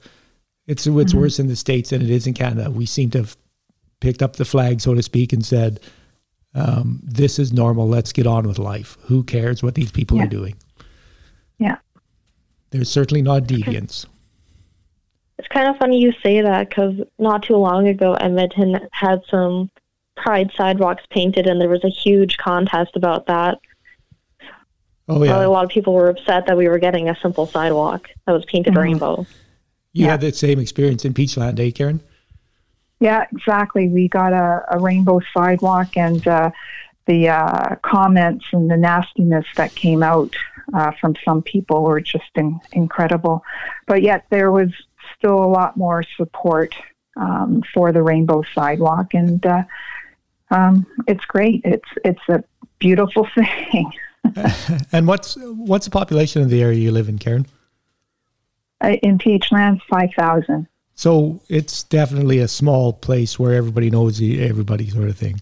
it's 0.67 0.87
it's 0.87 1.13
mm-hmm. 1.13 1.21
worse 1.21 1.39
in 1.39 1.49
the 1.49 1.57
states 1.57 1.91
than 1.91 2.03
it 2.03 2.11
is 2.11 2.27
in 2.27 2.35
Canada. 2.35 2.71
We 2.71 2.87
seem 2.87 3.11
to 3.11 3.19
have 3.19 3.37
picked 4.01 4.23
up 4.23 4.37
the 4.37 4.45
flag, 4.45 4.81
so 4.81 4.95
to 4.95 5.03
speak, 5.03 5.33
and 5.33 5.45
said, 5.45 5.81
um, 6.55 7.01
"This 7.03 7.39
is 7.39 7.53
normal. 7.53 7.89
Let's 7.89 8.13
get 8.13 8.27
on 8.27 8.47
with 8.47 8.59
life. 8.59 8.99
Who 9.03 9.25
cares 9.25 9.63
what 9.63 9.75
these 9.75 9.91
people 9.91 10.19
yeah. 10.19 10.25
are 10.25 10.29
doing?" 10.29 10.57
Yeah, 11.59 11.79
there's 12.71 12.91
certainly 12.91 13.23
not 13.23 13.45
deviance. 13.45 14.07
It's 15.41 15.49
kind 15.49 15.71
of 15.71 15.79
funny 15.79 15.99
you 15.99 16.13
say 16.23 16.43
that 16.43 16.69
because 16.69 17.01
not 17.19 17.43
too 17.43 17.57
long 17.57 17.89
ago, 17.89 18.13
Edmonton 18.13 18.79
had 18.93 19.23
some 19.31 19.71
pride 20.15 20.51
sidewalks 20.55 21.03
painted, 21.09 21.47
and 21.47 21.59
there 21.59 21.71
was 21.71 21.83
a 21.83 21.89
huge 21.89 22.37
contest 22.37 22.95
about 22.95 23.25
that. 23.29 23.59
Oh 25.09 25.23
yeah, 25.23 25.31
Probably 25.31 25.47
a 25.47 25.51
lot 25.51 25.65
of 25.65 25.71
people 25.71 25.95
were 25.95 26.11
upset 26.11 26.45
that 26.45 26.59
we 26.59 26.69
were 26.69 26.79
getting 26.79 27.09
a 27.09 27.17
simple 27.23 27.47
sidewalk 27.47 28.11
that 28.27 28.33
was 28.33 28.45
painted 28.45 28.75
mm-hmm. 28.75 28.83
rainbow. 28.83 29.27
You 29.95 30.05
yeah. 30.05 30.11
had 30.11 30.21
that 30.21 30.37
same 30.37 30.59
experience 30.59 31.07
in 31.07 31.15
Peachland, 31.15 31.59
eh, 31.59 31.71
Karen? 31.71 32.01
Yeah, 33.01 33.25
exactly. 33.33 33.89
We 33.89 34.09
got 34.09 34.35
a, 34.35 34.63
a 34.71 34.79
rainbow 34.79 35.21
sidewalk, 35.33 35.97
and 35.97 36.29
uh, 36.29 36.51
the 37.07 37.31
uh, 37.31 37.77
comments 37.77 38.45
and 38.53 38.71
the 38.71 38.77
nastiness 38.77 39.47
that 39.57 39.75
came 39.75 40.03
out 40.03 40.37
uh, 40.75 40.93
from 41.01 41.15
some 41.25 41.41
people 41.41 41.83
were 41.83 42.03
just 42.03 42.31
in, 42.35 42.61
incredible. 42.73 43.43
But 43.87 44.03
yet, 44.03 44.27
there 44.29 44.53
was 44.53 44.69
still 45.21 45.45
a 45.45 45.47
lot 45.47 45.77
more 45.77 46.03
support 46.17 46.75
um, 47.17 47.63
for 47.75 47.93
the 47.93 48.03
rainbow 48.03 48.43
sidewalk, 48.55 49.15
and 49.15 49.45
uh, 49.45 49.63
um, 50.51 50.87
it's 51.07 51.25
great. 51.27 51.61
It's 51.65 51.89
it's 52.05 52.29
a 52.29 52.43
beautiful 52.79 53.29
thing. 53.35 53.93
and 54.93 55.07
what's 55.07 55.37
what's 55.41 55.85
the 55.85 55.91
population 55.91 56.43
of 56.43 56.51
the 56.51 56.63
area 56.63 56.79
you 56.79 56.91
live 56.91 57.09
in, 57.09 57.19
Karen? 57.19 57.47
Uh, 58.83 58.97
in 59.03 59.19
Peachland, 59.19 59.81
five 59.89 60.11
thousand. 60.17 60.67
So 60.95 61.41
it's 61.49 61.83
definitely 61.85 62.39
a 62.39 62.49
small 62.49 62.93
place 62.93 63.39
where 63.39 63.55
everybody 63.55 63.91
knows 63.91 64.21
everybody, 64.21 64.89
sort 64.91 65.09
of 65.09 65.17
thing. 65.17 65.41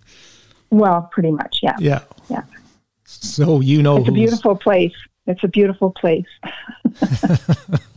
Well, 0.71 1.09
pretty 1.13 1.31
much, 1.31 1.61
yeah. 1.63 1.77
Yeah. 1.79 2.03
Yeah. 2.29 2.43
So 3.05 3.61
you 3.61 3.83
know, 3.83 3.99
it's 3.99 4.09
a 4.09 4.13
beautiful 4.13 4.57
place. 4.57 4.95
It's 5.27 5.43
a 5.45 5.49
beautiful 5.49 5.91
place. 5.91 6.27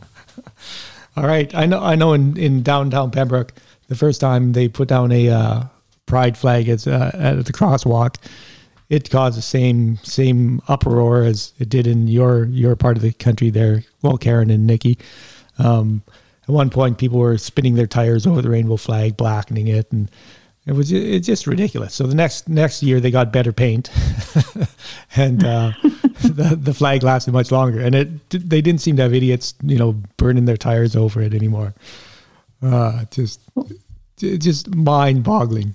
All 1.16 1.26
right, 1.26 1.54
I 1.54 1.66
know. 1.66 1.80
I 1.80 1.94
know. 1.94 2.12
In 2.14 2.36
in 2.36 2.62
downtown 2.62 3.10
Pembroke, 3.10 3.52
the 3.88 3.94
first 3.94 4.20
time 4.20 4.52
they 4.52 4.68
put 4.68 4.88
down 4.88 5.12
a 5.12 5.28
uh, 5.28 5.62
pride 6.06 6.36
flag 6.36 6.68
as, 6.68 6.86
uh, 6.86 7.10
at 7.14 7.44
the 7.44 7.52
crosswalk, 7.52 8.16
it 8.88 9.10
caused 9.10 9.36
the 9.36 9.42
same 9.42 9.98
same 9.98 10.60
uproar 10.68 11.24
as 11.24 11.52
it 11.58 11.68
did 11.68 11.86
in 11.86 12.08
your 12.08 12.46
your 12.46 12.76
part 12.76 12.96
of 12.96 13.02
the 13.02 13.12
country 13.12 13.50
there. 13.50 13.84
Well, 14.00 14.16
Karen 14.16 14.50
and 14.50 14.66
Nikki. 14.66 14.98
Um, 15.58 16.02
at 16.44 16.48
one 16.48 16.70
point, 16.70 16.98
people 16.98 17.18
were 17.18 17.38
spinning 17.38 17.74
their 17.74 17.86
tires 17.86 18.26
over 18.26 18.42
the 18.42 18.50
rainbow 18.50 18.76
flag, 18.76 19.16
blackening 19.16 19.68
it, 19.68 19.92
and 19.92 20.10
it 20.64 20.72
was 20.72 20.92
it's 20.92 21.26
just 21.26 21.46
ridiculous. 21.46 21.94
So 21.94 22.06
the 22.06 22.14
next 22.14 22.48
next 22.48 22.82
year, 22.82 23.00
they 23.00 23.10
got 23.10 23.32
better 23.32 23.52
paint, 23.52 23.90
and 25.16 25.44
uh, 25.44 25.72
the 25.82 26.56
the 26.60 26.72
flag 26.72 27.02
lasted 27.02 27.32
much 27.32 27.50
longer. 27.50 27.80
And 27.80 27.94
it 27.94 28.30
they 28.30 28.60
didn't 28.60 28.80
seem 28.80 28.96
to 28.96 29.02
have 29.02 29.14
idiots, 29.14 29.54
you 29.62 29.76
know, 29.76 29.92
burning 30.16 30.44
their 30.44 30.56
tires 30.56 30.94
over 30.94 31.20
it 31.20 31.34
anymore. 31.34 31.74
Uh, 32.62 33.04
just 33.10 33.40
just 34.16 34.72
mind 34.74 35.24
boggling. 35.24 35.74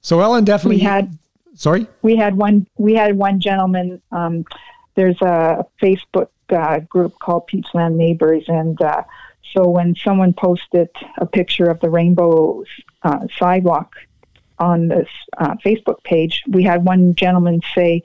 So 0.00 0.20
Ellen 0.20 0.44
definitely 0.44 0.76
we 0.76 0.82
had. 0.82 1.18
Sorry, 1.54 1.86
we 2.00 2.16
had 2.16 2.36
one. 2.38 2.66
We 2.78 2.94
had 2.94 3.18
one 3.18 3.38
gentleman. 3.38 4.00
Um, 4.12 4.46
there's 4.94 5.20
a 5.20 5.66
Facebook 5.82 6.28
uh, 6.48 6.80
group 6.80 7.18
called 7.18 7.48
Peachland 7.48 7.96
Neighbors, 7.96 8.44
and 8.48 8.80
uh, 8.80 9.02
so 9.52 9.68
when 9.68 9.94
someone 9.94 10.32
posted 10.32 10.88
a 11.18 11.26
picture 11.26 11.66
of 11.66 11.80
the 11.80 11.90
rainbow 11.90 12.64
uh, 13.02 13.26
sidewalk 13.38 13.94
on 14.58 14.88
this 14.88 15.08
uh, 15.38 15.54
Facebook 15.64 16.02
page, 16.04 16.42
we 16.48 16.62
had 16.62 16.84
one 16.84 17.14
gentleman 17.14 17.60
say, 17.74 18.02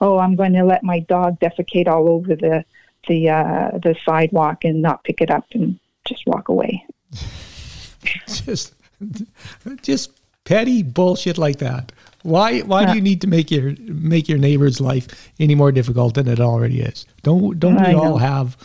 "Oh, 0.00 0.18
I'm 0.18 0.36
going 0.36 0.52
to 0.54 0.64
let 0.64 0.82
my 0.82 1.00
dog 1.00 1.40
defecate 1.40 1.88
all 1.88 2.08
over 2.08 2.36
the 2.36 2.64
the 3.08 3.28
uh, 3.28 3.70
the 3.78 3.96
sidewalk 4.04 4.64
and 4.64 4.80
not 4.80 5.04
pick 5.04 5.20
it 5.20 5.30
up 5.30 5.46
and 5.52 5.78
just 6.04 6.26
walk 6.26 6.48
away." 6.48 6.84
just 8.26 8.74
just 9.82 10.10
petty 10.44 10.82
bullshit 10.82 11.38
like 11.38 11.58
that. 11.58 11.92
Why 12.22 12.60
why 12.60 12.86
do 12.86 12.94
you 12.94 13.00
need 13.00 13.20
to 13.20 13.26
make 13.26 13.50
your 13.50 13.74
make 13.80 14.28
your 14.28 14.38
neighbor's 14.38 14.80
life 14.80 15.06
any 15.38 15.54
more 15.54 15.70
difficult 15.70 16.14
than 16.14 16.28
it 16.28 16.40
already 16.40 16.80
is? 16.80 17.06
Don't 17.22 17.58
don't 17.58 17.76
we 17.76 17.94
all 17.94 18.18
have 18.18 18.56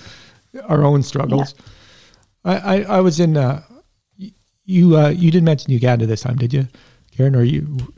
our 0.63 0.83
own 0.83 1.03
struggles? 1.03 1.53
Yeah. 1.57 1.65
I, 2.43 2.55
I, 2.55 2.81
I 2.97 2.99
was 3.01 3.19
in 3.19 3.37
uh, 3.37 3.61
you 4.65 4.97
uh, 4.97 5.09
you 5.09 5.31
didn't 5.31 5.45
mention 5.45 5.71
Uganda 5.71 6.05
this 6.05 6.21
time, 6.21 6.37
did 6.37 6.53
you, 6.53 6.67
Karen? 7.15 7.35
Or 7.35 7.43
you 7.43 7.93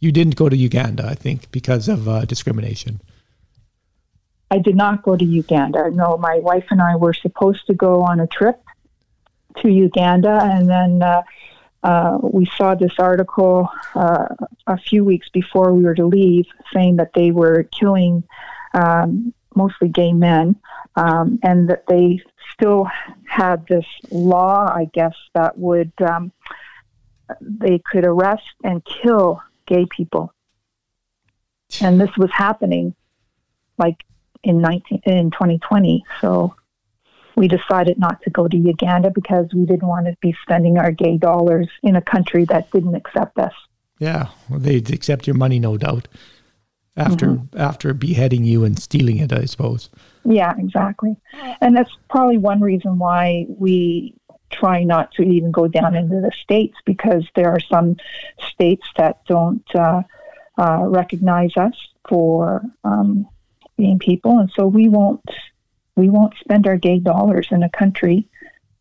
you 0.00 0.12
didn't 0.12 0.36
go 0.36 0.48
to 0.48 0.56
Uganda, 0.56 1.06
I 1.06 1.14
think, 1.14 1.50
because 1.52 1.88
of 1.88 2.08
uh, 2.08 2.24
discrimination. 2.24 3.00
I 4.50 4.58
did 4.58 4.76
not 4.76 5.02
go 5.02 5.16
to 5.16 5.24
Uganda. 5.24 5.90
No, 5.90 6.18
my 6.18 6.38
wife 6.38 6.66
and 6.70 6.82
I 6.82 6.96
were 6.96 7.14
supposed 7.14 7.66
to 7.68 7.74
go 7.74 8.02
on 8.02 8.20
a 8.20 8.26
trip 8.26 8.60
to 9.58 9.70
Uganda, 9.70 10.40
and 10.42 10.68
then 10.68 11.02
uh, 11.02 11.22
uh, 11.82 12.18
we 12.20 12.46
saw 12.56 12.74
this 12.74 12.92
article 12.98 13.68
uh, 13.94 14.28
a 14.66 14.76
few 14.76 15.04
weeks 15.04 15.28
before 15.30 15.72
we 15.72 15.84
were 15.84 15.94
to 15.94 16.06
leave 16.06 16.46
saying 16.72 16.96
that 16.96 17.12
they 17.14 17.30
were 17.30 17.62
killing 17.64 18.24
um, 18.74 19.32
mostly 19.54 19.88
gay 19.88 20.12
men, 20.12 20.56
um, 20.96 21.38
and 21.42 21.68
that 21.70 21.86
they 21.86 22.20
still 22.52 22.88
had 23.26 23.66
this 23.66 23.86
law, 24.10 24.70
I 24.72 24.88
guess, 24.92 25.14
that 25.34 25.58
would 25.58 25.92
um, 26.00 26.32
they 27.40 27.78
could 27.78 28.04
arrest 28.04 28.42
and 28.62 28.84
kill 28.84 29.42
gay 29.66 29.86
people, 29.86 30.32
and 31.80 32.00
this 32.00 32.16
was 32.16 32.30
happening 32.32 32.94
like 33.78 34.04
in 34.42 34.60
19 34.60 35.02
in 35.06 35.30
2020. 35.30 36.04
So 36.20 36.54
we 37.36 37.48
decided 37.48 37.98
not 37.98 38.22
to 38.22 38.30
go 38.30 38.48
to 38.48 38.56
Uganda 38.56 39.10
because 39.10 39.46
we 39.54 39.64
didn't 39.64 39.88
want 39.88 40.06
to 40.06 40.16
be 40.20 40.34
spending 40.42 40.78
our 40.78 40.90
gay 40.90 41.16
dollars 41.16 41.68
in 41.82 41.96
a 41.96 42.02
country 42.02 42.44
that 42.46 42.70
didn't 42.70 42.94
accept 42.94 43.38
us. 43.38 43.54
Yeah, 43.98 44.28
well, 44.48 44.58
they'd 44.58 44.92
accept 44.92 45.26
your 45.26 45.36
money, 45.36 45.58
no 45.58 45.76
doubt. 45.76 46.08
After 46.94 47.26
mm-hmm. 47.26 47.58
after 47.58 47.94
beheading 47.94 48.44
you 48.44 48.64
and 48.64 48.78
stealing 48.78 49.16
it, 49.18 49.32
I 49.32 49.46
suppose. 49.46 49.88
Yeah, 50.24 50.52
exactly. 50.58 51.16
And 51.62 51.74
that's 51.74 51.90
probably 52.10 52.36
one 52.36 52.60
reason 52.60 52.98
why 52.98 53.46
we 53.48 54.14
try 54.50 54.84
not 54.84 55.10
to 55.12 55.22
even 55.22 55.50
go 55.50 55.66
down 55.66 55.94
into 55.94 56.20
the 56.20 56.30
states 56.42 56.76
because 56.84 57.26
there 57.34 57.48
are 57.48 57.60
some 57.60 57.96
states 58.50 58.86
that 58.96 59.24
don't 59.26 59.64
uh, 59.74 60.02
uh, 60.58 60.82
recognize 60.82 61.56
us 61.56 61.74
for 62.08 62.62
um, 62.84 63.26
being 63.76 63.98
people, 63.98 64.38
and 64.38 64.50
so 64.54 64.66
we 64.66 64.88
won't 64.88 65.24
we 65.96 66.08
won't 66.08 66.34
spend 66.40 66.66
our 66.66 66.76
gay 66.76 66.98
dollars 66.98 67.48
in 67.50 67.62
a 67.62 67.70
country, 67.70 68.28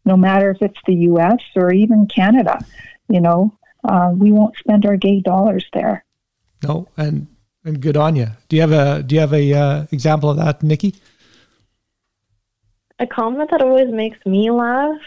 no 0.05 0.17
matter 0.17 0.51
if 0.51 0.61
it's 0.61 0.79
the 0.85 0.95
U.S. 0.95 1.39
or 1.55 1.71
even 1.71 2.07
Canada. 2.07 2.59
You 3.07 3.21
know, 3.21 3.57
uh, 3.83 4.11
we 4.13 4.31
won't 4.31 4.57
spend 4.57 4.85
our 4.85 4.97
gay 4.97 5.21
dollars 5.21 5.65
there. 5.73 6.05
No, 6.63 6.87
and 6.97 7.27
and 7.63 7.81
good 7.81 7.97
on 7.97 8.15
you. 8.15 8.27
Do 8.49 8.55
you 8.55 8.61
have 8.61 8.71
a 8.71 9.03
Do 9.03 9.15
you 9.15 9.21
have 9.21 9.33
a 9.33 9.53
uh, 9.53 9.85
example 9.91 10.29
of 10.29 10.37
that, 10.37 10.63
Nikki? 10.63 10.95
A 12.99 13.07
comment 13.07 13.49
that 13.51 13.61
always 13.61 13.91
makes 13.91 14.23
me 14.25 14.51
laugh 14.51 14.99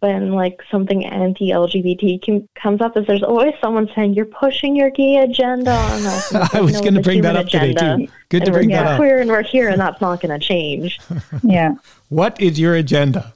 when 0.00 0.32
like 0.32 0.60
something 0.70 1.04
anti-LGBT 1.04 2.46
comes 2.54 2.80
up 2.80 2.96
is 2.96 3.06
there's 3.06 3.22
always 3.22 3.52
someone 3.60 3.88
saying 3.94 4.14
you're 4.14 4.24
pushing 4.24 4.74
your 4.74 4.90
gay 4.90 5.16
agenda 5.16 5.70
on 5.74 6.06
us. 6.06 6.34
I 6.54 6.60
was 6.60 6.80
going 6.80 6.94
to 6.94 7.02
bring 7.02 7.22
that 7.22 7.36
up 7.36 7.46
agenda. 7.46 7.74
today 7.74 8.06
too. 8.06 8.12
Good 8.30 8.44
to 8.46 8.52
bring 8.52 8.70
that 8.70 8.86
up. 8.86 8.96
Queer 8.98 9.20
and 9.20 9.30
we're 9.30 9.42
here, 9.42 9.68
and 9.68 9.80
that's 9.80 10.00
not 10.00 10.20
going 10.20 10.38
to 10.38 10.44
change. 10.44 10.98
yeah. 11.42 11.74
What 12.08 12.40
is 12.40 12.58
your 12.58 12.74
agenda? 12.74 13.32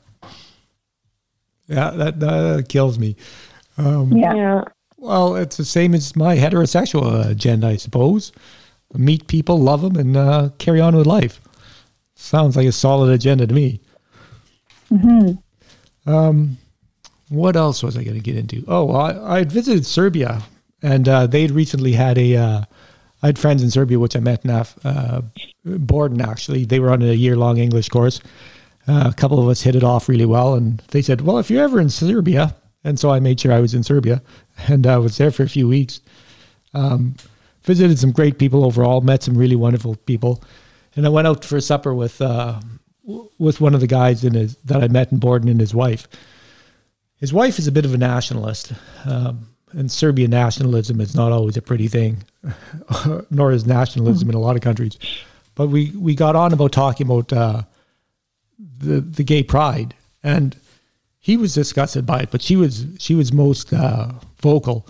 Yeah, 1.66 1.90
that 1.90 2.22
uh, 2.22 2.62
kills 2.68 2.98
me. 2.98 3.16
Um, 3.76 4.12
yeah. 4.12 4.34
yeah. 4.34 4.64
Well, 4.96 5.36
it's 5.36 5.56
the 5.56 5.64
same 5.64 5.94
as 5.94 6.16
my 6.16 6.36
heterosexual 6.36 7.28
agenda, 7.28 7.66
I 7.68 7.76
suppose. 7.76 8.32
Meet 8.96 9.26
people, 9.26 9.58
love 9.58 9.82
them, 9.82 9.96
and 9.96 10.16
uh, 10.16 10.50
carry 10.58 10.80
on 10.80 10.96
with 10.96 11.06
life. 11.06 11.40
Sounds 12.14 12.56
like 12.56 12.66
a 12.66 12.72
solid 12.72 13.12
agenda 13.12 13.46
to 13.46 13.54
me. 13.54 13.80
Hmm. 14.88 15.32
Um, 16.06 16.58
what 17.28 17.56
else 17.56 17.82
was 17.82 17.96
I 17.96 18.04
going 18.04 18.16
to 18.16 18.22
get 18.22 18.36
into? 18.36 18.64
Oh, 18.68 18.92
I, 18.92 19.38
I 19.38 19.44
visited 19.44 19.84
Serbia, 19.84 20.42
and 20.82 21.08
uh, 21.08 21.26
they'd 21.26 21.50
recently 21.50 21.92
had 21.92 22.18
a. 22.18 22.36
Uh, 22.36 22.64
I 23.22 23.26
had 23.26 23.38
friends 23.38 23.62
in 23.62 23.70
Serbia, 23.70 23.98
which 23.98 24.16
I 24.16 24.20
met 24.20 24.44
in 24.44 24.50
uh, 24.50 25.22
Borden. 25.64 26.20
Actually, 26.20 26.66
they 26.66 26.78
were 26.78 26.90
on 26.90 27.00
a 27.02 27.14
year-long 27.14 27.56
English 27.56 27.88
course. 27.88 28.20
Uh, 28.86 29.10
a 29.10 29.14
couple 29.14 29.40
of 29.40 29.48
us 29.48 29.62
hit 29.62 29.74
it 29.74 29.82
off 29.82 30.08
really 30.10 30.26
well, 30.26 30.54
and 30.54 30.78
they 30.88 31.00
said, 31.00 31.22
"Well, 31.22 31.38
if 31.38 31.50
you're 31.50 31.64
ever 31.64 31.80
in 31.80 31.88
Serbia," 31.88 32.54
and 32.84 33.00
so 33.00 33.10
I 33.10 33.20
made 33.20 33.40
sure 33.40 33.52
I 33.52 33.60
was 33.60 33.74
in 33.74 33.82
Serbia, 33.82 34.22
and 34.68 34.86
I 34.86 34.98
was 34.98 35.16
there 35.16 35.30
for 35.30 35.42
a 35.42 35.48
few 35.48 35.66
weeks. 35.66 36.00
Um, 36.74 37.14
visited 37.64 37.98
some 37.98 38.12
great 38.12 38.38
people 38.38 38.64
overall, 38.64 39.00
met 39.00 39.22
some 39.22 39.36
really 39.36 39.56
wonderful 39.56 39.96
people, 40.06 40.42
and 40.96 41.06
I 41.06 41.08
went 41.08 41.26
out 41.26 41.44
for 41.44 41.60
supper 41.60 41.94
with 41.94 42.20
uh, 42.20 42.60
with 43.38 43.60
one 43.60 43.74
of 43.74 43.80
the 43.80 43.86
guys 43.86 44.24
in 44.24 44.34
his 44.34 44.56
that 44.64 44.82
I 44.82 44.88
met 44.88 45.12
in 45.12 45.18
Borden 45.18 45.48
and 45.48 45.60
his 45.60 45.74
wife. 45.74 46.08
His 47.16 47.32
wife 47.32 47.58
is 47.58 47.66
a 47.66 47.72
bit 47.72 47.84
of 47.84 47.94
a 47.94 47.98
nationalist, 47.98 48.72
um, 49.04 49.48
and 49.72 49.90
Serbian 49.90 50.30
nationalism 50.30 51.00
is 51.00 51.14
not 51.14 51.32
always 51.32 51.56
a 51.56 51.62
pretty 51.62 51.88
thing, 51.88 52.24
nor 53.30 53.52
is 53.52 53.66
nationalism 53.66 54.28
mm-hmm. 54.28 54.36
in 54.36 54.42
a 54.42 54.46
lot 54.46 54.56
of 54.56 54.62
countries. 54.62 54.98
But 55.54 55.68
we 55.68 55.90
we 55.92 56.14
got 56.14 56.36
on 56.36 56.52
about 56.52 56.72
talking 56.72 57.06
about 57.06 57.32
uh, 57.32 57.62
the 58.78 59.00
the 59.00 59.24
gay 59.24 59.42
pride, 59.42 59.94
and 60.22 60.56
he 61.20 61.36
was 61.36 61.54
disgusted 61.54 62.04
by 62.04 62.20
it, 62.20 62.30
but 62.30 62.42
she 62.42 62.56
was 62.56 62.86
she 62.98 63.14
was 63.14 63.32
most 63.32 63.72
uh, 63.72 64.12
vocal, 64.42 64.86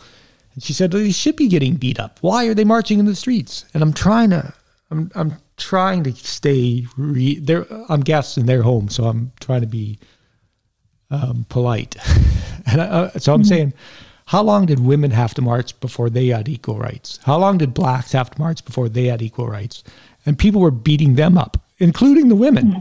and 0.54 0.62
she 0.62 0.72
said 0.72 0.90
they 0.90 1.10
should 1.10 1.36
be 1.36 1.48
getting 1.48 1.74
beat 1.74 1.98
up. 1.98 2.18
Why 2.20 2.46
are 2.46 2.54
they 2.54 2.64
marching 2.64 2.98
in 2.98 3.06
the 3.06 3.16
streets? 3.16 3.64
And 3.74 3.82
I'm 3.82 3.92
trying 3.92 4.30
to 4.30 4.54
I'm 4.90 5.10
I'm 5.14 5.36
trying 5.56 6.04
to 6.04 6.12
stay 6.12 6.86
re- 6.96 7.38
there. 7.38 7.66
I'm 7.88 8.00
guests 8.00 8.36
in 8.36 8.46
their 8.46 8.62
home, 8.62 8.88
so 8.88 9.04
I'm 9.04 9.32
trying 9.40 9.60
to 9.62 9.66
be 9.66 9.98
um, 11.10 11.46
polite. 11.48 11.96
and 12.66 12.80
I, 12.80 12.84
uh, 12.84 13.10
so 13.18 13.34
I'm 13.34 13.40
mm-hmm. 13.40 13.48
saying, 13.48 13.74
how 14.26 14.42
long 14.42 14.66
did 14.66 14.80
women 14.80 15.10
have 15.10 15.34
to 15.34 15.42
march 15.42 15.78
before 15.80 16.10
they 16.10 16.28
had 16.28 16.48
equal 16.48 16.78
rights? 16.78 17.18
How 17.24 17.38
long 17.38 17.58
did 17.58 17.74
blacks 17.74 18.12
have 18.12 18.30
to 18.30 18.40
march 18.40 18.64
before 18.64 18.88
they 18.88 19.06
had 19.06 19.22
equal 19.22 19.48
rights? 19.48 19.84
And 20.26 20.38
people 20.38 20.60
were 20.60 20.70
beating 20.70 21.16
them 21.16 21.36
up, 21.36 21.58
including 21.78 22.28
the 22.28 22.34
women. 22.34 22.66
Mm-hmm. 22.66 22.80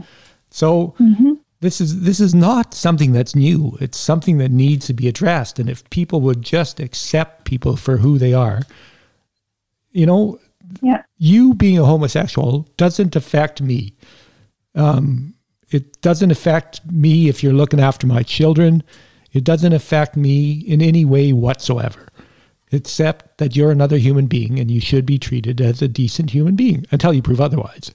So 0.50 0.94
mm-hmm. 0.98 1.32
This 1.64 1.80
is 1.80 2.02
this 2.02 2.20
is 2.20 2.34
not 2.34 2.74
something 2.74 3.12
that's 3.12 3.34
new. 3.34 3.76
It's 3.80 3.98
something 3.98 4.38
that 4.38 4.50
needs 4.50 4.86
to 4.86 4.94
be 4.94 5.08
addressed. 5.08 5.58
And 5.58 5.68
if 5.68 5.88
people 5.90 6.20
would 6.20 6.42
just 6.42 6.78
accept 6.78 7.44
people 7.44 7.76
for 7.76 7.96
who 7.96 8.18
they 8.18 8.34
are, 8.34 8.62
you 9.90 10.06
know, 10.06 10.38
yeah. 10.80 11.02
You 11.18 11.54
being 11.54 11.78
a 11.78 11.84
homosexual 11.84 12.68
doesn't 12.76 13.16
affect 13.16 13.60
me. 13.60 13.94
Um, 14.74 15.34
it 15.70 16.00
doesn't 16.00 16.30
affect 16.30 16.80
me 16.90 17.28
if 17.28 17.42
you're 17.42 17.52
looking 17.52 17.80
after 17.80 18.06
my 18.06 18.22
children. 18.22 18.82
It 19.32 19.44
doesn't 19.44 19.72
affect 19.72 20.16
me 20.16 20.52
in 20.52 20.80
any 20.80 21.04
way 21.04 21.32
whatsoever, 21.32 22.08
except 22.72 23.38
that 23.38 23.56
you're 23.56 23.70
another 23.70 23.98
human 23.98 24.26
being 24.26 24.58
and 24.58 24.70
you 24.70 24.80
should 24.80 25.06
be 25.06 25.18
treated 25.18 25.60
as 25.60 25.82
a 25.82 25.88
decent 25.88 26.30
human 26.30 26.56
being 26.56 26.86
until 26.90 27.12
you 27.12 27.22
prove 27.22 27.40
otherwise. 27.40 27.92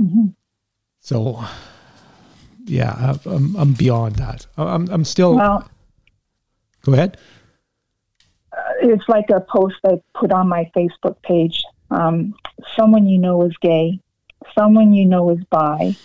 Mm-hmm. 0.00 0.26
So, 1.00 1.44
yeah, 2.66 3.16
I'm, 3.24 3.56
I'm 3.56 3.72
beyond 3.72 4.16
that. 4.16 4.46
I'm, 4.58 4.88
I'm 4.90 5.04
still. 5.04 5.34
Well, 5.36 5.68
go 6.82 6.92
ahead 6.92 7.16
it's 8.80 9.08
like 9.08 9.30
a 9.30 9.40
post 9.40 9.76
I 9.84 10.00
put 10.14 10.32
on 10.32 10.48
my 10.48 10.70
Facebook 10.76 11.20
page. 11.22 11.62
Um, 11.90 12.34
someone 12.74 13.06
you 13.06 13.18
know 13.18 13.42
is 13.42 13.56
gay, 13.60 14.00
someone 14.54 14.92
you 14.92 15.04
know 15.04 15.30
is 15.30 15.42
bi, 15.44 15.96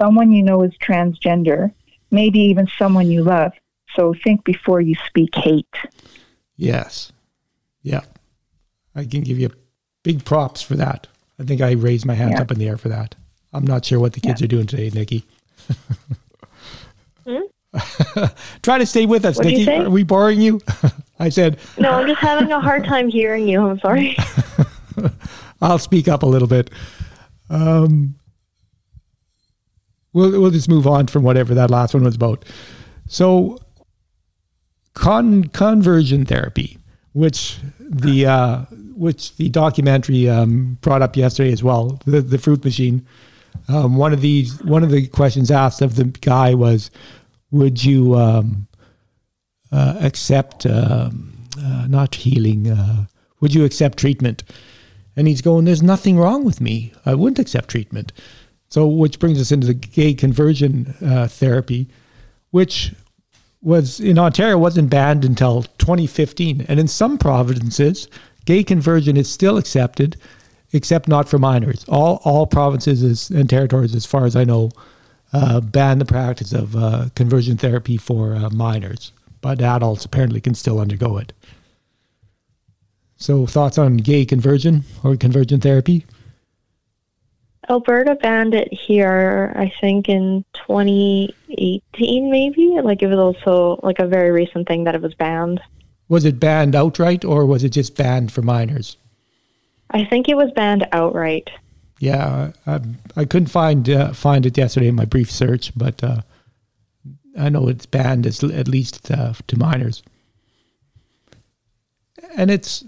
someone 0.00 0.32
you 0.32 0.42
know 0.42 0.62
is 0.62 0.72
transgender, 0.78 1.72
maybe 2.10 2.38
even 2.40 2.68
someone 2.78 3.10
you 3.10 3.22
love. 3.22 3.52
So 3.96 4.14
think 4.24 4.44
before 4.44 4.80
you 4.80 4.94
speak 5.06 5.34
hate. 5.34 5.74
Yes. 6.56 7.12
Yeah. 7.82 8.02
I 8.94 9.04
can 9.04 9.22
give 9.22 9.38
you 9.38 9.50
big 10.02 10.24
props 10.24 10.62
for 10.62 10.74
that. 10.74 11.06
I 11.38 11.44
think 11.44 11.60
I 11.60 11.72
raised 11.72 12.06
my 12.06 12.14
hands 12.14 12.34
yeah. 12.34 12.42
up 12.42 12.50
in 12.50 12.58
the 12.58 12.68
air 12.68 12.76
for 12.76 12.88
that. 12.88 13.14
I'm 13.52 13.66
not 13.66 13.84
sure 13.84 13.98
what 13.98 14.12
the 14.12 14.20
kids 14.20 14.40
yeah. 14.40 14.44
are 14.44 14.48
doing 14.48 14.66
today, 14.66 14.90
Nikki. 14.90 15.24
Hmm? 17.24 17.40
Try 18.62 18.78
to 18.78 18.86
stay 18.86 19.06
with 19.06 19.24
us, 19.24 19.36
what 19.36 19.46
Nikki. 19.46 19.68
Are 19.70 19.90
we 19.90 20.02
boring 20.02 20.40
you? 20.40 20.60
I 21.18 21.28
said. 21.28 21.58
No, 21.78 21.90
I'm 21.90 22.06
just 22.06 22.20
having 22.20 22.50
a 22.50 22.60
hard 22.60 22.84
time 22.84 23.08
hearing 23.08 23.46
you. 23.46 23.60
I'm 23.66 23.78
sorry. 23.80 24.16
I'll 25.62 25.78
speak 25.78 26.08
up 26.08 26.22
a 26.22 26.26
little 26.26 26.48
bit. 26.48 26.70
Um, 27.48 28.16
we'll 30.12 30.40
we'll 30.40 30.50
just 30.50 30.68
move 30.68 30.86
on 30.86 31.06
from 31.06 31.22
whatever 31.22 31.54
that 31.54 31.70
last 31.70 31.94
one 31.94 32.04
was 32.04 32.16
about. 32.16 32.44
So, 33.06 33.58
con 34.94 35.44
conversion 35.44 36.24
therapy, 36.24 36.78
which 37.12 37.58
the 37.78 38.26
uh, 38.26 38.58
which 38.94 39.36
the 39.36 39.48
documentary 39.50 40.28
um, 40.28 40.78
brought 40.80 41.02
up 41.02 41.16
yesterday 41.16 41.52
as 41.52 41.62
well, 41.62 42.00
the 42.06 42.20
the 42.20 42.38
fruit 42.38 42.64
machine. 42.64 43.06
Um, 43.68 43.96
one 43.96 44.12
of 44.12 44.20
these 44.20 44.62
one 44.64 44.82
of 44.82 44.90
the 44.90 45.06
questions 45.06 45.50
asked 45.50 45.82
of 45.82 45.96
the 45.96 46.04
guy 46.04 46.54
was, 46.54 46.90
would 47.50 47.84
you 47.84 48.14
um, 48.16 48.66
uh, 49.72 49.96
accept 50.00 50.66
um, 50.66 51.32
uh, 51.58 51.86
not 51.88 52.14
healing? 52.14 52.70
Uh, 52.70 53.06
would 53.40 53.54
you 53.54 53.64
accept 53.64 53.98
treatment? 53.98 54.42
And 55.16 55.28
he's 55.28 55.42
going, 55.42 55.64
"There's 55.64 55.82
nothing 55.82 56.18
wrong 56.18 56.44
with 56.44 56.60
me. 56.60 56.92
I 57.06 57.14
wouldn't 57.14 57.38
accept 57.38 57.68
treatment." 57.68 58.12
So, 58.68 58.86
which 58.86 59.18
brings 59.18 59.40
us 59.40 59.50
into 59.50 59.66
the 59.66 59.74
gay 59.74 60.14
conversion 60.14 60.94
uh, 61.04 61.26
therapy, 61.26 61.88
which 62.50 62.92
was 63.62 64.00
in 64.00 64.18
Ontario 64.18 64.58
wasn't 64.58 64.90
banned 64.90 65.24
until 65.24 65.62
2015, 65.78 66.64
and 66.68 66.80
in 66.80 66.88
some 66.88 67.18
provinces, 67.18 68.08
gay 68.46 68.64
conversion 68.64 69.16
is 69.16 69.30
still 69.30 69.58
accepted 69.58 70.16
except 70.72 71.08
not 71.08 71.28
for 71.28 71.38
minors. 71.38 71.84
All 71.88 72.20
all 72.24 72.46
provinces 72.46 73.02
is, 73.02 73.30
and 73.30 73.48
territories, 73.48 73.94
as 73.94 74.06
far 74.06 74.24
as 74.26 74.36
I 74.36 74.44
know, 74.44 74.70
uh, 75.32 75.60
ban 75.60 75.98
the 75.98 76.04
practice 76.04 76.52
of 76.52 76.76
uh, 76.76 77.06
conversion 77.14 77.56
therapy 77.56 77.96
for 77.96 78.34
uh, 78.34 78.50
minors, 78.50 79.12
but 79.40 79.60
adults 79.60 80.04
apparently 80.04 80.40
can 80.40 80.54
still 80.54 80.80
undergo 80.80 81.16
it. 81.18 81.32
So, 83.16 83.46
thoughts 83.46 83.78
on 83.78 83.98
gay 83.98 84.24
conversion 84.24 84.84
or 85.04 85.16
conversion 85.16 85.60
therapy? 85.60 86.06
Alberta 87.68 88.16
banned 88.16 88.54
it 88.54 88.72
here, 88.72 89.52
I 89.54 89.72
think, 89.80 90.08
in 90.08 90.44
2018, 90.54 92.30
maybe. 92.30 92.80
Like 92.82 93.02
it 93.02 93.06
was 93.06 93.18
also 93.18 93.78
like 93.82 93.98
a 93.98 94.06
very 94.06 94.30
recent 94.30 94.66
thing 94.66 94.84
that 94.84 94.94
it 94.94 95.02
was 95.02 95.14
banned. 95.14 95.60
Was 96.08 96.24
it 96.24 96.40
banned 96.40 96.74
outright, 96.74 97.24
or 97.24 97.46
was 97.46 97.62
it 97.62 97.68
just 97.68 97.96
banned 97.96 98.32
for 98.32 98.42
minors? 98.42 98.96
I 99.90 100.04
think 100.04 100.28
it 100.28 100.36
was 100.36 100.50
banned 100.52 100.86
outright. 100.92 101.50
Yeah, 101.98 102.52
I, 102.66 102.80
I 103.16 103.24
couldn't 103.24 103.48
find 103.48 103.88
uh, 103.88 104.12
find 104.12 104.46
it 104.46 104.56
yesterday 104.56 104.88
in 104.88 104.94
my 104.94 105.04
brief 105.04 105.30
search, 105.30 105.76
but 105.76 106.02
uh, 106.02 106.22
I 107.38 107.48
know 107.48 107.68
it's 107.68 107.86
banned 107.86 108.26
as, 108.26 108.42
at 108.42 108.68
least 108.68 109.10
uh, 109.10 109.34
to 109.48 109.58
minors, 109.58 110.02
and 112.36 112.50
it's 112.50 112.84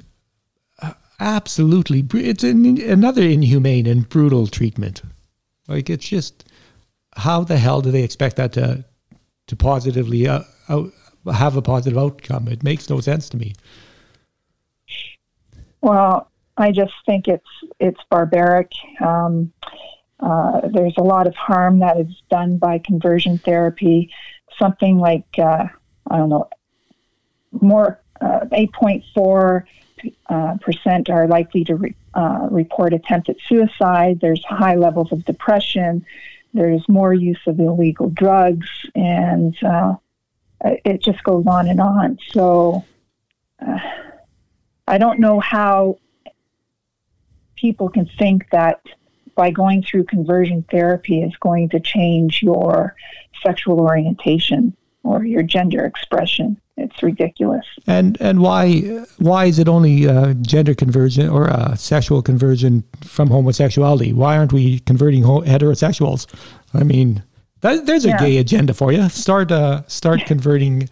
absolutely 1.23 2.05
it's 2.15 2.43
an, 2.43 2.81
another 2.81 3.23
inhumane 3.23 3.87
and 3.87 4.09
brutal 4.09 4.47
treatment. 4.47 5.03
Like 5.69 5.89
it's 5.89 6.09
just 6.09 6.45
how 7.17 7.45
the 7.45 7.59
hell 7.59 7.81
do 7.81 7.91
they 7.91 8.03
expect 8.03 8.37
that 8.37 8.53
to 8.55 8.85
to 9.47 9.57
positively 9.57 10.27
uh, 10.27 10.43
out, 10.69 10.93
have 11.33 11.57
a 11.57 11.63
positive 11.63 11.99
outcome? 11.99 12.49
It 12.49 12.63
makes 12.63 12.91
no 12.91 13.01
sense 13.01 13.29
to 13.31 13.37
me. 13.37 13.55
Well, 15.81 16.31
I 16.57 16.73
just 16.73 16.93
think 17.07 17.29
it's 17.29 17.49
it's 17.81 18.01
barbaric. 18.11 18.73
Um, 19.01 19.53
uh, 20.21 20.69
there's 20.73 20.95
a 20.99 21.03
lot 21.03 21.27
of 21.27 21.35
harm 21.35 21.81
that 21.81 21.99
is 21.99 22.23
done 22.31 22.59
by 22.59 22.79
conversion 22.79 23.39
therapy. 23.39 24.13
Something 24.59 24.99
like 24.99 25.27
uh, 25.39 25.67
I 26.11 26.17
don't 26.17 26.29
know, 26.29 26.49
more 27.53 28.01
uh, 28.21 28.41
8.4 28.53 29.65
uh, 30.29 30.57
percent 30.61 31.11
are 31.11 31.27
likely 31.27 31.65
to 31.65 31.77
re- 31.77 31.97
uh, 32.15 32.49
report 32.51 32.93
attempted 32.93 33.39
suicide. 33.49 34.21
There's 34.21 34.45
high 34.45 34.77
levels 34.77 35.11
of 35.13 35.25
depression. 35.25 36.05
There's 36.55 36.87
more 36.89 37.15
use 37.15 37.41
of 37.47 37.59
illegal 37.59 38.11
drugs, 38.11 38.69
and 38.95 39.57
uh, 39.65 39.95
it 40.61 41.03
just 41.03 41.23
goes 41.25 41.47
on 41.47 41.67
and 41.67 41.81
on. 41.81 42.19
So 42.33 42.85
I 44.87 44.99
don't 44.99 45.19
know 45.19 45.41
how 45.41 45.99
people 47.63 47.89
can 47.89 48.07
think 48.19 48.51
that 48.51 48.81
by 49.35 49.51
going 49.51 49.83
through 49.83 50.05
conversion 50.05 50.65
therapy 50.71 51.23
is 51.23 51.35
going 51.37 51.69
to 51.71 51.81
change 51.81 52.43
your 52.43 52.95
sexual 53.43 53.81
orientation 53.81 54.77
or 55.05 55.25
your 55.25 55.43
gender 55.43 55.87
expression. 55.87 56.61
It's 56.77 57.03
ridiculous. 57.03 57.65
And 57.87 58.21
and 58.21 58.41
why 58.41 58.81
why 59.19 59.45
is 59.45 59.59
it 59.59 59.69
only 59.69 60.09
uh, 60.09 60.35
gender 60.35 60.75
conversion 60.75 61.29
or 61.29 61.51
uh, 61.51 61.77
sexual 61.77 62.21
conversion 62.23 62.83
from 63.03 63.29
homosexuality? 63.29 64.13
Why 64.13 64.37
aren't 64.37 64.53
we 64.53 64.81
converting 64.81 65.23
ho- 65.23 65.43
heterosexuals? 65.43 66.27
I 66.75 66.83
mean, 66.83 67.23
that, 67.61 67.87
there's 67.87 68.05
a 68.05 68.09
yeah. 68.09 68.19
gay 68.19 68.39
agenda 68.39 68.75
for 68.75 68.91
you. 68.91 69.09
Start 69.09 69.53
uh, 69.53 69.83
start 69.87 70.21
converting 70.27 70.89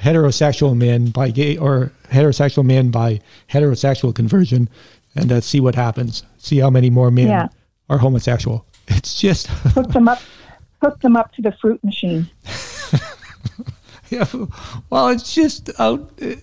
heterosexual 0.00 0.76
men 0.76 1.10
by 1.10 1.30
gay 1.30 1.56
or 1.56 1.92
heterosexual 2.10 2.64
men 2.64 2.90
by 2.90 3.20
heterosexual 3.50 4.14
conversion, 4.14 4.68
and 5.14 5.32
uh, 5.32 5.40
see 5.40 5.60
what 5.60 5.74
happens. 5.74 6.22
See 6.38 6.58
how 6.58 6.70
many 6.70 6.90
more 6.90 7.10
men 7.10 7.28
yeah. 7.28 7.48
are 7.88 7.98
homosexual. 7.98 8.66
It's 8.88 9.18
just 9.18 9.46
hook 9.46 9.88
them 9.92 10.08
up, 10.08 10.20
hook 10.82 11.00
them 11.00 11.16
up 11.16 11.32
to 11.34 11.42
the 11.42 11.52
fruit 11.52 11.82
machine. 11.82 12.28
yeah, 14.10 14.26
well, 14.90 15.08
it's 15.08 15.34
just 15.34 15.70
out, 15.80 16.10
uh, 16.20 16.34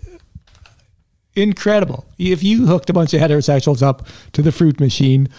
incredible. 1.36 2.06
If 2.18 2.44
you 2.44 2.66
hooked 2.66 2.90
a 2.90 2.94
bunch 2.94 3.14
of 3.14 3.22
heterosexuals 3.22 3.84
up 3.84 4.08
to 4.34 4.42
the 4.42 4.52
fruit 4.52 4.80
machine, 4.80 5.30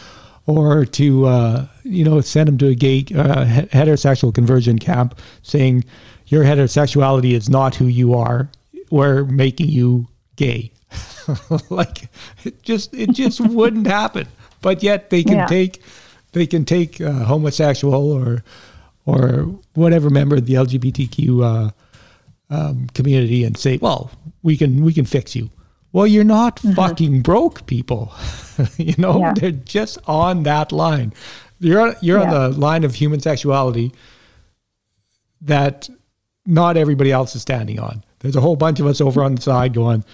or 0.47 0.85
to 0.85 1.26
uh, 1.26 1.66
you 1.83 2.05
know 2.05 2.20
send 2.20 2.49
them 2.49 2.59
to 2.59 2.68
a 2.68 2.74
gay 2.74 3.01
uh, 3.14 3.45
heterosexual 3.72 4.35
conversion 4.35 4.78
camp, 4.78 5.18
saying 5.43 5.85
your 6.26 6.45
heterosexuality 6.45 7.33
is 7.33 7.49
not 7.49 7.74
who 7.74 7.87
you 7.87 8.14
are, 8.14 8.49
we're 8.91 9.24
making 9.24 9.68
you 9.68 10.07
gay. 10.37 10.72
like 11.70 12.09
it 12.45 12.62
just 12.62 12.95
it 12.95 13.12
just 13.12 13.40
wouldn't 13.40 13.86
happen. 13.86 14.26
But 14.61 14.82
yet 14.82 15.11
they 15.11 15.22
can 15.22 15.38
yeah. 15.38 15.47
take 15.47 15.82
they 16.32 16.47
can 16.47 16.64
take 16.64 17.01
uh, 17.01 17.24
homosexual 17.24 18.12
or 18.12 18.45
or 19.05 19.59
whatever 19.74 20.11
member 20.11 20.36
of 20.36 20.47
the 20.47 20.55
LGBTQ 20.55 21.43
uh, 21.43 21.70
um, 22.51 22.86
community 22.95 23.45
and 23.45 23.57
say, 23.57 23.78
well, 23.78 24.11
we 24.43 24.57
can 24.57 24.84
we 24.84 24.93
can 24.93 25.05
fix 25.05 25.34
you. 25.34 25.51
Well, 25.93 26.07
you're 26.07 26.24
not 26.24 26.57
mm-hmm. 26.57 26.72
fucking 26.72 27.22
broke, 27.22 27.66
people. 27.66 28.12
you 28.76 28.95
know, 28.99 29.20
yeah. 29.20 29.34
they're 29.34 29.51
just 29.53 29.99
on 30.07 30.45
that 30.45 30.72
line. 30.72 31.12
You're 31.59 31.95
you're 32.01 32.18
yeah. 32.18 32.24
on 32.24 32.53
the 32.53 32.59
line 32.59 32.84
of 32.84 32.95
human 32.95 33.20
sexuality 33.20 33.93
that 35.43 35.88
not 36.47 36.76
everybody 36.76 37.12
else 37.12 37.34
is 37.34 37.43
standing 37.43 37.78
on. 37.78 38.03
There's 38.20 38.36
a 38.36 38.40
whole 38.40 38.57
bunch 38.57 38.80
of 38.80 38.86
us 38.86 39.01
over 39.01 39.22
on 39.22 39.34
the 39.34 39.43
side 39.43 39.74
going. 39.74 40.05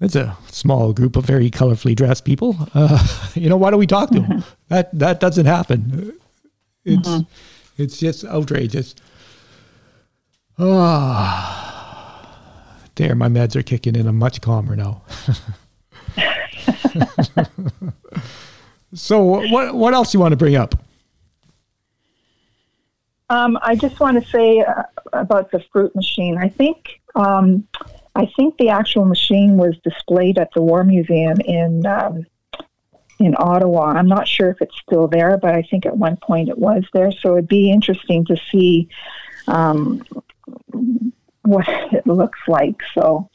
It's 0.00 0.16
a 0.16 0.36
small 0.50 0.92
group 0.92 1.16
of 1.16 1.24
very 1.24 1.50
colorfully 1.50 1.94
dressed 1.94 2.24
people. 2.24 2.56
Uh, 2.74 3.06
you 3.34 3.48
know, 3.48 3.56
why 3.56 3.70
don't 3.70 3.78
we 3.78 3.86
talk 3.86 4.10
to 4.10 4.20
them? 4.20 4.44
That 4.68 4.98
that 4.98 5.20
doesn't 5.20 5.46
happen. 5.46 6.14
It's 6.84 7.08
mm-hmm. 7.08 7.82
it's 7.82 7.98
just 7.98 8.24
outrageous. 8.24 8.94
Oh, 10.58 11.54
there, 12.94 13.14
my 13.14 13.28
meds 13.28 13.56
are 13.56 13.62
kicking 13.62 13.94
in. 13.94 14.06
I'm 14.06 14.18
much 14.18 14.40
calmer 14.40 14.74
now. 14.74 15.02
so, 18.94 19.22
what 19.50 19.74
what 19.74 19.94
else 19.94 20.12
do 20.12 20.16
you 20.16 20.20
want 20.20 20.32
to 20.32 20.36
bring 20.36 20.56
up? 20.56 20.74
Um, 23.30 23.58
I 23.62 23.74
just 23.74 24.00
want 24.00 24.22
to 24.22 24.30
say 24.30 24.60
uh, 24.60 24.82
about 25.12 25.50
the 25.50 25.60
fruit 25.72 25.94
machine. 25.94 26.38
I 26.38 26.48
think 26.48 27.00
um, 27.14 27.66
I 28.14 28.30
think 28.36 28.56
the 28.58 28.68
actual 28.68 29.04
machine 29.04 29.56
was 29.56 29.76
displayed 29.82 30.38
at 30.38 30.52
the 30.54 30.62
War 30.62 30.84
Museum 30.84 31.40
in 31.40 31.84
um, 31.86 32.26
in 33.18 33.34
Ottawa. 33.38 33.86
I'm 33.86 34.08
not 34.08 34.28
sure 34.28 34.50
if 34.50 34.60
it's 34.60 34.76
still 34.80 35.08
there, 35.08 35.36
but 35.36 35.54
I 35.54 35.62
think 35.62 35.86
at 35.86 35.96
one 35.96 36.16
point 36.16 36.48
it 36.48 36.58
was 36.58 36.84
there. 36.92 37.12
So 37.12 37.32
it'd 37.32 37.48
be 37.48 37.70
interesting 37.70 38.24
to 38.26 38.36
see 38.50 38.88
um, 39.48 40.04
what 41.42 41.66
it 41.92 42.06
looks 42.06 42.40
like. 42.48 42.80
So. 42.94 43.28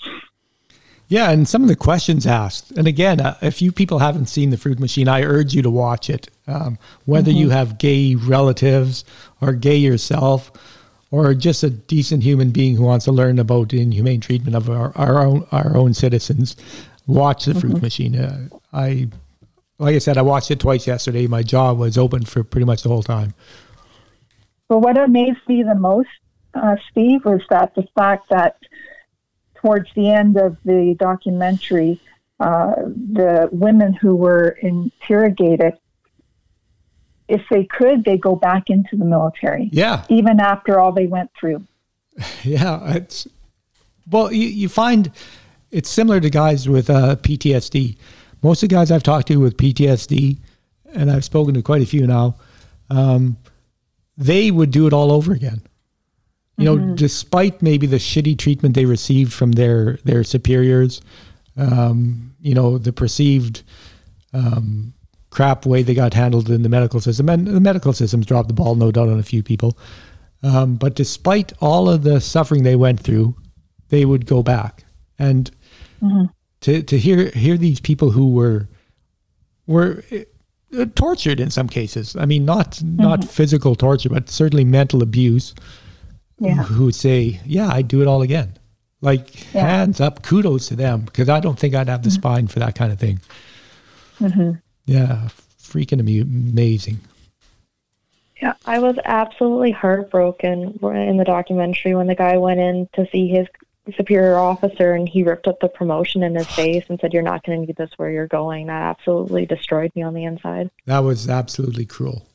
Yeah, 1.08 1.32
and 1.32 1.48
some 1.48 1.64
of 1.64 1.70
the 1.70 1.76
questions 1.76 2.28
asked, 2.28 2.70
and 2.72 2.88
again, 2.88 3.20
uh, 3.20 3.36
if 3.42 3.64
you 3.64 3.72
people 3.72 3.98
haven't 3.98 4.28
seen 4.28 4.52
the 4.52 4.58
Fruit 4.58 4.80
Machine, 4.80 5.08
I 5.08 5.24
urge 5.24 5.56
you 5.56 5.64
to 5.64 5.70
watch 5.70 6.08
it. 6.08 6.30
Um, 6.46 6.78
whether 7.06 7.32
mm-hmm. 7.32 7.40
you 7.40 7.50
have 7.50 7.80
gay 7.80 8.14
relatives 8.14 9.06
or 9.42 9.54
gay 9.54 9.78
yourself, 9.78 10.52
or 11.12 11.34
just 11.34 11.64
a 11.64 11.70
decent 11.70 12.24
human 12.24 12.52
being 12.52 12.76
who 12.76 12.84
wants 12.84 13.06
to 13.06 13.12
learn 13.12 13.40
about 13.40 13.74
inhumane 13.74 14.22
treatment 14.22 14.56
of 14.56 14.70
our, 14.70 14.96
our 14.96 15.20
own 15.20 15.48
our 15.52 15.76
own 15.76 15.94
citizens, 15.94 16.56
watch 17.08 17.46
the 17.46 17.54
Fruit 17.56 17.74
mm-hmm. 17.74 17.82
Machine. 17.82 18.16
Uh, 18.16 18.48
I, 18.72 19.08
like 19.80 19.96
I 19.96 20.00
said, 20.00 20.18
I 20.18 20.22
watched 20.22 20.52
it 20.52 20.60
twice 20.60 20.86
yesterday. 20.86 21.28
My 21.28 21.44
jaw 21.44 21.74
was 21.74 21.98
open 21.98 22.26
for 22.26 22.44
pretty 22.44 22.66
much 22.66 22.84
the 22.84 22.90
whole 22.90 23.04
time. 23.04 23.34
Well, 24.70 24.82
what 24.82 24.98
amazed 24.98 25.40
me 25.48 25.64
the 25.64 25.76
most 25.76 26.10
uh, 26.54 26.76
Steve, 26.92 27.26
was 27.26 27.42
that 27.50 27.76
the 27.76 27.88
fact 27.96 28.30
that 28.30 28.58
towards 29.56 29.90
the 29.96 30.10
end 30.10 30.38
of 30.38 30.58
the 30.64 30.96
documentary, 31.00 32.00
uh, 32.40 32.76
the 32.76 33.50
women 33.52 33.94
who 33.94 34.16
were 34.16 34.58
interrogated, 34.62 35.74
if 37.30 37.42
they 37.50 37.64
could, 37.66 38.04
they 38.04 38.18
go 38.18 38.36
back 38.36 38.70
into 38.70 38.96
the 38.96 39.06
military. 39.06 39.70
Yeah. 39.72 40.06
Even 40.10 40.40
after 40.40 40.80
all 40.80 40.92
they 40.92 41.08
went 41.08 41.32
through. 41.40 41.64
Yeah. 42.44 42.94
It's, 42.96 43.28
well, 44.12 44.32
you, 44.32 44.48
you 44.48 44.68
find 44.68 45.12
it's 45.72 45.90
similar 45.90 46.20
to 46.20 46.30
guys 46.30 46.68
with 46.68 46.90
uh, 46.90 47.16
PTSD. 47.18 47.98
Most 48.42 48.64
of 48.64 48.70
the 48.70 48.76
guys 48.76 48.92
I've 48.92 49.04
talked 49.04 49.28
to 49.28 49.38
with 49.38 49.56
PTSD, 49.56 50.38
and 50.94 51.12
I've 51.12 51.24
spoken 51.24 51.54
to 51.54 51.62
quite 51.62 51.82
a 51.82 51.86
few 51.86 52.08
now, 52.08 52.36
um, 52.90 53.38
they 54.18 54.52
would 54.52 54.72
do 54.72 54.88
it 54.88 54.94
all 54.94 55.12
over 55.12 55.32
again 55.32 55.62
you 56.60 56.66
know, 56.66 56.76
mm-hmm. 56.76 56.96
despite 56.96 57.62
maybe 57.62 57.88
the 57.88 57.98
shitty 57.98 58.38
treatment 58.38 58.76
they 58.76 58.84
received 58.84 59.32
from 59.32 59.54
their 59.54 59.98
their 60.04 60.26
superiors, 60.26 61.02
um, 61.56 62.36
you 62.42 62.54
know, 62.54 62.78
the 62.78 62.92
perceived 62.92 63.64
um, 64.34 64.94
crap 65.30 65.66
way 65.66 65.84
they 65.84 65.94
got 65.94 66.14
handled 66.14 66.50
in 66.50 66.64
the 66.64 66.70
medical 66.70 67.00
system, 67.00 67.30
and 67.30 67.48
the 67.48 67.60
medical 67.60 67.94
system's 67.94 68.26
dropped 68.26 68.48
the 68.48 68.54
ball, 68.54 68.76
no 68.76 68.92
doubt, 68.92 69.10
on 69.10 69.20
a 69.20 69.24
few 69.24 69.44
people. 69.44 69.78
Um, 70.42 70.76
but 70.76 70.96
despite 70.96 71.54
all 71.62 71.90
of 71.90 72.04
the 72.04 72.22
suffering 72.22 72.64
they 72.64 72.76
went 72.76 73.00
through, 73.00 73.36
they 73.90 74.06
would 74.06 74.26
go 74.26 74.42
back, 74.42 74.86
and 75.18 75.52
mm-hmm. 76.02 76.26
to 76.62 76.82
to 76.84 76.98
hear 76.98 77.30
hear 77.32 77.58
these 77.58 77.80
people 77.80 78.12
who 78.12 78.32
were 78.34 78.68
were 79.68 80.04
uh, 80.78 80.86
tortured 80.96 81.40
in 81.40 81.50
some 81.50 81.68
cases. 81.68 82.16
I 82.16 82.26
mean, 82.26 82.46
not 82.46 82.82
not 82.84 83.26
physical 83.26 83.76
torture, 83.76 84.10
but 84.10 84.30
certainly 84.30 84.64
mental 84.64 85.02
abuse. 85.02 85.54
Yeah. 86.40 86.64
Who 86.64 86.86
would 86.86 86.96
say, 86.96 87.42
"Yeah, 87.46 87.70
I'd 87.70 87.90
do 87.90 88.02
it 88.02 88.08
all 88.08 88.22
again." 88.22 88.54
Like 89.02 89.54
Yeah. 89.54 89.66
hands 89.68 90.02
up, 90.02 90.24
kudos 90.24 90.68
to 90.68 90.76
them 90.76 91.02
because 91.02 91.30
I 91.30 91.40
don't 91.40 91.58
think 91.58 91.74
I'd 91.74 91.90
have 91.90 92.04
the 92.04 92.12
spine 92.12 92.48
for 92.48 92.60
that 92.60 92.76
kind 92.76 92.92
of 92.92 93.00
thing. 93.00 93.20
Yeah, 94.90 95.30
freaking 95.62 96.00
amazing. 96.00 97.00
Yeah. 98.42 98.54
I 98.66 98.80
was 98.80 98.98
absolutely 99.06 99.70
heartbroken 99.70 100.80
in 100.82 101.18
the 101.18 101.24
documentary 101.24 101.94
when 101.94 102.08
the 102.08 102.16
guy 102.16 102.38
went 102.38 102.60
in 102.60 102.90
to 102.94 103.08
see 103.12 103.28
his 103.28 103.46
superior 103.96 104.38
officer 104.38 104.94
and 104.94 105.08
he 105.08 105.22
ripped 105.22 105.46
up 105.46 105.60
the 105.60 105.68
promotion 105.68 106.24
in 106.24 106.34
his 106.34 106.48
face 106.48 106.86
and 106.90 107.00
said, 107.00 107.14
You're 107.14 107.22
not 107.22 107.44
going 107.44 107.62
to 107.62 107.68
need 107.68 107.76
this 107.76 107.92
where 107.98 108.10
you're 108.10 108.26
going. 108.26 108.66
That 108.66 108.82
absolutely 108.82 109.46
destroyed 109.46 109.92
me 109.96 110.02
on 110.02 110.16
the 110.16 110.24
inside. 110.24 110.72
That 110.88 111.00
was 111.00 111.30
absolutely 111.30 111.86
cruel. 111.86 112.28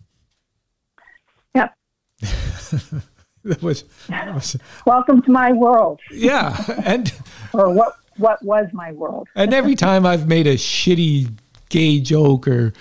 Yeah. 1.57 1.71
that 2.21 3.61
was, 3.61 3.83
that 4.09 4.33
was 4.33 4.57
Welcome 4.87 5.23
to 5.23 5.31
my 5.33 5.51
world, 5.51 6.01
yeah, 6.13 6.57
and 6.85 7.13
or 7.53 7.73
what 7.73 7.97
what 8.17 8.41
was 8.45 8.69
my 8.73 8.93
world. 8.93 9.29
and 9.35 9.53
every 9.53 9.75
time 9.75 10.07
I've 10.07 10.29
made 10.29 10.47
a 10.47 10.55
shitty 10.55 11.37
gay 11.75 11.99
joke 12.01 12.47
or 12.47 12.73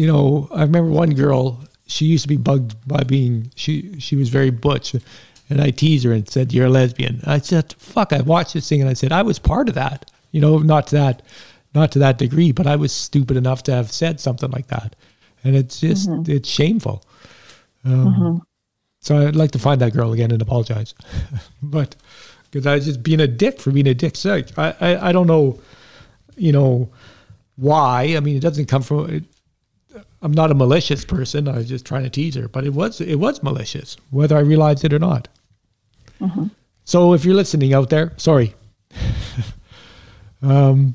you 0.00 0.06
know, 0.06 0.48
I 0.54 0.62
remember 0.62 0.90
one 0.90 1.14
girl, 1.14 1.42
she 1.86 2.06
used 2.06 2.22
to 2.24 2.28
be 2.28 2.36
bugged 2.50 2.72
by 2.86 3.02
being 3.04 3.50
she 3.54 3.98
she 3.98 4.16
was 4.16 4.28
very 4.28 4.50
butch 4.50 4.94
and 5.50 5.60
I 5.60 5.70
teased 5.70 6.04
her 6.04 6.12
and 6.12 6.28
said, 6.28 6.52
You're 6.52 6.66
a 6.66 6.70
lesbian. 6.70 7.20
I 7.26 7.38
said, 7.38 7.74
Fuck, 7.78 8.12
I 8.12 8.20
watched 8.20 8.54
this 8.54 8.68
thing 8.68 8.80
and 8.80 8.90
I 8.90 8.94
said, 8.94 9.12
I 9.12 9.22
was 9.22 9.38
part 9.38 9.68
of 9.68 9.74
that. 9.74 10.10
You 10.32 10.40
know, 10.40 10.58
not 10.58 10.86
to 10.88 10.96
that 10.96 11.22
not 11.74 11.92
to 11.92 11.98
that 12.00 12.18
degree, 12.18 12.52
but 12.52 12.66
I 12.66 12.76
was 12.76 12.92
stupid 12.92 13.36
enough 13.36 13.62
to 13.64 13.72
have 13.72 13.90
said 13.90 14.20
something 14.20 14.50
like 14.50 14.68
that. 14.68 14.96
And 15.44 15.56
it's 15.56 15.80
just 15.80 16.08
it's 16.28 16.48
shameful. 16.48 17.02
Um, 17.84 18.42
So 19.00 19.26
I'd 19.28 19.36
like 19.36 19.50
to 19.52 19.58
find 19.58 19.80
that 19.80 19.92
girl 19.92 20.12
again 20.12 20.30
and 20.30 20.40
apologize. 20.42 20.94
but 21.62 21.96
because 22.50 22.66
I 22.66 22.74
was 22.76 22.84
just 22.84 23.02
being 23.02 23.20
a 23.20 23.26
dick 23.26 23.60
for 23.60 23.72
being 23.72 23.88
a 23.88 23.94
dick 23.94 24.16
sake. 24.16 24.46
I, 24.56 24.74
I, 24.80 25.08
I 25.08 25.12
don't 25.12 25.26
know, 25.26 25.58
you 26.36 26.52
know, 26.52 26.88
why. 27.56 28.14
I 28.16 28.20
mean, 28.20 28.36
it 28.36 28.40
doesn't 28.40 28.66
come 28.66 28.82
from. 28.82 29.10
It, 29.10 29.24
I'm 30.22 30.32
not 30.32 30.50
a 30.50 30.54
malicious 30.54 31.04
person. 31.04 31.48
I 31.48 31.56
was 31.56 31.68
just 31.68 31.84
trying 31.84 32.04
to 32.04 32.10
tease 32.10 32.34
her, 32.36 32.48
but 32.48 32.64
it 32.64 32.72
was 32.72 33.00
it 33.00 33.16
was 33.16 33.42
malicious, 33.42 33.96
whether 34.10 34.36
I 34.36 34.40
realized 34.40 34.84
it 34.84 34.92
or 34.92 34.98
not. 34.98 35.28
So 36.84 37.12
if 37.14 37.24
you're 37.24 37.34
listening 37.34 37.74
out 37.74 37.90
there, 37.90 38.12
sorry. 38.16 38.54
um. 40.42 40.94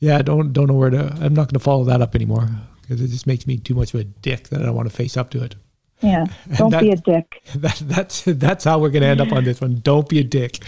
Yeah, 0.00 0.20
don't 0.20 0.52
don't 0.52 0.66
know 0.66 0.74
where 0.74 0.90
to. 0.90 1.16
I'm 1.20 1.32
not 1.32 1.46
going 1.46 1.54
to 1.54 1.60
follow 1.60 1.84
that 1.84 2.02
up 2.02 2.16
anymore 2.16 2.48
because 2.80 3.00
it 3.00 3.08
just 3.08 3.26
makes 3.28 3.46
me 3.46 3.56
too 3.56 3.74
much 3.74 3.94
of 3.94 4.00
a 4.00 4.04
dick 4.04 4.48
that 4.48 4.60
I 4.60 4.64
don't 4.66 4.74
want 4.74 4.90
to 4.90 4.94
face 4.94 5.16
up 5.16 5.30
to 5.30 5.44
it. 5.44 5.54
Yeah. 6.00 6.26
Don't 6.56 6.70
that- 6.70 6.80
be 6.80 6.90
a 6.90 6.96
dick. 6.96 7.40
That, 7.54 7.80
that's 7.84 8.24
that's 8.26 8.64
how 8.64 8.80
we're 8.80 8.90
going 8.90 9.02
to 9.02 9.08
end 9.08 9.20
up 9.20 9.30
on 9.30 9.44
this 9.44 9.60
one. 9.60 9.78
Don't 9.84 10.08
be 10.08 10.18
a 10.18 10.24
dick. 10.24 10.58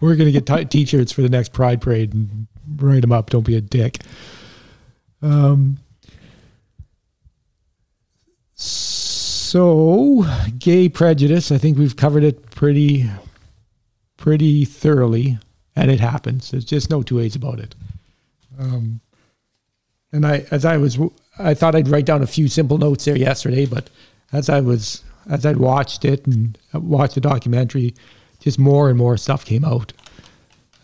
We're 0.00 0.16
going 0.16 0.32
to 0.32 0.40
get 0.40 0.46
t- 0.46 0.64
t-shirts 0.64 1.12
for 1.12 1.20
the 1.20 1.28
next 1.28 1.52
Pride 1.52 1.82
Parade 1.82 2.14
and 2.14 2.46
write 2.76 3.02
them 3.02 3.12
up. 3.12 3.30
Don't 3.30 3.46
be 3.46 3.56
a 3.56 3.60
dick. 3.60 3.98
Um. 5.22 5.78
So, 8.54 10.24
gay 10.58 10.88
prejudice. 10.88 11.50
I 11.50 11.58
think 11.58 11.76
we've 11.76 11.96
covered 11.96 12.22
it 12.22 12.50
pretty, 12.50 13.10
pretty 14.16 14.64
thoroughly, 14.64 15.38
and 15.74 15.90
it 15.90 15.98
happens. 15.98 16.50
There's 16.50 16.64
just 16.64 16.88
no 16.88 17.02
two 17.02 17.16
ways 17.16 17.34
about 17.34 17.58
it. 17.58 17.74
Um, 18.58 19.00
and 20.12 20.26
I, 20.26 20.46
as 20.50 20.64
I 20.64 20.76
was, 20.76 20.98
I 21.38 21.54
thought 21.54 21.74
I'd 21.74 21.88
write 21.88 22.06
down 22.06 22.22
a 22.22 22.28
few 22.28 22.48
simple 22.48 22.78
notes 22.78 23.04
there 23.04 23.16
yesterday, 23.16 23.66
but 23.66 23.90
as 24.32 24.48
I 24.48 24.60
was, 24.60 25.02
as 25.28 25.44
I'd 25.44 25.56
watched 25.56 26.04
it 26.04 26.26
and 26.26 26.56
watched 26.72 27.14
the 27.14 27.20
documentary, 27.20 27.94
just 28.40 28.58
more 28.58 28.88
and 28.88 28.98
more 28.98 29.16
stuff 29.16 29.44
came 29.44 29.64
out. 29.64 29.92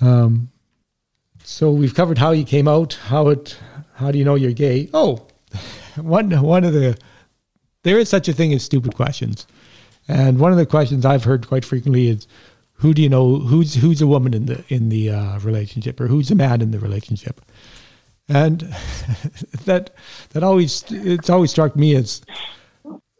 Um, 0.00 0.50
so 1.46 1.70
we've 1.70 1.94
covered 1.94 2.18
how 2.18 2.32
you 2.32 2.42
came 2.42 2.66
out, 2.66 2.94
how 2.94 3.28
it, 3.28 3.56
how 3.94 4.10
do 4.10 4.18
you 4.18 4.24
know 4.24 4.34
you're 4.34 4.50
gay? 4.50 4.90
Oh, 4.92 5.28
one 5.96 6.32
one 6.42 6.64
of 6.64 6.72
the, 6.72 6.98
there 7.84 8.00
is 8.00 8.08
such 8.08 8.26
a 8.26 8.32
thing 8.32 8.52
as 8.52 8.64
stupid 8.64 8.96
questions, 8.96 9.46
and 10.08 10.40
one 10.40 10.50
of 10.50 10.58
the 10.58 10.66
questions 10.66 11.06
I've 11.06 11.22
heard 11.22 11.46
quite 11.46 11.64
frequently 11.64 12.08
is, 12.08 12.26
who 12.72 12.92
do 12.92 13.00
you 13.00 13.08
know 13.08 13.36
who's 13.36 13.76
who's 13.76 14.02
a 14.02 14.08
woman 14.08 14.34
in 14.34 14.46
the 14.46 14.64
in 14.68 14.88
the 14.88 15.10
uh, 15.10 15.38
relationship 15.38 16.00
or 16.00 16.08
who's 16.08 16.32
a 16.32 16.34
man 16.34 16.60
in 16.60 16.72
the 16.72 16.80
relationship, 16.80 17.40
and 18.28 18.60
that 19.66 19.90
that 20.30 20.42
always 20.42 20.84
it's 20.90 21.30
always 21.30 21.52
struck 21.52 21.76
me 21.76 21.94
as 21.94 22.22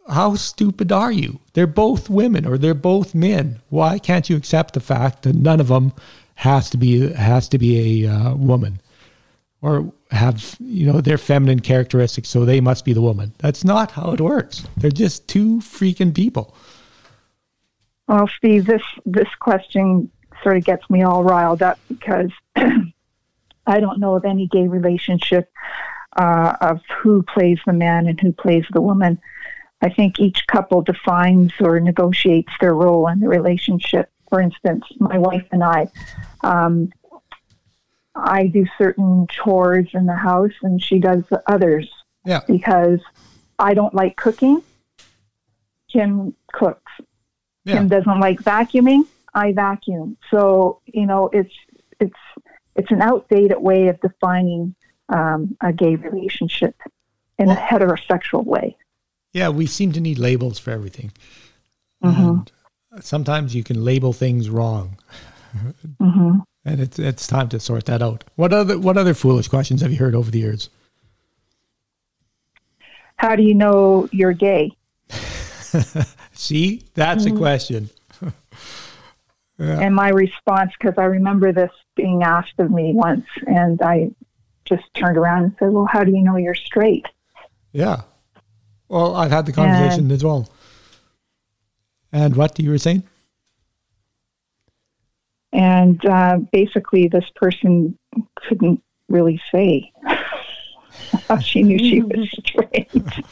how 0.09 0.35
stupid 0.35 0.91
are 0.91 1.12
you? 1.12 1.39
They're 1.53 1.68
both 1.68 2.11
women 2.11 2.45
or 2.45 2.59
they're 2.59 2.74
both 2.74 3.14
men. 3.14 3.61
Why 3.68 4.01
can't 4.01 4.29
you 4.29 4.37
accept 4.37 4.74
the 4.74 4.81
fact 4.81 5.22
that 5.22 5.37
none 5.37 5.61
of 5.61 5.68
them 5.68 5.93
has 6.37 6.70
to 6.70 6.76
be 6.76 7.12
has 7.12 7.49
to 7.49 7.59
be 7.59 8.05
a 8.05 8.11
uh, 8.11 8.34
woman 8.34 8.80
or 9.62 9.93
have 10.11 10.57
you 10.61 10.87
know 10.87 11.01
their 11.01 11.18
feminine 11.18 11.61
characteristics, 11.61 12.28
so 12.28 12.45
they 12.45 12.61
must 12.61 12.84
be 12.84 12.93
the 12.93 13.03
woman? 13.03 13.32
That's 13.39 13.64
not 13.64 13.91
how 13.91 14.12
it 14.12 14.20
works. 14.20 14.66
They're 14.76 14.91
just 14.91 15.26
two 15.26 15.59
freaking 15.59 16.14
people. 16.14 16.55
Well, 18.07 18.28
Steve, 18.37 18.66
this 18.66 18.82
this 19.05 19.28
question 19.41 20.11
sort 20.43 20.57
of 20.57 20.64
gets 20.64 20.89
me 20.89 21.03
all 21.03 21.24
riled 21.24 21.62
up 21.62 21.78
because 21.89 22.30
I 22.57 23.80
don't 23.80 23.99
know 23.99 24.14
of 24.14 24.24
any 24.24 24.47
gay 24.47 24.68
relationship 24.68 25.51
uh, 26.16 26.57
of 26.61 26.80
who 27.01 27.22
plays 27.22 27.59
the 27.66 27.72
man 27.72 28.07
and 28.07 28.20
who 28.20 28.32
plays 28.32 28.64
the 28.72 28.80
woman. 28.80 29.18
I 29.82 29.91
think 29.91 30.20
each 30.20 30.47
couple 30.47 30.82
defines 30.82 31.53
or 31.61 31.80
negotiates 31.80 32.53
their 32.61 32.74
role 32.74 33.09
in 33.09 33.20
the 33.20 33.28
relationship. 33.28 34.11
For 34.29 34.41
instance, 34.41 34.85
my 34.99 35.18
wife 35.18 35.47
and 35.53 35.62
I, 35.62 35.89
um, 36.43 36.91
I 38.14 38.47
do 38.47 38.66
certain 38.79 39.27
chores 39.29 39.89
in 39.95 40.07
the 40.07 40.16
house, 40.16 40.53
and 40.62 40.83
she 40.83 40.99
does 40.99 41.22
the 41.31 41.43
others 41.47 41.89
Yeah. 42.24 42.41
because 42.47 43.01
I 43.59 43.74
don't 43.74 43.95
like 43.95 44.16
cooking. 44.16 44.62
Kim 45.93 46.35
cooks. 46.53 46.93
Yeah. 47.64 47.74
Kim 47.79 47.89
doesn't 47.89 48.20
like 48.20 48.41
vacuuming. 48.41 49.03
I 49.35 49.53
vacuum. 49.53 50.16
So 50.31 50.81
you 50.87 51.07
know, 51.07 51.29
it's 51.33 51.53
it's 52.01 52.16
it's 52.74 52.91
an 52.91 53.03
outdated 53.03 53.59
way 53.61 53.89
of 53.89 54.01
defining 54.01 54.74
um, 55.09 55.57
a 55.61 55.72
gay 55.72 55.95
relationship 55.97 56.74
in 57.39 57.51
a 57.51 57.55
heterosexual 57.55 58.45
way. 58.45 58.77
Yeah, 59.33 59.51
we 59.51 59.66
seem 59.66 59.93
to 59.93 60.01
need 60.01 60.18
labels 60.18 60.59
for 60.59 60.70
everything. 60.70 61.12
Mhm. 62.03 62.18
And 62.29 62.53
sometimes 63.01 63.55
you 63.55 63.62
can 63.62 63.84
label 63.84 64.12
things 64.12 64.49
wrong, 64.51 64.99
hmm 66.01 66.38
and 66.64 66.80
it's 66.80 66.99
it's 66.99 67.26
time 67.26 67.49
to 67.49 67.61
sort 67.61 67.86
that 67.86 68.03
out. 68.03 68.24
What 68.34 68.53
other 68.53 68.78
what 68.78 68.99
other 68.99 69.14
foolish 69.14 69.49
questions 69.49 69.80
have 69.82 69.92
you 69.92 69.99
heard 69.99 70.14
over 70.14 70.30
the 70.30 70.40
years? 70.40 70.68
How 73.16 73.36
do 73.36 73.42
you 73.42 73.55
know 73.55 74.09
you're 74.12 74.32
gay? 74.32 74.72
See, 76.32 76.82
that's 76.94 77.24
a 77.24 77.30
question. 77.30 77.90
And 79.59 79.94
my 79.94 80.11
response, 80.11 80.72
because 80.78 80.99
I 80.99 81.05
remember 81.05 81.51
this 81.51 81.70
being 81.94 82.22
asked 82.22 82.59
of 82.59 82.70
me 82.70 82.92
once, 82.92 83.24
and 83.47 83.80
I 83.80 84.11
just 84.66 84.82
turned 84.92 85.16
around 85.16 85.44
and 85.44 85.57
said, 85.59 85.72
"Well, 85.72 85.86
how 85.90 86.05
do 86.05 86.12
you 86.12 86.22
know 86.22 86.36
you're 86.36 86.55
straight?" 86.55 87.07
Yeah. 87.72 88.03
Well, 88.88 89.16
I've 89.16 89.30
had 89.30 89.47
the 89.47 89.53
conversation 89.53 90.11
as 90.11 90.22
well. 90.22 90.51
And 92.16 92.34
what 92.34 92.58
you 92.58 92.70
were 92.70 92.78
saying? 92.78 93.02
And 95.52 96.04
uh, 96.06 96.38
basically, 96.50 97.08
this 97.08 97.26
person 97.34 97.98
couldn't 98.36 98.82
really 99.10 99.38
say 99.52 99.92
how 101.28 101.38
she 101.40 101.62
knew 101.62 101.78
she 101.78 102.00
was 102.00 102.28
straight. 102.46 102.90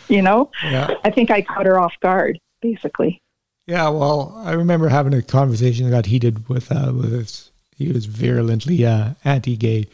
You 0.09 0.21
know, 0.21 0.51
Yeah. 0.63 0.95
I 1.03 1.11
think 1.11 1.31
I 1.31 1.41
caught 1.41 1.65
her 1.65 1.81
off 1.81 1.95
guard. 2.01 2.39
Basically, 2.61 3.21
Yeah, 3.67 3.89
well, 3.89 4.41
I 4.45 4.53
remember 4.53 4.89
having 4.89 5.13
a 5.15 5.23
conversation 5.23 5.85
that 5.85 5.91
got 5.91 6.07
heated 6.07 6.49
with 6.49 6.71
uh, 6.71 6.93
with 6.95 7.11
this. 7.11 7.51
He 7.77 7.91
was 7.91 8.07
virulently 8.07 8.85
uh, 8.87 9.15
anti-gay, 9.25 9.87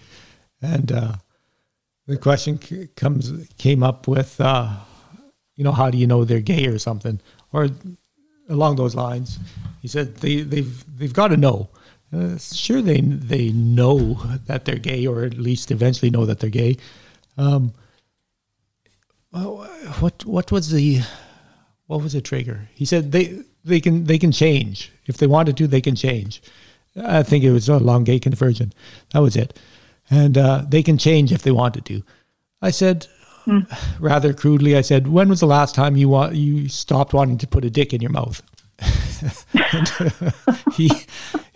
and 0.62 0.92
uh, 0.92 1.12
the 2.06 2.16
question 2.16 2.60
c- 2.60 2.88
comes 2.94 3.48
came 3.56 3.82
up 3.82 4.06
with, 4.06 4.40
uh, 4.40 4.76
you 5.56 5.64
know, 5.64 5.72
how 5.72 5.90
do 5.90 5.98
you 5.98 6.06
know 6.06 6.24
they're 6.24 6.40
gay 6.40 6.66
or 6.66 6.78
something, 6.78 7.20
or 7.52 7.68
along 8.50 8.76
those 8.76 8.94
lines. 8.94 9.38
He 9.80 9.88
said 9.88 10.16
they 10.16 10.42
they've 10.42 10.84
they've 10.98 11.12
got 11.12 11.28
to 11.28 11.36
know. 11.36 11.68
Uh, 12.12 12.36
sure, 12.38 12.82
they 12.82 13.00
they 13.00 13.50
know 13.52 14.14
that 14.46 14.64
they're 14.64 14.76
gay, 14.76 15.06
or 15.06 15.24
at 15.24 15.38
least 15.38 15.70
eventually 15.70 16.10
know 16.10 16.26
that 16.26 16.40
they're 16.40 16.50
gay. 16.50 16.76
Um, 17.38 17.72
what 19.30 20.24
what 20.24 20.52
was 20.52 20.70
the 20.70 21.00
what 21.86 22.02
was 22.02 22.12
the 22.12 22.20
trigger? 22.20 22.68
He 22.74 22.84
said 22.84 23.12
they 23.12 23.42
they 23.64 23.80
can 23.80 24.04
they 24.04 24.18
can 24.18 24.32
change 24.32 24.92
if 25.06 25.16
they 25.16 25.26
wanted 25.26 25.56
to. 25.58 25.66
They 25.66 25.80
can 25.80 25.96
change. 25.96 26.42
I 26.96 27.22
think 27.22 27.44
it 27.44 27.52
was 27.52 27.68
a 27.68 27.78
long 27.78 28.04
gay 28.04 28.18
conversion. 28.18 28.72
That 29.12 29.20
was 29.20 29.36
it, 29.36 29.58
and 30.10 30.36
uh, 30.36 30.64
they 30.68 30.82
can 30.82 30.98
change 30.98 31.32
if 31.32 31.42
they 31.42 31.52
wanted 31.52 31.84
to. 31.86 32.02
I 32.60 32.70
said, 32.70 33.06
rather 34.00 34.32
crudely, 34.32 34.76
I 34.76 34.80
said, 34.82 35.08
"When 35.08 35.28
was 35.28 35.40
the 35.40 35.46
last 35.46 35.74
time 35.74 35.96
you 35.96 36.08
want 36.08 36.34
you 36.34 36.68
stopped 36.68 37.14
wanting 37.14 37.38
to 37.38 37.46
put 37.46 37.64
a 37.64 37.70
dick 37.70 37.92
in 37.92 38.00
your 38.00 38.10
mouth?" 38.10 38.42
And, 39.72 39.88
he 40.74 40.90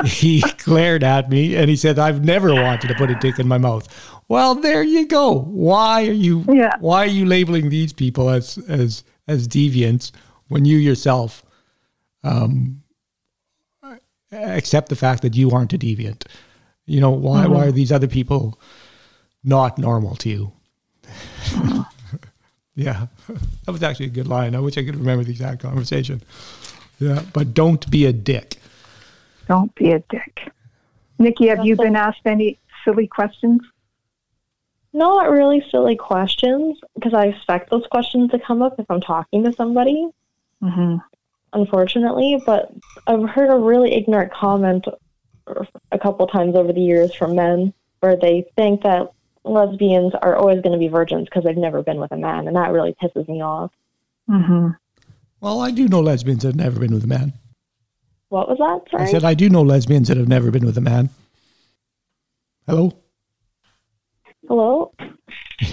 he 0.05 0.43
glared 0.59 1.03
at 1.03 1.31
me 1.31 1.57
and 1.57 1.71
he 1.71 1.77
said, 1.77 1.99
"I've 1.99 2.25
never 2.25 2.55
wanted 2.55 2.89
to 2.89 2.95
put 2.95 3.11
a 3.11 3.15
dick 3.15 3.39
in 3.39 3.49
my 3.49 3.59
mouth." 3.59 3.89
Well, 4.29 4.55
there 4.55 4.83
you 4.83 5.07
go. 5.07 5.41
Why 5.43 6.07
are 6.07 6.13
you 6.13 6.45
Yeah. 6.49 6.77
why 6.81 7.05
are 7.05 7.07
you 7.11 7.27
labeling 7.27 7.69
these 7.71 7.93
people 7.93 8.31
as 8.31 8.59
as 8.69 9.05
as 9.29 9.49
deviants 9.49 10.11
when 10.49 10.65
you 10.65 10.77
yourself 10.77 11.43
um, 12.23 12.83
accept 14.33 14.89
the 14.89 14.97
fact 14.97 15.23
that 15.23 15.35
you 15.35 15.51
aren't 15.51 15.73
a 15.73 15.79
deviant? 15.79 16.27
You 16.87 17.01
know 17.01 17.11
why 17.11 17.47
why 17.47 17.67
are 17.67 17.73
these 17.73 17.93
other 17.93 18.09
people 18.09 18.61
not 19.43 19.79
normal 19.79 20.17
to 20.17 20.29
you? 20.29 20.53
Yeah, 22.75 23.07
that 23.29 23.73
was 23.73 23.83
actually 23.83 24.07
a 24.07 24.11
good 24.11 24.29
line. 24.29 24.55
I 24.55 24.61
wish 24.61 24.77
I 24.77 24.85
could 24.85 24.97
remember 24.97 25.25
the 25.25 25.31
exact 25.31 25.63
conversation. 25.63 26.23
Yeah, 26.99 27.23
but 27.33 27.55
don't 27.55 27.89
be 27.91 28.07
a 28.07 28.13
dick. 28.13 28.57
Don't 29.49 29.75
be 29.75 29.93
a 29.93 29.99
dick. 30.11 30.53
Nikki, 31.19 31.49
have 31.49 31.65
you 31.65 31.77
been 31.77 31.97
asked 31.97 32.23
any 32.25 32.59
silly 32.85 33.07
questions? 33.07 33.61
Not 34.93 35.31
really 35.31 35.65
silly 35.71 35.97
questions 35.97 36.79
because 36.95 37.15
I 37.15 37.27
expect 37.27 37.71
those 37.71 37.87
questions 37.91 38.31
to 38.31 38.39
come 38.39 38.63
up 38.63 38.79
if 38.79 38.87
I'm 38.91 39.01
talking 39.01 39.45
to 39.45 39.53
somebody, 39.53 40.09
hmm 40.61 40.97
unfortunately. 41.53 42.43
But 42.45 42.73
I've 43.07 43.29
heard 43.29 43.49
a 43.49 43.57
really 43.57 43.93
ignorant 43.93 44.33
comment 44.33 44.87
a 45.93 45.99
couple 45.99 46.27
times 46.27 46.57
over 46.57 46.73
the 46.73 46.81
years 46.81 47.15
from 47.15 47.37
men 47.37 47.73
where 48.01 48.17
they 48.17 48.45
think 48.57 48.83
that 48.83 49.13
lesbians 49.45 50.13
are 50.23 50.37
always 50.37 50.61
going 50.63 50.73
to 50.73 50.79
be 50.79 50.89
virgins 50.89 51.25
because 51.27 51.45
they've 51.45 51.57
never 51.57 51.83
been 51.83 52.01
with 52.01 52.13
a 52.13 52.17
man, 52.17 52.47
and 52.49 52.57
that 52.57 52.73
really 52.73 52.95
pisses 53.03 53.29
me 53.29 53.43
off. 53.43 53.71
hmm 54.29 54.69
Well, 55.41 55.61
I 55.61 55.71
do 55.71 55.87
know 55.89 56.01
lesbians 56.01 56.43
that 56.43 56.49
have 56.49 56.57
never 56.57 56.81
been 56.81 56.93
with 56.95 57.05
a 57.05 57.09
man. 57.09 57.33
What 58.31 58.49
was 58.49 58.59
that? 58.59 58.99
I 58.99 59.05
said 59.05 59.23
I 59.25 59.35
do 59.35 59.49
know 59.49 59.63
lesbians 59.63 60.09
that 60.09 60.17
have 60.17 60.29
never 60.29 60.51
been 60.51 60.65
with 60.67 60.77
a 60.79 60.81
man. 60.81 61.11
Hello? 62.67 62.93
Hello. 64.49 64.93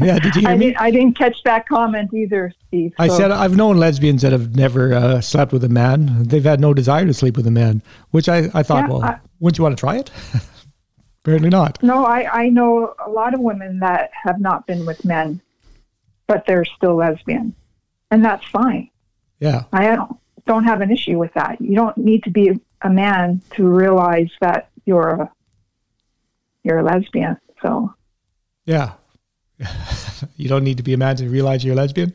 Yeah, 0.00 0.20
did 0.20 0.36
you 0.36 0.42
hear 0.42 0.50
I 0.50 0.56
me? 0.56 0.66
didn't. 0.66 0.80
I 0.80 0.90
didn't 0.92 1.18
catch 1.18 1.42
that 1.44 1.66
comment 1.66 2.14
either, 2.14 2.52
Steve. 2.68 2.92
I 2.96 3.08
said 3.08 3.32
I've 3.32 3.56
known 3.56 3.76
lesbians 3.76 4.22
that 4.22 4.30
have 4.30 4.54
never 4.54 4.94
uh, 4.94 5.20
slept 5.20 5.52
with 5.52 5.64
a 5.64 5.68
man. 5.68 6.22
They've 6.28 6.44
had 6.44 6.60
no 6.60 6.72
desire 6.72 7.04
to 7.06 7.12
sleep 7.14 7.36
with 7.36 7.44
a 7.48 7.50
man, 7.50 7.82
which 8.12 8.28
I, 8.28 8.48
I 8.54 8.62
thought, 8.62 8.84
Yeah, 8.84 8.88
well, 8.88 9.02
I- 9.02 9.18
wouldn't 9.40 9.58
you 9.58 9.64
want 9.64 9.76
to 9.76 9.80
try 9.80 9.96
it? 9.96 10.12
Apparently 11.28 11.50
not. 11.50 11.82
No, 11.82 12.06
I, 12.06 12.44
I 12.44 12.48
know 12.48 12.94
a 13.04 13.10
lot 13.10 13.34
of 13.34 13.40
women 13.40 13.80
that 13.80 14.10
have 14.24 14.40
not 14.40 14.66
been 14.66 14.86
with 14.86 15.04
men, 15.04 15.42
but 16.26 16.46
they're 16.46 16.64
still 16.64 16.94
lesbian, 16.96 17.54
and 18.10 18.24
that's 18.24 18.46
fine. 18.46 18.88
Yeah. 19.38 19.64
I 19.70 19.94
don't 19.94 20.16
don't 20.46 20.64
have 20.64 20.80
an 20.80 20.90
issue 20.90 21.18
with 21.18 21.34
that. 21.34 21.60
You 21.60 21.74
don't 21.74 21.98
need 21.98 22.24
to 22.24 22.30
be 22.30 22.58
a 22.80 22.88
man 22.88 23.42
to 23.56 23.68
realize 23.68 24.30
that 24.40 24.70
you're 24.86 25.10
a 25.10 25.30
you're 26.64 26.78
a 26.78 26.82
lesbian. 26.82 27.36
So 27.60 27.92
Yeah. 28.64 28.92
you 30.36 30.48
don't 30.48 30.64
need 30.64 30.78
to 30.78 30.82
be 30.82 30.94
a 30.94 30.96
man 30.96 31.16
to 31.16 31.28
realize 31.28 31.62
you're 31.62 31.74
a 31.74 31.76
lesbian. 31.76 32.14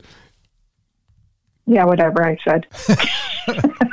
yeah, 1.66 1.84
whatever 1.84 2.26
I 2.26 2.36
said. 2.44 2.66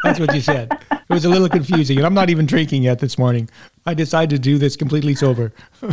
That's 0.03 0.19
what 0.19 0.33
you 0.33 0.41
said. 0.41 0.71
It 0.91 1.13
was 1.13 1.25
a 1.25 1.29
little 1.29 1.49
confusing, 1.49 1.97
and 1.97 2.07
I'm 2.07 2.13
not 2.13 2.29
even 2.31 2.45
drinking 2.47 2.83
yet 2.83 2.99
this 2.99 3.17
morning. 3.19 3.49
I 3.85 3.93
decided 3.93 4.29
to 4.35 4.39
do 4.39 4.57
this 4.57 4.75
completely 4.75 5.15
sober. 5.15 5.53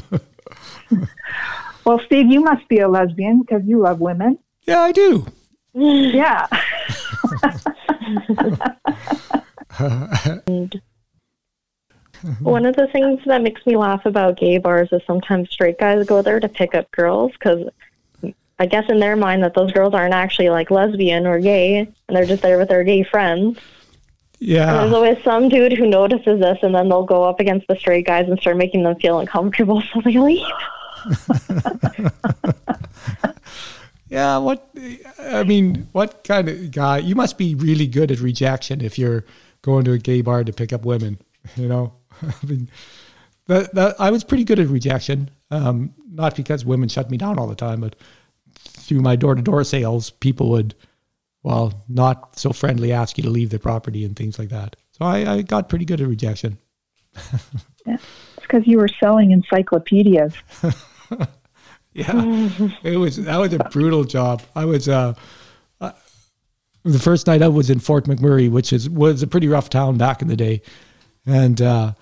Well, 1.88 2.00
Steve, 2.04 2.30
you 2.30 2.42
must 2.42 2.68
be 2.68 2.80
a 2.80 2.88
lesbian 2.88 3.40
because 3.40 3.62
you 3.64 3.78
love 3.78 3.98
women. 3.98 4.38
Yeah, 4.66 4.80
I 4.80 4.92
do. 4.92 5.26
Yeah. 5.72 6.46
One 12.40 12.66
of 12.66 12.76
the 12.76 12.88
things 12.92 13.20
that 13.24 13.42
makes 13.42 13.64
me 13.64 13.76
laugh 13.76 14.04
about 14.04 14.36
gay 14.38 14.58
bars 14.58 14.90
is 14.92 15.00
sometimes 15.06 15.50
straight 15.50 15.78
guys 15.78 16.04
go 16.06 16.20
there 16.20 16.40
to 16.40 16.48
pick 16.48 16.74
up 16.74 16.90
girls 16.90 17.32
because 17.32 17.70
I 18.58 18.66
guess 18.66 18.84
in 18.90 18.98
their 18.98 19.16
mind 19.16 19.42
that 19.44 19.54
those 19.54 19.72
girls 19.72 19.94
aren't 19.94 20.12
actually 20.12 20.50
like 20.50 20.70
lesbian 20.70 21.26
or 21.26 21.38
gay 21.38 21.78
and 21.78 21.94
they're 22.08 22.26
just 22.26 22.42
there 22.42 22.58
with 22.58 22.68
their 22.68 22.84
gay 22.84 23.02
friends. 23.04 23.58
And 24.70 24.80
there's 24.80 24.92
always 24.92 25.22
some 25.24 25.48
dude 25.48 25.72
who 25.72 25.86
notices 25.86 26.40
this 26.40 26.58
and 26.62 26.74
then 26.74 26.88
they'll 26.88 27.04
go 27.04 27.24
up 27.24 27.40
against 27.40 27.66
the 27.66 27.76
straight 27.76 28.06
guys 28.06 28.28
and 28.28 28.38
start 28.40 28.56
making 28.56 28.84
them 28.84 28.96
feel 28.96 29.18
uncomfortable 29.18 29.82
so 29.92 30.00
they 30.00 30.18
leave. 30.18 30.46
Yeah. 34.08 34.38
What? 34.38 34.68
I 35.20 35.44
mean, 35.44 35.88
what 35.92 36.24
kind 36.24 36.48
of 36.48 36.70
guy? 36.70 36.98
You 36.98 37.14
must 37.14 37.38
be 37.38 37.54
really 37.54 37.86
good 37.86 38.10
at 38.10 38.20
rejection 38.20 38.80
if 38.80 38.98
you're 38.98 39.24
going 39.62 39.84
to 39.84 39.92
a 39.92 39.98
gay 39.98 40.22
bar 40.22 40.44
to 40.44 40.52
pick 40.52 40.72
up 40.72 40.84
women. 40.84 41.18
You 41.56 41.68
know, 41.68 41.92
I 42.22 42.46
mean, 42.46 42.70
that, 43.46 43.74
that 43.74 43.96
I 43.98 44.10
was 44.10 44.24
pretty 44.24 44.44
good 44.44 44.58
at 44.58 44.68
rejection. 44.68 45.30
Um, 45.50 45.94
not 46.10 46.36
because 46.36 46.64
women 46.64 46.88
shut 46.88 47.10
me 47.10 47.16
down 47.16 47.38
all 47.38 47.46
the 47.46 47.54
time, 47.54 47.80
but 47.80 47.96
through 48.54 49.00
my 49.00 49.16
door 49.16 49.34
to 49.34 49.42
door 49.42 49.64
sales, 49.64 50.10
people 50.10 50.50
would, 50.50 50.74
well, 51.42 51.84
not 51.88 52.38
so 52.38 52.52
friendly, 52.52 52.92
ask 52.92 53.16
you 53.16 53.24
to 53.24 53.30
leave 53.30 53.50
the 53.50 53.58
property 53.58 54.04
and 54.04 54.16
things 54.16 54.38
like 54.38 54.48
that. 54.50 54.76
So 54.92 55.04
I, 55.04 55.34
I 55.34 55.42
got 55.42 55.68
pretty 55.68 55.84
good 55.84 56.00
at 56.00 56.08
rejection. 56.08 56.58
yeah. 57.86 57.96
It's 58.36 58.42
because 58.42 58.66
you 58.66 58.78
were 58.78 58.88
selling 58.88 59.30
encyclopedias. 59.30 60.34
Yeah, 61.98 62.48
it 62.84 62.96
was 62.96 63.16
that 63.16 63.38
was 63.38 63.52
a 63.52 63.58
brutal 63.58 64.04
job. 64.04 64.42
I 64.54 64.64
was 64.66 64.88
uh, 64.88 65.14
uh, 65.80 65.92
the 66.84 66.98
first 67.00 67.26
night 67.26 67.42
I 67.42 67.48
was 67.48 67.70
in 67.70 67.80
Fort 67.80 68.04
McMurray, 68.04 68.48
which 68.48 68.72
is 68.72 68.88
was 68.88 69.20
a 69.22 69.26
pretty 69.26 69.48
rough 69.48 69.68
town 69.68 69.98
back 69.98 70.22
in 70.22 70.28
the 70.28 70.36
day, 70.36 70.62
and 71.26 71.60
uh, 71.60 71.94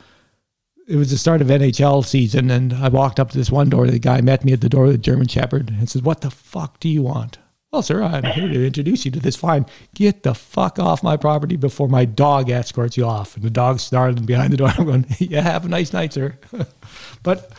it 0.86 0.96
was 0.96 1.10
the 1.10 1.16
start 1.16 1.40
of 1.40 1.48
NHL 1.48 2.04
season. 2.04 2.50
And 2.50 2.74
I 2.74 2.88
walked 2.88 3.18
up 3.18 3.30
to 3.30 3.38
this 3.38 3.50
one 3.50 3.70
door. 3.70 3.86
The 3.86 3.98
guy 3.98 4.20
met 4.20 4.44
me 4.44 4.52
at 4.52 4.60
the 4.60 4.68
door 4.68 4.84
with 4.84 4.96
a 4.96 4.98
German 4.98 5.28
Shepherd 5.28 5.70
and 5.70 5.88
says, 5.88 6.02
"What 6.02 6.20
the 6.20 6.30
fuck 6.30 6.78
do 6.78 6.90
you 6.90 7.02
want?" 7.02 7.38
Well, 7.76 7.82
sir, 7.82 8.02
I'm 8.02 8.24
here 8.24 8.48
to 8.48 8.66
introduce 8.66 9.04
you 9.04 9.10
to 9.10 9.20
this 9.20 9.36
fine. 9.36 9.66
Get 9.92 10.22
the 10.22 10.32
fuck 10.34 10.78
off 10.78 11.02
my 11.02 11.18
property 11.18 11.56
before 11.56 11.88
my 11.88 12.06
dog 12.06 12.48
escorts 12.48 12.96
you 12.96 13.04
off. 13.04 13.36
And 13.36 13.44
the 13.44 13.50
dog 13.50 13.80
snarling 13.80 14.24
behind 14.24 14.54
the 14.54 14.56
door. 14.56 14.68
I'm 14.78 14.86
going, 14.86 15.04
yeah, 15.18 15.42
have 15.42 15.66
a 15.66 15.68
nice 15.68 15.92
night, 15.92 16.14
sir. 16.14 16.38
but 17.22 17.52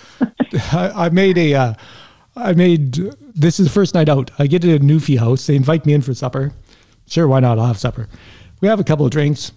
I, 0.74 1.06
I 1.06 1.10
made 1.10 1.38
a, 1.38 1.54
uh, 1.54 1.74
I 2.36 2.54
made, 2.54 2.94
this 3.36 3.60
is 3.60 3.68
the 3.68 3.72
first 3.72 3.94
night 3.94 4.10
out. 4.10 4.32
I 4.40 4.48
get 4.48 4.64
to 4.64 4.74
a 4.74 4.80
Newfie 4.80 5.20
house. 5.20 5.46
They 5.46 5.56
invite 5.56 5.86
me 5.86 5.94
in 5.94 6.02
for 6.02 6.16
supper. 6.16 6.52
Sure, 7.06 7.28
why 7.28 7.40
not? 7.40 7.60
I'll 7.60 7.68
have 7.68 7.78
supper. 7.78 8.10
We 8.60 8.70
have 8.70 8.80
a 8.80 8.84
couple 8.84 9.06
of 9.06 9.12
drinks, 9.12 9.52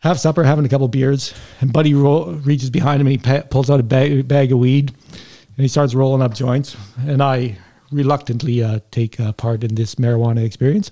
have 0.00 0.18
supper, 0.18 0.42
having 0.42 0.64
a 0.64 0.68
couple 0.68 0.86
of 0.86 0.90
beers. 0.90 1.32
And 1.60 1.72
Buddy 1.72 1.94
reaches 1.94 2.70
behind 2.70 3.00
him 3.00 3.06
and 3.06 3.12
he 3.12 3.18
pa- 3.18 3.46
pulls 3.48 3.70
out 3.70 3.78
a 3.78 3.84
bag, 3.84 4.26
bag 4.26 4.50
of 4.50 4.58
weed 4.58 4.92
and 5.10 5.62
he 5.62 5.68
starts 5.68 5.94
rolling 5.94 6.22
up 6.22 6.34
joints. 6.34 6.76
And 7.06 7.22
I 7.22 7.56
reluctantly 7.90 8.62
uh, 8.62 8.80
take 8.90 9.18
uh, 9.20 9.32
part 9.32 9.64
in 9.64 9.74
this 9.74 9.96
marijuana 9.96 10.44
experience. 10.44 10.90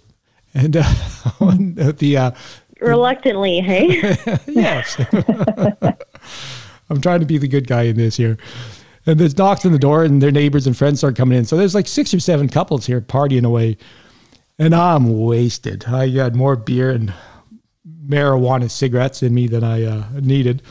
And 0.55 0.77
uh, 0.77 0.83
the, 1.99 2.17
uh, 2.17 2.31
Reluctantly, 2.81 3.61
hey? 3.61 4.17
yes. 4.47 4.97
I'm 6.91 7.01
trying 7.01 7.21
to 7.21 7.27
be 7.27 7.39
the 7.39 7.49
good 7.49 7.67
guy 7.67 7.83
in 7.83 7.97
this 7.97 8.17
here. 8.17 8.39
And 9.05 9.19
there's 9.19 9.37
knocks 9.37 9.65
on 9.67 9.73
the 9.73 9.79
door, 9.79 10.05
and 10.05 10.23
their 10.23 10.31
neighbors 10.31 10.67
and 10.67 10.77
friends 10.77 11.01
start 11.01 11.17
coming 11.17 11.37
in. 11.37 11.45
So 11.45 11.57
there's 11.57 11.75
like 11.75 11.89
six 11.89 12.15
or 12.15 12.21
seven 12.21 12.49
couples 12.49 12.87
here 12.87 13.01
partying 13.01 13.45
away. 13.45 13.79
And 14.59 14.75
I'm 14.75 15.19
wasted. 15.21 15.87
I 15.87 16.09
had 16.09 16.37
more 16.37 16.57
beer 16.57 16.91
and 16.91 17.13
marijuana 18.07 18.71
cigarettes 18.71 19.23
in 19.23 19.35
me 19.35 19.47
than 19.47 19.65
I 19.65 19.85
uh, 19.85 20.05
needed. 20.15 20.63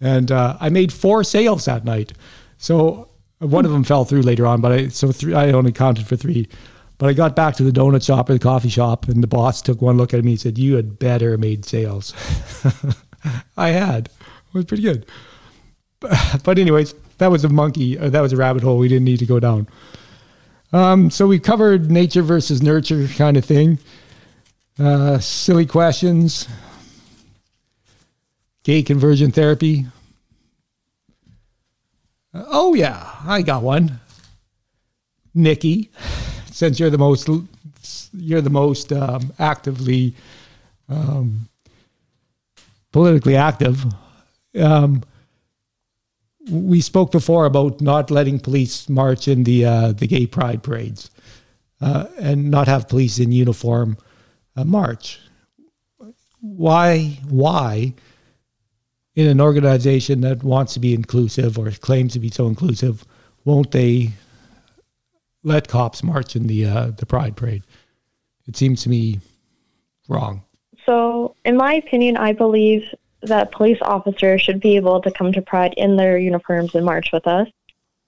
And 0.00 0.32
uh, 0.32 0.56
I 0.60 0.68
made 0.68 0.92
four 0.92 1.24
sales 1.24 1.64
that 1.66 1.84
night. 1.84 2.12
So 2.58 3.09
one 3.40 3.64
of 3.64 3.72
them 3.72 3.84
fell 3.84 4.04
through 4.04 4.22
later 4.22 4.46
on, 4.46 4.60
but 4.60 4.72
I 4.72 4.88
so 4.88 5.10
three, 5.12 5.34
I 5.34 5.50
only 5.52 5.72
counted 5.72 6.06
for 6.06 6.16
three. 6.16 6.48
But 6.98 7.08
I 7.08 7.14
got 7.14 7.34
back 7.34 7.56
to 7.56 7.62
the 7.62 7.70
donut 7.70 8.04
shop 8.04 8.28
or 8.28 8.34
the 8.34 8.38
coffee 8.38 8.68
shop, 8.68 9.08
and 9.08 9.22
the 9.22 9.26
boss 9.26 9.62
took 9.62 9.80
one 9.80 9.96
look 9.96 10.12
at 10.12 10.22
me 10.22 10.32
and 10.32 10.40
said, 10.40 10.58
"You 10.58 10.76
had 10.76 10.98
better 10.98 11.38
made 11.38 11.64
sales." 11.64 12.14
I 13.56 13.68
had. 13.70 14.06
It 14.06 14.54
was 14.54 14.64
pretty 14.64 14.82
good. 14.82 15.06
But, 16.44 16.58
anyways, 16.58 16.94
that 17.18 17.30
was 17.30 17.44
a 17.44 17.50
monkey. 17.50 17.98
Uh, 17.98 18.08
that 18.08 18.22
was 18.22 18.32
a 18.32 18.36
rabbit 18.36 18.62
hole 18.62 18.78
we 18.78 18.88
didn't 18.88 19.04
need 19.04 19.18
to 19.18 19.26
go 19.26 19.38
down. 19.38 19.68
Um, 20.72 21.10
so 21.10 21.26
we 21.26 21.38
covered 21.38 21.90
nature 21.90 22.22
versus 22.22 22.62
nurture 22.62 23.06
kind 23.08 23.36
of 23.36 23.44
thing. 23.44 23.78
Uh, 24.78 25.18
silly 25.18 25.66
questions. 25.66 26.48
Gay 28.64 28.82
conversion 28.82 29.30
therapy. 29.30 29.86
Oh 32.32 32.74
yeah, 32.74 33.16
I 33.24 33.42
got 33.42 33.62
one. 33.62 34.00
Nikki, 35.34 35.90
since 36.50 36.78
you're 36.78 36.90
the 36.90 36.98
most 36.98 37.28
you're 38.12 38.40
the 38.40 38.50
most 38.50 38.92
um, 38.92 39.32
actively 39.38 40.14
um, 40.88 41.48
politically 42.92 43.36
active. 43.36 43.84
Um, 44.58 45.02
we 46.50 46.80
spoke 46.80 47.12
before 47.12 47.46
about 47.46 47.80
not 47.80 48.10
letting 48.10 48.38
police 48.40 48.88
march 48.88 49.28
in 49.28 49.44
the 49.44 49.64
uh, 49.64 49.92
the 49.92 50.06
gay 50.06 50.26
pride 50.26 50.62
parades 50.62 51.10
uh, 51.80 52.06
and 52.18 52.50
not 52.50 52.66
have 52.66 52.88
police 52.88 53.18
in 53.18 53.32
uniform 53.32 53.96
uh, 54.56 54.64
march. 54.64 55.20
Why? 56.40 57.18
Why? 57.28 57.94
In 59.16 59.26
an 59.26 59.40
organization 59.40 60.20
that 60.20 60.44
wants 60.44 60.74
to 60.74 60.80
be 60.80 60.94
inclusive 60.94 61.58
or 61.58 61.70
claims 61.72 62.12
to 62.12 62.20
be 62.20 62.30
so 62.30 62.46
inclusive, 62.46 63.04
won't 63.44 63.72
they 63.72 64.10
let 65.42 65.68
cops 65.68 66.02
march 66.02 66.36
in 66.36 66.46
the 66.46 66.64
uh, 66.64 66.90
the 66.96 67.06
pride 67.06 67.36
parade? 67.36 67.64
It 68.46 68.56
seems 68.56 68.82
to 68.82 68.88
me 68.88 69.20
wrong. 70.08 70.42
So, 70.86 71.34
in 71.44 71.56
my 71.56 71.74
opinion, 71.74 72.16
I 72.16 72.32
believe 72.32 72.84
that 73.22 73.52
police 73.52 73.78
officers 73.82 74.40
should 74.40 74.60
be 74.60 74.76
able 74.76 75.00
to 75.02 75.10
come 75.10 75.32
to 75.32 75.42
Pride 75.42 75.74
in 75.76 75.96
their 75.96 76.18
uniforms 76.18 76.74
and 76.74 76.84
march 76.84 77.12
with 77.12 77.26
us. 77.26 77.48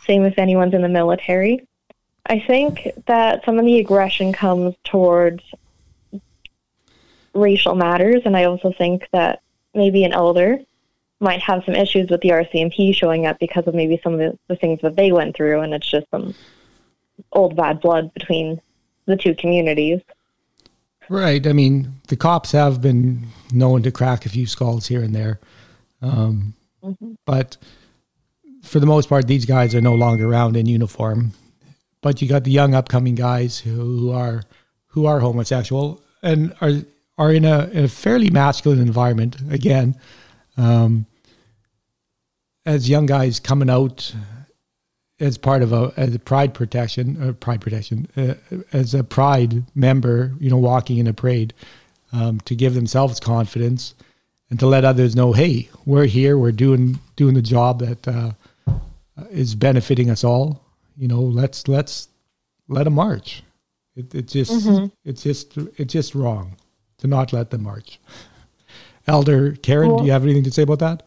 Same 0.06 0.24
if 0.24 0.38
anyone's 0.38 0.74
in 0.74 0.82
the 0.82 0.88
military. 0.88 1.66
I 2.26 2.40
think 2.40 2.88
that 3.06 3.44
some 3.44 3.58
of 3.58 3.64
the 3.64 3.78
aggression 3.78 4.32
comes 4.32 4.74
towards 4.84 5.42
racial 7.34 7.74
matters, 7.74 8.22
and 8.24 8.36
I 8.36 8.44
also 8.44 8.72
think 8.72 9.08
that 9.12 9.42
maybe 9.74 10.04
an 10.04 10.12
elder 10.12 10.58
might 11.22 11.40
have 11.40 11.64
some 11.64 11.74
issues 11.74 12.10
with 12.10 12.20
the 12.20 12.30
RCMP 12.30 12.94
showing 12.94 13.26
up 13.26 13.38
because 13.38 13.66
of 13.66 13.74
maybe 13.74 14.00
some 14.02 14.14
of 14.14 14.18
the, 14.18 14.38
the 14.48 14.56
things 14.56 14.80
that 14.82 14.96
they 14.96 15.12
went 15.12 15.36
through, 15.36 15.60
and 15.60 15.72
it's 15.72 15.90
just 15.90 16.06
some 16.10 16.34
old 17.32 17.56
bad 17.56 17.80
blood 17.80 18.12
between 18.12 18.60
the 19.06 19.16
two 19.16 19.34
communities. 19.34 20.00
Right. 21.08 21.46
I 21.46 21.52
mean, 21.52 22.00
the 22.08 22.16
cops 22.16 22.52
have 22.52 22.80
been 22.80 23.26
known 23.52 23.82
to 23.82 23.90
crack 23.90 24.24
a 24.26 24.28
few 24.28 24.46
skulls 24.46 24.86
here 24.86 25.02
and 25.02 25.14
there. 25.14 25.40
Um, 26.00 26.54
mm-hmm. 26.82 27.12
But 27.24 27.56
for 28.62 28.80
the 28.80 28.86
most 28.86 29.08
part, 29.08 29.26
these 29.26 29.44
guys 29.44 29.74
are 29.74 29.80
no 29.80 29.94
longer 29.94 30.28
around 30.28 30.56
in 30.56 30.66
uniform. 30.66 31.32
But 32.00 32.20
you 32.20 32.28
got 32.28 32.44
the 32.44 32.50
young 32.50 32.74
upcoming 32.74 33.14
guys 33.14 33.58
who 33.58 34.10
are 34.10 34.42
who 34.88 35.06
are 35.06 35.20
homosexual 35.20 36.02
and 36.22 36.54
are 36.60 36.72
are 37.18 37.32
in 37.32 37.44
a, 37.44 37.66
in 37.68 37.84
a 37.84 37.88
fairly 37.88 38.30
masculine 38.30 38.80
environment 38.80 39.36
again. 39.50 39.96
Um, 40.56 41.06
as 42.64 42.88
young 42.88 43.06
guys 43.06 43.40
coming 43.40 43.70
out 43.70 44.14
as 45.20 45.38
part 45.38 45.62
of 45.62 45.72
a, 45.72 45.92
as 45.96 46.14
a 46.14 46.18
pride 46.18 46.52
protection, 46.52 47.16
uh, 47.22 47.32
pride 47.32 47.60
protection, 47.60 48.08
uh, 48.16 48.34
as 48.72 48.92
a 48.92 49.04
pride 49.04 49.62
member, 49.74 50.32
you 50.40 50.50
know, 50.50 50.56
walking 50.56 50.98
in 50.98 51.06
a 51.06 51.12
parade, 51.12 51.54
um, 52.12 52.40
to 52.40 52.54
give 52.54 52.74
themselves 52.74 53.20
confidence 53.20 53.94
and 54.50 54.58
to 54.58 54.66
let 54.66 54.84
others 54.84 55.14
know, 55.16 55.32
hey, 55.32 55.68
we're 55.86 56.06
here, 56.06 56.36
we're 56.36 56.52
doing 56.52 56.98
doing 57.16 57.34
the 57.34 57.42
job 57.42 57.78
that 57.80 58.08
uh, 58.08 58.32
is 59.30 59.54
benefiting 59.54 60.10
us 60.10 60.24
all. 60.24 60.60
You 60.98 61.08
know, 61.08 61.20
let's 61.20 61.68
let's 61.68 62.08
let 62.68 62.84
them 62.84 62.94
march. 62.94 63.42
It, 63.96 64.14
it 64.14 64.28
just 64.28 64.52
mm-hmm. 64.52 64.86
it's 65.04 65.22
just 65.22 65.56
it's 65.76 65.92
just 65.92 66.14
wrong 66.14 66.56
to 66.98 67.06
not 67.06 67.32
let 67.32 67.50
them 67.50 67.62
march. 67.62 67.98
Elder 69.06 69.52
Karen, 69.52 69.88
well, 69.88 69.98
do 69.98 70.04
you 70.04 70.12
have 70.12 70.22
anything 70.22 70.44
to 70.44 70.50
say 70.50 70.62
about 70.62 70.80
that? 70.80 71.04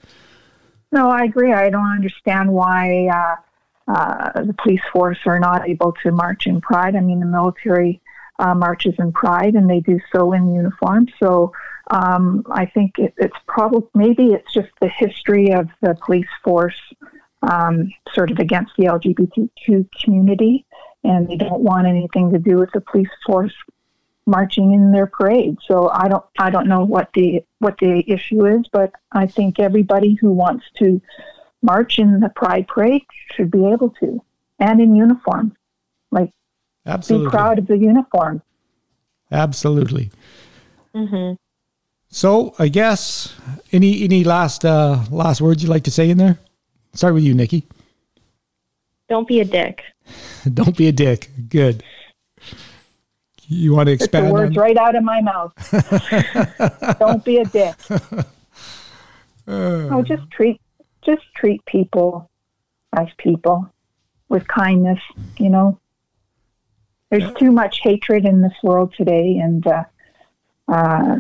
No, 0.92 1.10
I 1.10 1.24
agree. 1.24 1.54
I 1.54 1.70
don't 1.70 1.92
understand 1.92 2.52
why 2.52 3.08
uh, 3.08 3.92
uh, 3.92 4.44
the 4.44 4.56
police 4.62 4.82
force 4.92 5.20
are 5.26 5.40
not 5.40 5.68
able 5.68 5.94
to 6.04 6.12
march 6.12 6.48
in 6.48 6.62
pride. 6.62 6.96
I 6.96 7.02
mean, 7.02 7.20
the 7.20 7.26
military 7.26 8.02
uh, 8.40 8.54
marches 8.54 8.96
in 9.00 9.12
pride, 9.12 9.56
and 9.56 9.70
they 9.70 9.80
do 9.80 10.00
so 10.14 10.34
in 10.34 10.54
uniform. 10.54 11.08
So 11.20 11.52
um, 11.92 12.44
I 12.52 12.66
think 12.66 12.98
it, 12.98 13.14
it's 13.18 13.38
probably 13.48 13.88
maybe 13.94 14.34
it's 14.34 14.52
just 14.54 14.70
the 14.82 14.90
history 14.90 15.54
of 15.54 15.70
the 15.82 15.98
police 16.06 16.28
force 16.44 16.80
um, 17.44 17.90
sort 18.14 18.32
of 18.32 18.40
against 18.40 18.74
the 18.78 18.86
LGBTQ 18.86 19.88
community, 20.04 20.66
and 21.04 21.28
they 21.28 21.38
don't 21.38 21.62
want 21.62 21.88
anything 21.88 22.32
to 22.32 22.40
do 22.40 22.58
with 22.58 22.72
the 22.74 22.82
police 22.82 23.10
force 23.26 23.54
marching 24.26 24.74
in 24.74 24.92
their 24.92 25.08
parade. 25.08 25.58
So 25.68 25.90
I 25.90 26.08
don't 26.08 26.24
I 26.40 26.50
don't 26.50 26.68
know 26.68 26.84
what 26.84 27.10
the 27.14 27.44
what 27.60 27.78
the 27.80 28.04
issue 28.08 28.46
is, 28.46 28.68
but 28.72 28.92
I 29.12 29.28
think 29.28 29.60
everybody 29.60 30.16
who 30.16 30.32
wants 30.32 30.66
to 30.78 31.02
march 31.62 32.00
in 32.00 32.20
the 32.20 32.30
Pride 32.30 32.68
Parade 32.68 33.04
should 33.34 33.52
be 33.52 33.66
able 33.66 33.90
to, 34.02 34.24
and 34.60 34.80
in 34.80 34.96
uniform. 34.96 35.56
Like, 36.12 36.32
Absolutely. 36.86 37.28
be 37.28 37.32
proud 37.32 37.60
of 37.60 37.68
the 37.68 37.78
uniform. 37.78 38.42
Absolutely. 39.32 40.12
Mm-hmm. 40.94 41.34
So, 42.08 42.56
I 42.60 42.70
guess 42.70 43.36
any 43.72 44.04
any 44.04 44.24
last 44.24 44.64
uh, 44.64 45.04
last 45.10 45.42
words 45.42 45.62
you'd 45.64 45.70
like 45.70 45.84
to 45.84 45.92
say 45.92 46.10
in 46.10 46.18
there? 46.18 46.40
Start 46.94 47.14
with 47.14 47.24
you, 47.24 47.34
Nikki. 47.34 47.68
Don't 49.10 49.28
be 49.28 49.42
a 49.42 49.46
dick. 49.46 49.84
Don't 50.54 50.78
be 50.78 50.88
a 50.88 50.92
dick. 50.92 51.30
Good. 51.50 51.84
You 53.48 53.74
want 53.74 53.88
to 53.88 53.94
expand? 53.94 54.28
the 54.28 54.34
words 54.34 54.58
on... 54.58 54.64
right 54.64 54.78
out 54.78 54.96
of 54.96 55.04
my 55.04 55.22
mouth. 55.22 55.54
Don't 57.00 57.24
be 57.24 57.38
a 57.38 57.46
dick. 57.46 57.76
Uh, 59.48 59.90
oh, 59.92 60.02
just 60.02 60.30
treat 60.32 60.60
just 61.04 61.22
treat 61.36 61.64
people 61.66 62.30
as 62.98 63.08
people 63.18 63.72
with 64.28 64.48
kindness, 64.48 65.00
you 65.38 65.50
know. 65.50 65.80
There's 67.12 67.32
too 67.36 67.52
much 67.52 67.80
hatred 67.82 68.26
in 68.26 68.42
this 68.42 68.56
world 68.64 68.94
today, 68.98 69.38
and 69.38 69.66
uh, 69.68 69.84
uh, 70.68 71.18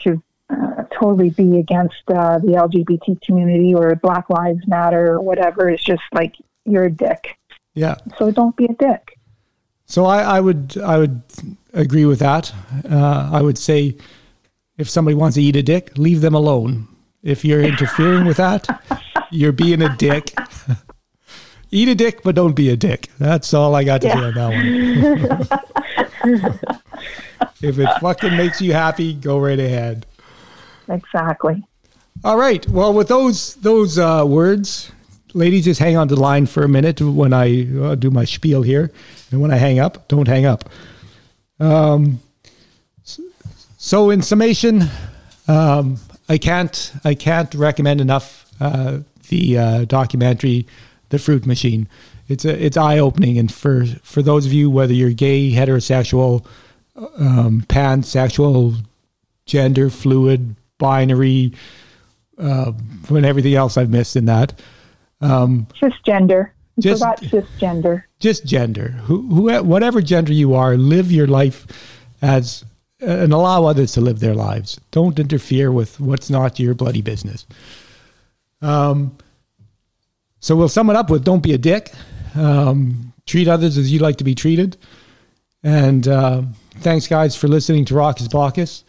to 0.00 0.22
uh, 0.50 0.84
totally 0.92 1.30
be 1.30 1.58
against 1.58 2.02
uh, 2.08 2.38
the 2.38 2.48
LGBT 2.48 3.20
community 3.22 3.74
or 3.74 3.94
Black 3.96 4.28
Lives 4.28 4.66
Matter 4.66 5.14
or 5.14 5.20
whatever 5.20 5.70
is 5.70 5.82
just 5.82 6.02
like 6.12 6.36
you're 6.64 6.84
a 6.84 6.90
dick. 6.90 7.38
Yeah. 7.74 7.96
So 8.18 8.30
don't 8.30 8.56
be 8.56 8.66
a 8.66 8.74
dick. 8.74 9.17
So 9.88 10.04
I, 10.04 10.36
I 10.36 10.40
would 10.40 10.76
I 10.78 10.98
would 10.98 11.22
agree 11.72 12.04
with 12.04 12.18
that. 12.20 12.52
Uh, 12.88 13.30
I 13.32 13.40
would 13.40 13.58
say 13.58 13.96
if 14.76 14.88
somebody 14.88 15.14
wants 15.14 15.34
to 15.36 15.42
eat 15.42 15.56
a 15.56 15.62
dick, 15.62 15.96
leave 15.96 16.20
them 16.20 16.34
alone. 16.34 16.86
If 17.22 17.44
you're 17.44 17.62
interfering 17.62 18.26
with 18.26 18.36
that, 18.36 18.68
you're 19.30 19.52
being 19.52 19.82
a 19.82 19.96
dick. 19.96 20.34
Eat 21.70 21.88
a 21.88 21.94
dick, 21.94 22.22
but 22.22 22.34
don't 22.34 22.54
be 22.54 22.70
a 22.70 22.76
dick. 22.78 23.10
That's 23.18 23.52
all 23.52 23.74
I 23.74 23.84
got 23.84 24.00
to 24.00 24.06
yeah. 24.06 24.14
say 24.14 24.24
on 24.24 24.34
that 24.34 25.50
one. 26.32 26.62
if 27.60 27.78
it 27.78 28.00
fucking 28.00 28.34
makes 28.38 28.62
you 28.62 28.72
happy, 28.72 29.12
go 29.12 29.38
right 29.38 29.58
ahead. 29.58 30.06
Exactly. 30.88 31.62
All 32.24 32.38
right. 32.38 32.66
Well, 32.68 32.94
with 32.94 33.08
those 33.08 33.56
those 33.56 33.98
uh, 33.98 34.24
words, 34.26 34.90
ladies, 35.34 35.64
just 35.64 35.80
hang 35.80 35.96
on 35.96 36.08
the 36.08 36.16
line 36.16 36.46
for 36.46 36.62
a 36.62 36.68
minute 36.68 37.00
when 37.00 37.32
I 37.32 37.66
uh, 37.78 37.94
do 37.94 38.10
my 38.10 38.24
spiel 38.24 38.62
here, 38.62 38.90
and 39.30 39.40
when 39.40 39.50
I 39.50 39.56
hang 39.56 39.78
up, 39.78 40.08
don't 40.08 40.28
hang 40.28 40.46
up. 40.46 40.68
Um, 41.60 42.20
so, 43.76 44.10
in 44.10 44.22
summation, 44.22 44.84
um, 45.46 45.98
I 46.28 46.38
can't 46.38 46.92
I 47.04 47.14
can't 47.14 47.52
recommend 47.54 48.00
enough 48.00 48.50
uh, 48.60 48.98
the 49.28 49.58
uh, 49.58 49.84
documentary, 49.84 50.66
The 51.08 51.18
Fruit 51.18 51.46
Machine. 51.46 51.88
It's 52.28 52.44
a, 52.44 52.64
it's 52.64 52.76
eye 52.76 52.98
opening, 52.98 53.38
and 53.38 53.52
for 53.52 53.86
for 54.02 54.22
those 54.22 54.46
of 54.46 54.52
you 54.52 54.70
whether 54.70 54.92
you're 54.92 55.12
gay, 55.12 55.50
heterosexual, 55.52 56.44
um, 56.96 57.64
pansexual, 57.68 58.76
gender 59.46 59.90
fluid, 59.90 60.56
binary, 60.76 61.52
uh, 62.38 62.72
and 63.08 63.26
everything 63.26 63.54
else 63.54 63.76
I've 63.76 63.90
missed 63.90 64.16
in 64.16 64.26
that. 64.26 64.60
Um, 65.20 65.66
cisgender. 65.80 66.50
just 66.78 67.02
cisgender. 67.02 68.04
Just 68.20 68.44
gender. 68.46 68.88
Who, 69.04 69.22
who, 69.28 69.62
whatever 69.62 70.00
gender 70.00 70.32
you 70.32 70.54
are, 70.54 70.76
live 70.76 71.10
your 71.10 71.26
life 71.26 71.66
as 72.22 72.64
and 73.00 73.32
allow 73.32 73.64
others 73.64 73.92
to 73.92 74.00
live 74.00 74.20
their 74.20 74.34
lives. 74.34 74.80
Don't 74.90 75.18
interfere 75.18 75.70
with 75.70 76.00
what's 76.00 76.30
not 76.30 76.58
your 76.58 76.74
bloody 76.74 77.02
business. 77.02 77.46
Um, 78.60 79.16
so 80.40 80.56
we'll 80.56 80.68
sum 80.68 80.90
it 80.90 80.96
up 80.96 81.10
with 81.10 81.24
don't 81.24 81.42
be 81.42 81.54
a 81.54 81.58
dick. 81.58 81.92
Um, 82.34 83.12
treat 83.26 83.48
others 83.48 83.78
as 83.78 83.92
you 83.92 84.00
like 84.00 84.16
to 84.16 84.24
be 84.24 84.34
treated. 84.34 84.76
And 85.62 86.06
uh, 86.08 86.42
thanks, 86.76 87.06
guys, 87.06 87.36
for 87.36 87.48
listening 87.48 87.84
to 87.86 87.94
Raucous 87.94 88.28
Baucus. 88.28 88.84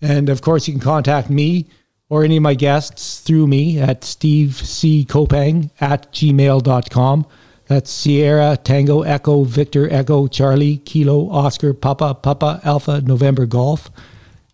And 0.00 0.28
of 0.28 0.42
course, 0.42 0.66
you 0.66 0.74
can 0.74 0.80
contact 0.80 1.30
me 1.30 1.66
or 2.12 2.24
any 2.24 2.36
of 2.36 2.42
my 2.42 2.52
guests 2.52 3.20
through 3.20 3.46
me 3.46 3.78
at 3.80 4.04
Steve 4.04 4.56
C. 4.56 5.06
Koppang 5.08 5.70
at 5.80 6.12
gmail.com. 6.12 7.26
That's 7.68 7.90
Sierra 7.90 8.58
Tango 8.62 9.00
Echo 9.00 9.44
Victor 9.44 9.90
Echo 9.90 10.26
Charlie 10.26 10.76
Kilo 10.76 11.30
Oscar 11.30 11.72
Papa 11.72 12.12
Papa 12.12 12.60
Alpha 12.64 13.00
November 13.00 13.46
Golf 13.46 13.90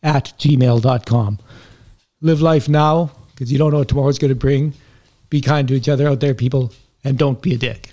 at 0.05 0.35
gmail.com. 0.39 1.41
Live 2.21 2.41
life 2.41 2.69
now 2.69 3.11
because 3.31 3.51
you 3.51 3.59
don't 3.59 3.73
know 3.73 3.79
what 3.79 3.89
tomorrow's 3.89 4.21
going 4.21 4.29
to 4.29 4.37
bring. 4.37 4.73
Be 5.29 5.41
kind 5.41 5.67
to 5.67 5.75
each 5.75 5.89
other 5.89 6.07
out 6.07 6.21
there, 6.21 6.35
people, 6.35 6.73
and 7.03 7.19
don't 7.19 7.43
be 7.43 7.55
a 7.55 7.59
dick. 7.59 7.91